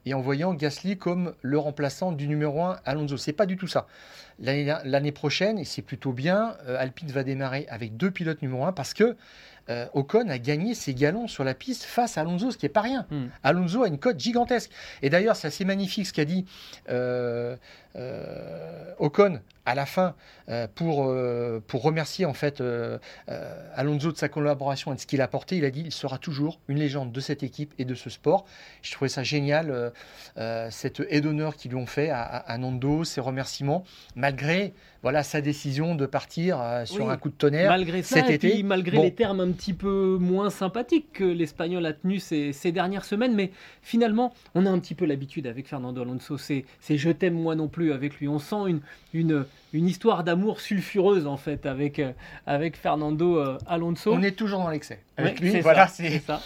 et 0.06 0.14
en 0.14 0.20
voyant 0.20 0.54
Gasly 0.54 0.96
comme 0.96 1.34
le 1.42 1.58
remplaçant 1.58 2.12
du 2.12 2.26
numéro 2.26 2.62
1 2.62 2.80
Alonso. 2.84 3.16
C'est 3.16 3.32
pas 3.32 3.46
du 3.46 3.56
tout 3.56 3.66
ça. 3.66 3.86
L'année 4.38 5.12
prochaine, 5.12 5.58
et 5.58 5.64
c'est 5.64 5.82
plutôt 5.82 6.12
bien, 6.12 6.56
euh, 6.66 6.76
Alpine 6.78 7.10
va 7.10 7.22
démarrer 7.22 7.66
avec 7.68 7.96
deux 7.96 8.10
pilotes 8.10 8.42
numéro 8.42 8.64
1 8.64 8.72
parce 8.72 8.94
que 8.94 9.16
euh, 9.70 9.86
Ocon 9.94 10.28
a 10.28 10.38
gagné 10.38 10.74
ses 10.74 10.92
galons 10.92 11.26
sur 11.26 11.44
la 11.44 11.54
piste 11.54 11.84
face 11.84 12.18
à 12.18 12.22
Alonso, 12.22 12.50
ce 12.50 12.58
qui 12.58 12.66
n'est 12.66 12.70
pas 12.70 12.82
rien. 12.82 13.06
Hmm. 13.10 13.26
Alonso 13.42 13.82
a 13.82 13.88
une 13.88 13.98
cote 13.98 14.20
gigantesque. 14.20 14.70
Et 15.02 15.08
d'ailleurs, 15.08 15.36
c'est 15.36 15.48
assez 15.48 15.64
magnifique 15.64 16.06
ce 16.06 16.12
qu'a 16.12 16.24
dit 16.24 16.44
euh, 16.90 17.56
Ocon 18.98 19.40
à 19.66 19.74
la 19.74 19.86
fin 19.86 20.14
pour, 20.74 21.10
pour 21.66 21.82
remercier 21.82 22.26
en 22.26 22.34
fait 22.34 22.62
Alonso 23.74 24.12
de 24.12 24.16
sa 24.16 24.28
collaboration 24.28 24.92
et 24.92 24.96
de 24.96 25.00
ce 25.00 25.06
qu'il 25.06 25.20
a 25.20 25.24
apporté. 25.24 25.56
Il 25.56 25.64
a 25.64 25.70
dit 25.70 25.82
il 25.84 25.92
sera 25.92 26.18
toujours 26.18 26.60
une 26.68 26.78
légende 26.78 27.12
de 27.12 27.20
cette 27.20 27.42
équipe 27.42 27.72
et 27.78 27.84
de 27.84 27.94
ce 27.94 28.10
sport. 28.10 28.44
Je 28.82 28.92
trouvais 28.92 29.08
ça 29.08 29.22
génial, 29.22 29.92
cette 30.70 31.02
aide 31.08 31.24
d'honneur 31.24 31.56
qu'ils 31.56 31.70
lui 31.70 31.78
ont 31.78 31.86
fait 31.86 32.10
à, 32.10 32.22
à 32.22 32.58
Nando, 32.58 33.04
ses 33.04 33.20
remerciements 33.20 33.84
malgré, 34.16 34.74
voilà 35.02 35.22
sa 35.22 35.40
décision 35.40 35.94
de 35.94 36.06
partir 36.06 36.60
euh, 36.60 36.84
sur 36.86 37.10
un 37.10 37.16
coup 37.16 37.28
de 37.28 37.34
tonnerre 37.34 37.70
malgré 37.70 38.02
ça, 38.02 38.16
cet 38.16 38.30
et 38.30 38.34
été. 38.34 38.50
puis 38.50 38.62
malgré 38.62 39.02
les 39.02 39.14
termes 39.14 39.40
un 39.40 39.52
petit 39.52 39.74
peu 39.74 40.16
moins 40.18 40.50
sympathiques 40.50 41.12
que 41.12 41.24
l'Espagnol 41.24 41.84
a 41.86 41.92
tenus 41.92 42.22
ces, 42.22 42.52
ces, 42.52 42.72
dernières 42.72 43.04
semaines. 43.04 43.34
Mais 43.34 43.50
finalement, 43.82 44.32
on 44.54 44.66
a 44.66 44.70
un 44.70 44.78
petit 44.78 44.94
peu 44.94 45.04
l'habitude 45.04 45.46
avec 45.46 45.68
Fernando 45.68 46.02
Alonso. 46.02 46.38
C'est 46.38 46.64
je 46.88 47.10
t'aime 47.10 47.34
moi 47.34 47.54
non 47.54 47.68
plus 47.68 47.83
avec 47.92 48.16
lui. 48.18 48.28
On 48.28 48.38
sent 48.38 48.68
une, 48.68 48.80
une, 49.12 49.44
une 49.72 49.86
histoire 49.86 50.24
d'amour 50.24 50.60
sulfureuse 50.60 51.26
en 51.26 51.36
fait 51.36 51.66
avec, 51.66 51.98
euh, 51.98 52.12
avec 52.46 52.76
Fernando 52.76 53.38
euh, 53.38 53.58
Alonso. 53.66 54.12
On 54.12 54.22
est 54.22 54.32
toujours 54.36 54.60
dans 54.60 54.70
l'excès 54.70 55.00
avec 55.16 55.34
Ouais, 55.34 55.40
lui. 55.46 55.52
c'est 55.52 55.60
Voilà, 55.60 55.86
c'est 55.88 56.18
ça. 56.20 56.40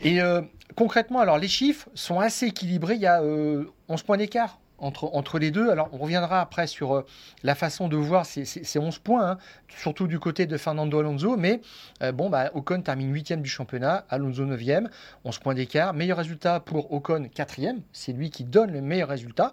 Et 0.00 0.20
euh, 0.20 0.40
concrètement, 0.76 1.20
alors 1.20 1.38
les 1.38 1.48
chiffres 1.48 1.88
sont 1.94 2.20
assez 2.20 2.46
équilibrés. 2.46 2.94
Il 2.94 3.00
y 3.02 3.06
a 3.06 3.22
euh, 3.22 3.64
11 3.88 4.02
points 4.02 4.16
d'écart 4.16 4.58
entre, 4.82 5.38
les 5.38 5.50
deux. 5.50 5.70
Alors 5.70 5.88
on 5.92 5.98
reviendra 5.98 6.40
après 6.40 6.66
sur 6.66 6.94
euh, 6.94 7.06
la 7.42 7.54
façon 7.54 7.88
de 7.88 7.96
voir 7.96 8.26
ces, 8.26 8.44
ces- 8.44 8.64
ces 8.64 8.78
11 8.78 8.98
points, 8.98 9.30
hein, 9.32 9.38
surtout 9.68 10.06
du 10.06 10.18
côté 10.18 10.46
de 10.46 10.56
Fernando 10.56 10.98
Alonso. 11.00 11.36
Mais 11.36 11.60
euh, 12.02 12.12
bon, 12.12 12.28
bah, 12.28 12.50
Ocon 12.54 12.82
termine 12.82 13.12
8 13.12 13.32
du 13.40 13.48
championnat, 13.48 14.04
Alonso 14.10 14.44
9e, 14.44 14.88
11 15.24 15.38
points 15.38 15.54
d'écart. 15.54 15.94
Meilleur 15.94 16.18
résultat 16.18 16.60
pour 16.60 16.92
Ocon 16.92 17.28
4e. 17.34 17.78
C'est 17.92 18.12
lui 18.12 18.30
qui 18.30 18.44
donne 18.44 18.72
le 18.72 18.80
meilleur 18.80 19.08
résultat. 19.08 19.52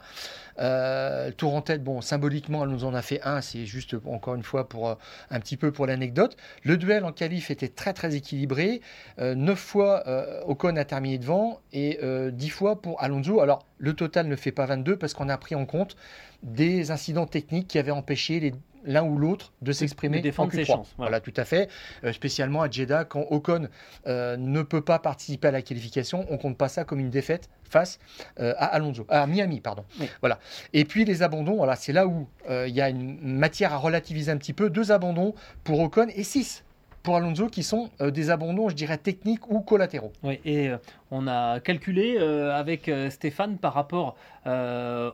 Euh, 0.60 1.32
tour 1.32 1.56
en 1.56 1.62
tête, 1.62 1.84
bon, 1.84 2.02
symboliquement, 2.02 2.64
Alonso 2.64 2.88
en 2.88 2.94
a 2.94 3.02
fait 3.02 3.22
un. 3.24 3.42
C'est 3.42 3.66
juste 3.66 3.96
encore 4.06 4.36
une 4.36 4.44
fois 4.44 4.68
pour 4.68 4.98
un 5.30 5.40
petit 5.40 5.56
peu 5.56 5.72
pour 5.72 5.86
l'anecdote. 5.86 6.36
Le 6.64 6.76
duel 6.76 7.06
en 7.06 7.12
qualif 7.12 7.52
était 7.52 7.70
très 7.70 7.94
très 7.94 8.16
équilibré. 8.16 8.82
Euh, 9.20 9.36
9 9.36 9.58
fois 9.58 10.04
Ocon 10.48 10.76
a 10.76 10.84
terminé 10.86 11.18
devant 11.18 11.60
et 11.72 12.00
euh, 12.04 12.32
10 12.32 12.50
fois 12.50 12.82
pour 12.82 13.02
Alonso. 13.02 13.40
Le 13.80 13.94
total 13.94 14.28
ne 14.28 14.36
fait 14.36 14.52
pas 14.52 14.66
22 14.66 14.98
parce 14.98 15.14
qu'on 15.14 15.30
a 15.30 15.38
pris 15.38 15.56
en 15.56 15.66
compte 15.66 15.96
des 16.44 16.92
incidents 16.92 17.26
techniques 17.26 17.68
qui 17.68 17.80
avaient 17.80 17.92
empêché 17.92 18.40
les- 18.40 18.54
l'un 18.86 19.04
ou 19.04 19.18
l'autre 19.18 19.52
de 19.62 19.72
s'exprimer 19.74 20.18
de 20.20 20.24
défendre 20.24 20.48
en 20.50 20.52
Q3. 20.52 20.56
ses 20.56 20.66
chances, 20.66 20.94
voilà. 20.98 21.10
Voilà. 21.10 21.20
tout 21.20 21.34
à 21.36 21.44
fait. 21.44 21.70
Euh, 22.06 22.14
spécialement 22.14 22.62
à 22.62 22.70
Jeddah, 22.70 23.04
quand 23.04 23.26
Ocon 23.30 23.68
euh, 24.08 24.38
ne 24.38 24.62
peut 24.62 24.82
pas 24.82 25.00
participer 25.00 25.50
à 25.50 25.52
la 25.52 25.62
qualification, 25.62 26.26
on 26.30 26.38
compte 26.38 26.58
pas 26.58 26.70
ça 26.70 26.86
comme 26.86 27.00
une 27.00 27.10
défaite 27.10 27.50
face 27.70 28.00
euh, 28.40 28.54
à 28.58 28.66
Alonso, 28.68 29.06
à 29.10 29.28
Miami, 29.28 29.60
pardon. 29.60 29.84
Oui. 30.00 30.10
Voilà. 30.22 30.40
Et 30.72 30.86
puis 30.86 31.04
les 31.04 31.24
abandons, 31.24 31.58
voilà, 31.58 31.76
c'est 31.76 31.92
là 31.94 32.08
où 32.08 32.28
il 32.50 32.74
y 32.74 32.80
a 32.82 32.90
une 32.90 33.20
matière 33.22 33.74
à 33.74 33.78
relativiser 33.78 34.32
un 34.32 34.38
petit 34.38 34.54
peu. 34.54 34.70
Deux 34.70 34.92
abandons 34.94 35.36
pour 35.66 35.80
Ocon 35.82 36.08
et 36.16 36.24
six 36.24 36.64
pour 37.10 37.16
Alonso 37.18 37.48
qui 37.48 37.64
sont 37.64 37.90
euh, 38.02 38.12
des 38.12 38.30
abandons, 38.30 38.70
je 38.70 38.76
dirais, 38.76 39.00
techniques 39.00 39.50
ou 39.50 39.62
collatéraux. 39.62 40.12
Oui, 40.22 40.40
et 40.46 40.70
euh, 40.70 40.78
on 41.10 41.26
a 41.28 41.60
calculé 41.60 42.18
euh, 42.20 42.56
avec 42.56 42.92
Stéphane 43.10 43.58
par 43.58 43.74
rapport 43.74 44.16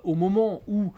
au 0.03 0.15
moment 0.15 0.61
où 0.67 0.91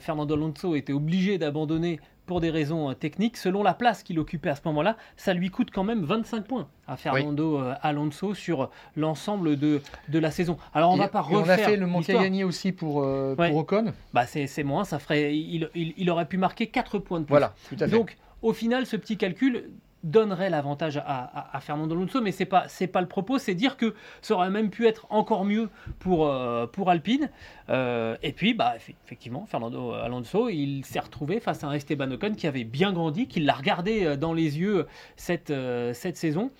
Fernando 0.00 0.34
Alonso 0.34 0.74
était 0.74 0.92
obligé 0.92 1.38
d'abandonner 1.38 1.98
pour 2.26 2.40
des 2.40 2.50
raisons 2.50 2.92
techniques, 2.94 3.36
selon 3.36 3.62
la 3.64 3.74
place 3.74 4.02
qu'il 4.04 4.18
occupait 4.18 4.50
à 4.50 4.54
ce 4.56 4.60
moment-là, 4.66 4.96
ça 5.16 5.34
lui 5.34 5.50
coûte 5.50 5.70
quand 5.72 5.82
même 5.84 6.02
25 6.04 6.44
points 6.46 6.68
à 6.88 6.96
Fernando 6.96 7.60
Alonso 7.82 8.34
sur 8.34 8.70
l'ensemble 8.96 9.56
de, 9.56 9.80
de 10.08 10.18
la 10.18 10.30
saison. 10.32 10.56
Alors 10.74 10.90
on 10.92 10.96
va 10.96 11.08
pas 11.08 11.24
et 11.30 11.34
on 11.34 11.38
a 11.38 11.40
refaire 11.42 11.70
fait 11.70 11.76
le 11.76 11.86
l'histoire. 11.86 12.22
gagner 12.22 12.42
aussi 12.44 12.72
pour, 12.72 13.02
euh, 13.02 13.34
Ouais. 13.36 13.50
pour 13.50 13.58
Ocon. 13.58 13.92
Bah 14.12 14.26
c'est 14.26 14.46
c'est 14.48 14.64
moins, 14.64 14.84
ça 14.84 14.98
ferait, 14.98 15.36
il, 15.36 15.68
il- 15.76 15.94
il 15.96 16.10
aurait 16.10 16.26
pu 16.26 16.38
marquer 16.38 16.66
4 16.68 16.98
points 16.98 17.20
de 17.20 17.24
plus. 17.24 17.30
Voilà, 17.32 17.54
tout 17.68 17.76
à 17.80 17.86
fait. 17.86 17.90
Donc, 17.96 18.16
au 18.42 18.52
final, 18.52 18.86
ce 18.86 18.96
petit 18.96 19.16
calcul 19.16 19.70
donnerait 20.02 20.50
l'avantage 20.50 20.96
à, 21.04 21.58
Fernando 21.60 21.94
Alonso, 21.94 22.20
mais 22.20 22.32
c'est 22.32 22.44
pas 22.46 22.64
c'est 22.68 22.86
pas 22.86 23.00
le 23.00 23.08
propos, 23.08 23.38
c'est 23.38 23.54
dire 23.54 23.76
que 23.76 23.94
ça 24.22 24.34
aurait 24.34 24.50
même 24.50 24.70
pu 24.70 24.86
être 24.86 25.06
encore 25.10 25.44
mieux 25.44 25.68
pour 25.98 26.26
euh, 26.26 26.66
Alpine. 26.86 27.30
Euh, 27.68 28.16
et 28.22 28.32
puis, 28.32 28.54
bah 28.54 28.74
effe- 28.76 28.94
effectivement, 29.04 29.46
Fernando 29.46 29.92
Alonso, 29.92 30.48
il 30.48 30.84
s'est 30.84 31.00
retrouvé 31.00 31.40
face 31.40 31.62
à 31.64 31.68
un 31.68 31.72
Esteban 31.72 32.10
Ocon 32.10 32.34
qui 32.34 32.46
avait 32.46 32.64
bien 32.64 32.92
grandi, 32.92 33.28
qui 33.28 33.40
l'a 33.40 33.52
regardé 33.54 34.04
euh, 34.04 34.16
dans 34.16 34.32
les 34.32 34.58
yeux 34.58 34.86
cette 35.16 35.52
cette 35.92 36.16
saison. 36.16 36.50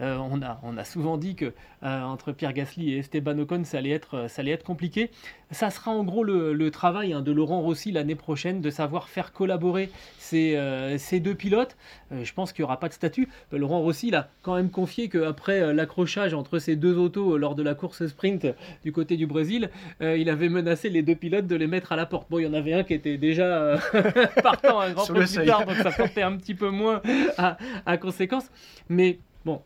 Euh, 0.00 0.16
on, 0.16 0.42
a, 0.42 0.60
on 0.62 0.76
a 0.76 0.84
souvent 0.84 1.16
dit 1.18 1.34
que 1.34 1.52
euh, 1.84 2.02
entre 2.02 2.32
Pierre 2.32 2.52
Gasly 2.52 2.92
et 2.92 2.98
Esteban 2.98 3.38
Ocon, 3.38 3.62
ça 3.64 3.78
allait 3.78 3.90
être, 3.90 4.14
euh, 4.16 4.28
ça 4.28 4.40
allait 4.40 4.52
être 4.52 4.64
compliqué. 4.64 5.10
Ça 5.50 5.70
sera 5.70 5.90
en 5.90 6.02
gros 6.02 6.24
le, 6.24 6.52
le 6.52 6.70
travail 6.70 7.12
hein, 7.12 7.20
de 7.20 7.30
Laurent 7.30 7.60
Rossi 7.60 7.92
l'année 7.92 8.14
prochaine, 8.14 8.60
de 8.60 8.70
savoir 8.70 9.08
faire 9.08 9.32
collaborer 9.32 9.90
ces, 10.18 10.56
euh, 10.56 10.96
ces 10.98 11.20
deux 11.20 11.34
pilotes. 11.34 11.76
Je 12.10 12.32
pense 12.32 12.52
qu'il 12.52 12.62
n'y 12.62 12.64
aura 12.64 12.80
pas 12.80 12.88
de 12.88 12.94
statut. 12.94 13.28
Laurent 13.52 13.80
Rossi 13.80 14.08
il 14.08 14.14
a 14.14 14.28
quand 14.42 14.54
même 14.56 14.70
confié 14.70 15.08
qu'après 15.08 15.72
l'accrochage 15.74 16.32
entre 16.32 16.58
ces 16.58 16.76
deux 16.76 16.96
autos 16.96 17.36
lors 17.36 17.54
de 17.54 17.62
la 17.62 17.74
course 17.74 18.06
sprint 18.06 18.46
du 18.82 18.92
côté 18.92 19.16
du 19.16 19.26
Brésil, 19.26 19.70
il 20.00 20.28
avait 20.30 20.48
menacé 20.48 20.88
les 20.90 21.02
deux 21.02 21.14
pilotes 21.14 21.46
de 21.46 21.56
les 21.56 21.66
mettre 21.66 21.92
à 21.92 21.96
la 21.96 22.06
porte. 22.06 22.28
Bon, 22.30 22.38
il 22.38 22.44
y 22.44 22.46
en 22.46 22.54
avait 22.54 22.72
un 22.72 22.84
qui 22.84 22.94
était 22.94 23.16
déjà 23.16 23.78
partant 24.42 24.80
un 24.80 24.92
grand 24.92 25.06
peu 25.06 25.14
plus 25.14 25.44
tard, 25.46 25.66
donc 25.66 25.76
ça 25.76 25.90
portait 25.90 26.22
un 26.22 26.36
petit 26.36 26.54
peu 26.54 26.70
moins 26.70 27.00
à, 27.36 27.56
à 27.86 27.96
conséquence. 27.96 28.50
Mais 28.88 29.18
bon, 29.44 29.62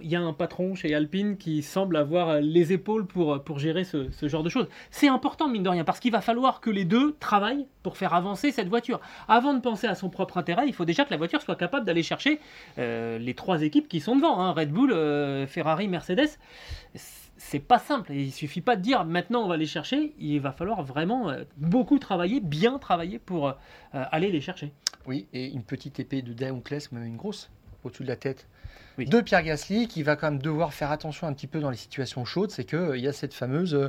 il 0.00 0.08
y 0.08 0.14
a 0.14 0.20
un 0.20 0.32
patron 0.32 0.76
chez 0.76 0.94
Alpine 0.94 1.36
qui 1.36 1.62
semble 1.62 1.96
avoir 1.96 2.40
les 2.40 2.72
épaules 2.72 3.04
pour, 3.04 3.42
pour 3.42 3.58
gérer 3.58 3.82
ce, 3.82 4.10
ce 4.12 4.28
genre 4.28 4.44
de 4.44 4.48
choses. 4.48 4.68
C'est 4.90 5.08
important, 5.08 5.48
mine 5.48 5.64
de 5.64 5.68
rien, 5.68 5.84
parce 5.84 5.98
qu'il 5.98 6.12
va 6.12 6.20
falloir 6.20 6.60
que 6.60 6.70
les 6.70 6.84
deux 6.84 7.16
travaillent 7.18 7.66
pour 7.82 7.96
faire 7.96 8.14
avancer 8.14 8.52
cette 8.52 8.68
voiture. 8.68 9.00
Avant 9.26 9.54
de 9.54 9.60
penser 9.60 9.88
à 9.88 9.96
son 9.96 10.08
propre 10.08 10.38
intérêt, 10.38 10.68
il 10.68 10.72
faut 10.72 10.84
déjà 10.84 11.04
que 11.04 11.10
la 11.10 11.16
voiture 11.16 11.42
soit 11.42 11.56
capable 11.56 11.84
d'aller 11.84 12.04
chercher 12.04 12.38
euh, 12.78 13.18
les 13.18 13.34
trois 13.34 13.62
équipes 13.62 13.88
qui 13.88 14.00
sont 14.00 14.14
devant, 14.14 14.40
hein, 14.40 14.52
Red 14.52 14.70
Bull, 14.70 14.92
euh, 14.92 15.46
Ferrari, 15.48 15.88
Mercedes. 15.88 16.38
C'est 17.36 17.58
pas 17.58 17.80
simple, 17.80 18.12
il 18.12 18.30
suffit 18.30 18.60
pas 18.60 18.76
de 18.76 18.82
dire 18.82 19.04
maintenant 19.04 19.42
on 19.42 19.48
va 19.48 19.56
les 19.56 19.66
chercher, 19.66 20.14
il 20.20 20.38
va 20.38 20.52
falloir 20.52 20.84
vraiment 20.84 21.28
euh, 21.28 21.42
beaucoup 21.56 21.98
travailler, 21.98 22.38
bien 22.38 22.78
travailler 22.78 23.18
pour 23.18 23.48
euh, 23.48 23.52
aller 23.92 24.30
les 24.30 24.40
chercher. 24.40 24.72
Oui, 25.06 25.26
et 25.32 25.48
une 25.48 25.64
petite 25.64 25.98
épée 25.98 26.22
de 26.22 26.32
Damoclès, 26.32 26.92
même 26.92 27.04
une 27.04 27.16
grosse, 27.16 27.50
au-dessus 27.84 28.02
de 28.02 28.08
la 28.08 28.16
tête 28.16 28.46
Oui. 28.98 29.06
de 29.06 29.20
Pierre 29.20 29.42
Gasly, 29.42 29.88
qui 29.88 30.02
va 30.02 30.16
quand 30.16 30.30
même 30.30 30.42
devoir 30.42 30.72
faire 30.72 30.90
attention 30.90 31.26
un 31.26 31.32
petit 31.32 31.46
peu 31.46 31.60
dans 31.60 31.70
les 31.70 31.76
situations 31.76 32.24
chaudes, 32.24 32.50
c'est 32.50 32.64
qu'il 32.64 32.96
y 33.00 33.08
a 33.08 33.12
cette 33.12 33.34
fameuse, 33.34 33.74
euh, 33.74 33.88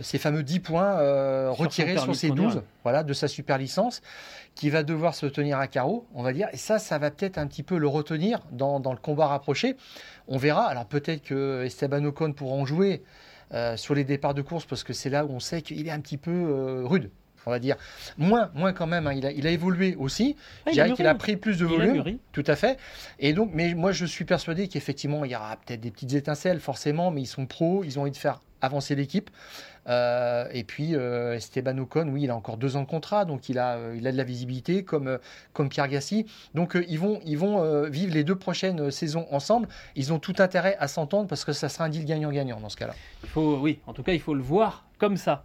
ces 0.00 0.18
fameux 0.18 0.42
10 0.42 0.60
points 0.60 0.98
euh, 0.98 1.50
retirés 1.50 1.96
sur 1.98 2.14
ses 2.14 2.28
conduire. 2.28 2.50
12, 2.50 2.62
voilà, 2.84 3.02
de 3.02 3.12
sa 3.12 3.28
super 3.28 3.58
licence, 3.58 4.00
qui 4.54 4.70
va 4.70 4.82
devoir 4.82 5.14
se 5.14 5.26
tenir 5.26 5.58
à 5.58 5.66
carreau, 5.66 6.06
on 6.14 6.22
va 6.22 6.32
dire, 6.32 6.48
et 6.52 6.56
ça, 6.56 6.78
ça 6.78 6.98
va 6.98 7.10
peut-être 7.10 7.38
un 7.38 7.46
petit 7.46 7.62
peu 7.62 7.78
le 7.78 7.88
retenir 7.88 8.40
dans, 8.52 8.80
dans 8.80 8.92
le 8.92 8.98
combat 8.98 9.26
rapproché. 9.26 9.76
On 10.26 10.36
verra, 10.38 10.66
alors 10.66 10.86
peut-être 10.86 11.22
que 11.22 11.64
Esteban 11.64 12.04
Ocon 12.04 12.32
pourra 12.32 12.54
en 12.56 12.66
jouer 12.66 13.02
euh, 13.54 13.76
sur 13.76 13.94
les 13.94 14.04
départs 14.04 14.34
de 14.34 14.42
course, 14.42 14.66
parce 14.66 14.84
que 14.84 14.92
c'est 14.92 15.10
là 15.10 15.24
où 15.24 15.30
on 15.30 15.40
sait 15.40 15.62
qu'il 15.62 15.86
est 15.86 15.90
un 15.90 16.00
petit 16.00 16.18
peu 16.18 16.30
euh, 16.30 16.82
rude. 16.84 17.10
On 17.48 17.50
va 17.50 17.58
dire 17.58 17.76
moins, 18.18 18.50
moins 18.54 18.72
quand 18.74 18.86
même. 18.86 19.06
hein. 19.06 19.12
Il, 19.14 19.24
a, 19.26 19.32
il 19.32 19.46
a 19.46 19.50
évolué 19.50 19.96
aussi. 19.98 20.36
Ah, 20.66 20.70
Je 20.70 20.76
il 20.76 20.80
a 20.80 20.84
dirais 20.84 20.96
qu'il 20.96 21.06
a 21.06 21.14
mûri. 21.14 21.18
pris 21.18 21.36
plus 21.36 21.58
de 21.58 21.64
Il 21.66 21.72
a 21.72 21.76
volume. 21.76 22.18
Tout 22.32 22.44
à 22.46 22.54
fait. 22.56 22.78
Et 23.18 23.32
donc, 23.32 23.50
mais 23.54 23.74
moi, 23.74 23.92
je 23.92 24.04
suis 24.04 24.24
persuadé 24.26 24.68
qu'effectivement, 24.68 25.24
il 25.24 25.32
y 25.32 25.36
aura 25.36 25.56
peut-être 25.56 25.80
des 25.80 25.90
petites 25.90 26.12
étincelles, 26.12 26.60
forcément, 26.60 27.10
mais 27.10 27.22
ils 27.22 27.26
sont 27.26 27.46
pros, 27.46 27.82
ils 27.84 27.98
ont 27.98 28.02
envie 28.02 28.10
de 28.10 28.16
faire 28.16 28.40
avancer 28.60 28.94
l'équipe. 28.94 29.30
Euh, 29.88 30.46
et 30.52 30.64
puis, 30.64 30.94
euh, 30.94 31.34
Esteban 31.36 31.78
Ocon, 31.78 32.08
oui, 32.08 32.24
il 32.24 32.30
a 32.30 32.36
encore 32.36 32.58
deux 32.58 32.76
ans 32.76 32.82
de 32.82 32.86
contrat, 32.88 33.24
donc 33.24 33.48
il 33.48 33.58
a, 33.58 33.76
euh, 33.76 33.94
il 33.96 34.06
a 34.06 34.12
de 34.12 34.16
la 34.18 34.24
visibilité, 34.24 34.82
comme, 34.84 35.06
euh, 35.08 35.18
comme 35.54 35.68
Pierre 35.70 35.88
Gasly. 35.88 36.26
Donc, 36.54 36.76
euh, 36.76 36.84
ils 36.88 36.98
vont, 36.98 37.20
ils 37.24 37.38
vont 37.38 37.62
euh, 37.62 37.88
vivre 37.88 38.12
les 38.12 38.24
deux 38.24 38.34
prochaines 38.36 38.90
saisons 38.90 39.26
ensemble. 39.30 39.66
Ils 39.96 40.12
ont 40.12 40.18
tout 40.18 40.34
intérêt 40.40 40.76
à 40.78 40.88
s'entendre 40.88 41.26
parce 41.28 41.44
que 41.44 41.52
ça 41.52 41.68
sera 41.70 41.84
un 41.84 41.88
deal 41.88 42.04
gagnant-gagnant 42.04 42.60
dans 42.60 42.68
ce 42.68 42.76
cas-là. 42.76 42.94
Il 43.22 43.28
faut, 43.30 43.56
oui, 43.62 43.78
en 43.86 43.94
tout 43.94 44.02
cas, 44.02 44.12
il 44.12 44.20
faut 44.20 44.34
le 44.34 44.42
voir 44.42 44.84
comme 44.98 45.16
ça. 45.16 45.42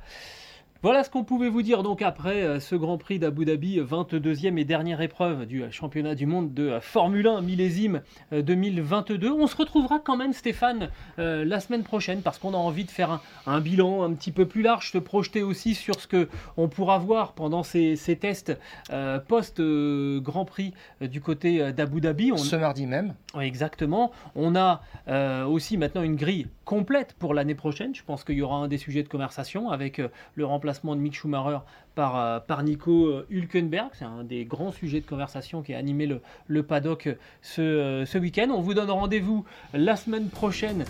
Voilà 0.84 1.05
ce 1.05 1.09
qu'on 1.09 1.23
pouvait 1.23 1.47
vous 1.47 1.61
dire 1.61 1.81
donc 1.81 2.01
après 2.01 2.43
euh, 2.43 2.59
ce 2.59 2.75
Grand 2.75 2.97
Prix 2.97 3.17
d'Abu 3.17 3.45
Dhabi, 3.45 3.79
22e 3.79 4.57
et 4.57 4.65
dernière 4.65 4.99
épreuve 4.99 5.45
du 5.45 5.63
euh, 5.63 5.71
championnat 5.71 6.13
du 6.13 6.25
monde 6.25 6.53
de 6.53 6.67
euh, 6.71 6.81
Formule 6.81 7.25
1 7.25 7.39
millésime 7.39 8.01
euh, 8.34 8.41
2022. 8.41 9.31
On 9.31 9.47
se 9.47 9.55
retrouvera 9.55 9.99
quand 9.99 10.17
même 10.17 10.34
Stéphane 10.34 10.89
euh, 11.19 11.45
la 11.45 11.61
semaine 11.61 11.84
prochaine 11.84 12.21
parce 12.21 12.38
qu'on 12.38 12.53
a 12.53 12.57
envie 12.57 12.84
de 12.84 12.91
faire 12.91 13.11
un, 13.11 13.21
un 13.47 13.61
bilan 13.61 14.03
un 14.03 14.11
petit 14.13 14.34
peu 14.34 14.45
plus 14.45 14.61
large, 14.61 14.91
se 14.91 14.97
projeter 14.97 15.41
aussi 15.41 15.73
sur 15.73 15.97
ce 15.97 16.05
que 16.05 16.27
on 16.57 16.67
pourra 16.67 16.97
voir 16.97 17.31
pendant 17.31 17.63
ces, 17.63 17.95
ces 17.95 18.17
tests 18.17 18.51
euh, 18.91 19.19
post 19.19 19.61
euh, 19.61 20.19
Grand 20.19 20.43
Prix 20.43 20.73
euh, 21.01 21.07
du 21.07 21.21
côté 21.21 21.61
euh, 21.61 21.71
d'Abu 21.71 22.01
Dhabi. 22.01 22.34
On, 22.34 22.38
Ce 22.38 22.57
mardi 22.57 22.88
même, 22.88 23.13
oui, 23.36 23.45
exactement. 23.45 24.11
On 24.36 24.53
a 24.57 24.81
euh, 25.07 25.45
aussi 25.45 25.77
maintenant 25.77 26.03
une 26.03 26.17
grille 26.17 26.47
complète 26.65 27.13
pour 27.13 27.34
l'année 27.34 27.55
prochaine. 27.55 27.95
Je 27.95 28.03
pense 28.03 28.25
qu'il 28.25 28.36
y 28.36 28.41
aura 28.41 28.57
un 28.57 28.67
des 28.67 28.77
sujets 28.77 29.03
de 29.03 29.07
conversation 29.07 29.69
avec 29.69 29.99
euh, 29.99 30.09
le 30.36 30.45
remplacement 30.45 30.72
de 30.82 30.99
Mick 31.01 31.15
Schumacher 31.15 31.59
par, 31.95 32.17
euh, 32.17 32.39
par 32.39 32.63
Nico 32.63 33.07
euh, 33.07 33.28
Hülkenberg. 33.30 33.89
C'est 33.93 34.05
un 34.05 34.24
des 34.24 34.45
grands 34.45 34.71
sujets 34.71 35.01
de 35.01 35.05
conversation 35.05 35.61
qui 35.61 35.74
a 35.74 35.78
animé 35.78 36.05
le, 36.05 36.21
le 36.47 36.63
paddock 36.63 37.07
euh, 37.07 37.15
ce, 37.41 38.03
ce 38.09 38.17
week-end. 38.17 38.47
On 38.49 38.61
vous 38.61 38.74
donne 38.74 38.89
rendez-vous 38.89 39.45
la 39.74 39.95
semaine 39.95 40.30
prochaine 40.30 40.86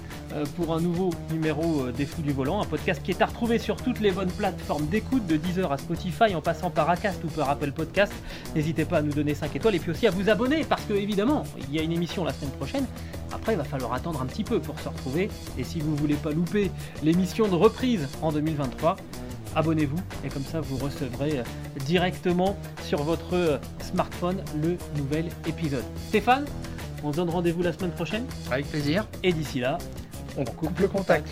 pour 0.56 0.74
un 0.74 0.82
nouveau 0.82 1.12
numéro 1.32 1.92
des 1.92 2.06
Fous 2.06 2.22
du 2.22 2.32
Volant, 2.32 2.62
un 2.62 2.66
podcast 2.66 3.02
qui 3.04 3.12
est 3.12 3.22
à 3.22 3.26
retrouver 3.26 3.60
sur 3.60 3.76
toutes 3.76 4.00
les 4.00 4.12
bonnes 4.12 4.32
plateformes 4.32 4.88
d'écoute, 4.88 5.26
de 5.28 5.38
Deezer 5.38 5.72
à 5.72 5.78
Spotify, 5.78 6.36
en 6.36 6.42
passant 6.42 6.70
par 6.70 6.90
Acast 6.90 7.24
ou 7.24 7.28
par 7.28 7.50
Apple 7.50 7.72
Podcast. 7.72 8.14
N'hésitez 8.56 8.86
pas 8.86 8.98
à 8.98 9.02
nous 9.02 9.14
donner 9.14 9.36
5 9.36 9.56
étoiles 9.56 9.76
et 9.76 9.80
puis 9.80 9.92
aussi 9.92 10.08
à 10.08 10.12
vous 10.12 10.30
abonner 10.30 10.64
parce 10.64 10.84
que 10.86 10.94
évidemment, 10.94 11.44
il 11.58 11.76
y 11.76 11.80
a 11.80 11.84
une 11.84 11.92
émission 11.92 12.24
la 12.24 12.34
semaine 12.34 12.52
prochaine. 12.52 12.86
Après, 13.34 13.54
il 13.54 13.58
va 13.58 13.64
falloir 13.64 13.94
attendre 13.94 14.22
un 14.22 14.26
petit 14.26 14.44
peu 14.44 14.60
pour 14.60 14.80
se 14.80 14.88
retrouver. 14.90 15.30
Et 15.58 15.64
si 15.64 15.80
vous 15.80 15.96
voulez 15.96 16.16
pas 16.16 16.32
louper 16.32 16.72
l'émission 17.04 17.48
de 17.48 17.56
reprise 17.56 18.08
en 18.22 18.32
2023, 18.32 18.96
abonnez-vous 19.56 20.00
et 20.26 20.30
comme 20.30 20.44
ça 20.44 20.62
vous 20.62 20.78
recevrez 20.78 21.40
euh, 21.40 21.44
directement 21.86 22.58
sur 22.84 23.04
votre 23.04 23.36
euh, 23.36 23.58
smartphone 23.82 24.44
le 24.62 24.78
nouvel 24.98 25.26
épisode. 25.48 25.84
Stéphane, 26.10 26.46
on 27.04 27.12
se 27.12 27.18
donne 27.18 27.30
rendez-vous 27.30 27.64
la 27.64 27.74
semaine 27.74 27.92
prochaine? 27.92 28.26
Avec 28.52 28.70
plaisir. 28.70 29.08
et 29.24 29.34
d'ici 29.34 29.60
là, 29.60 29.78
On 30.38 30.46
coupe 30.46 30.80
le 30.80 30.88
contact. 30.88 31.28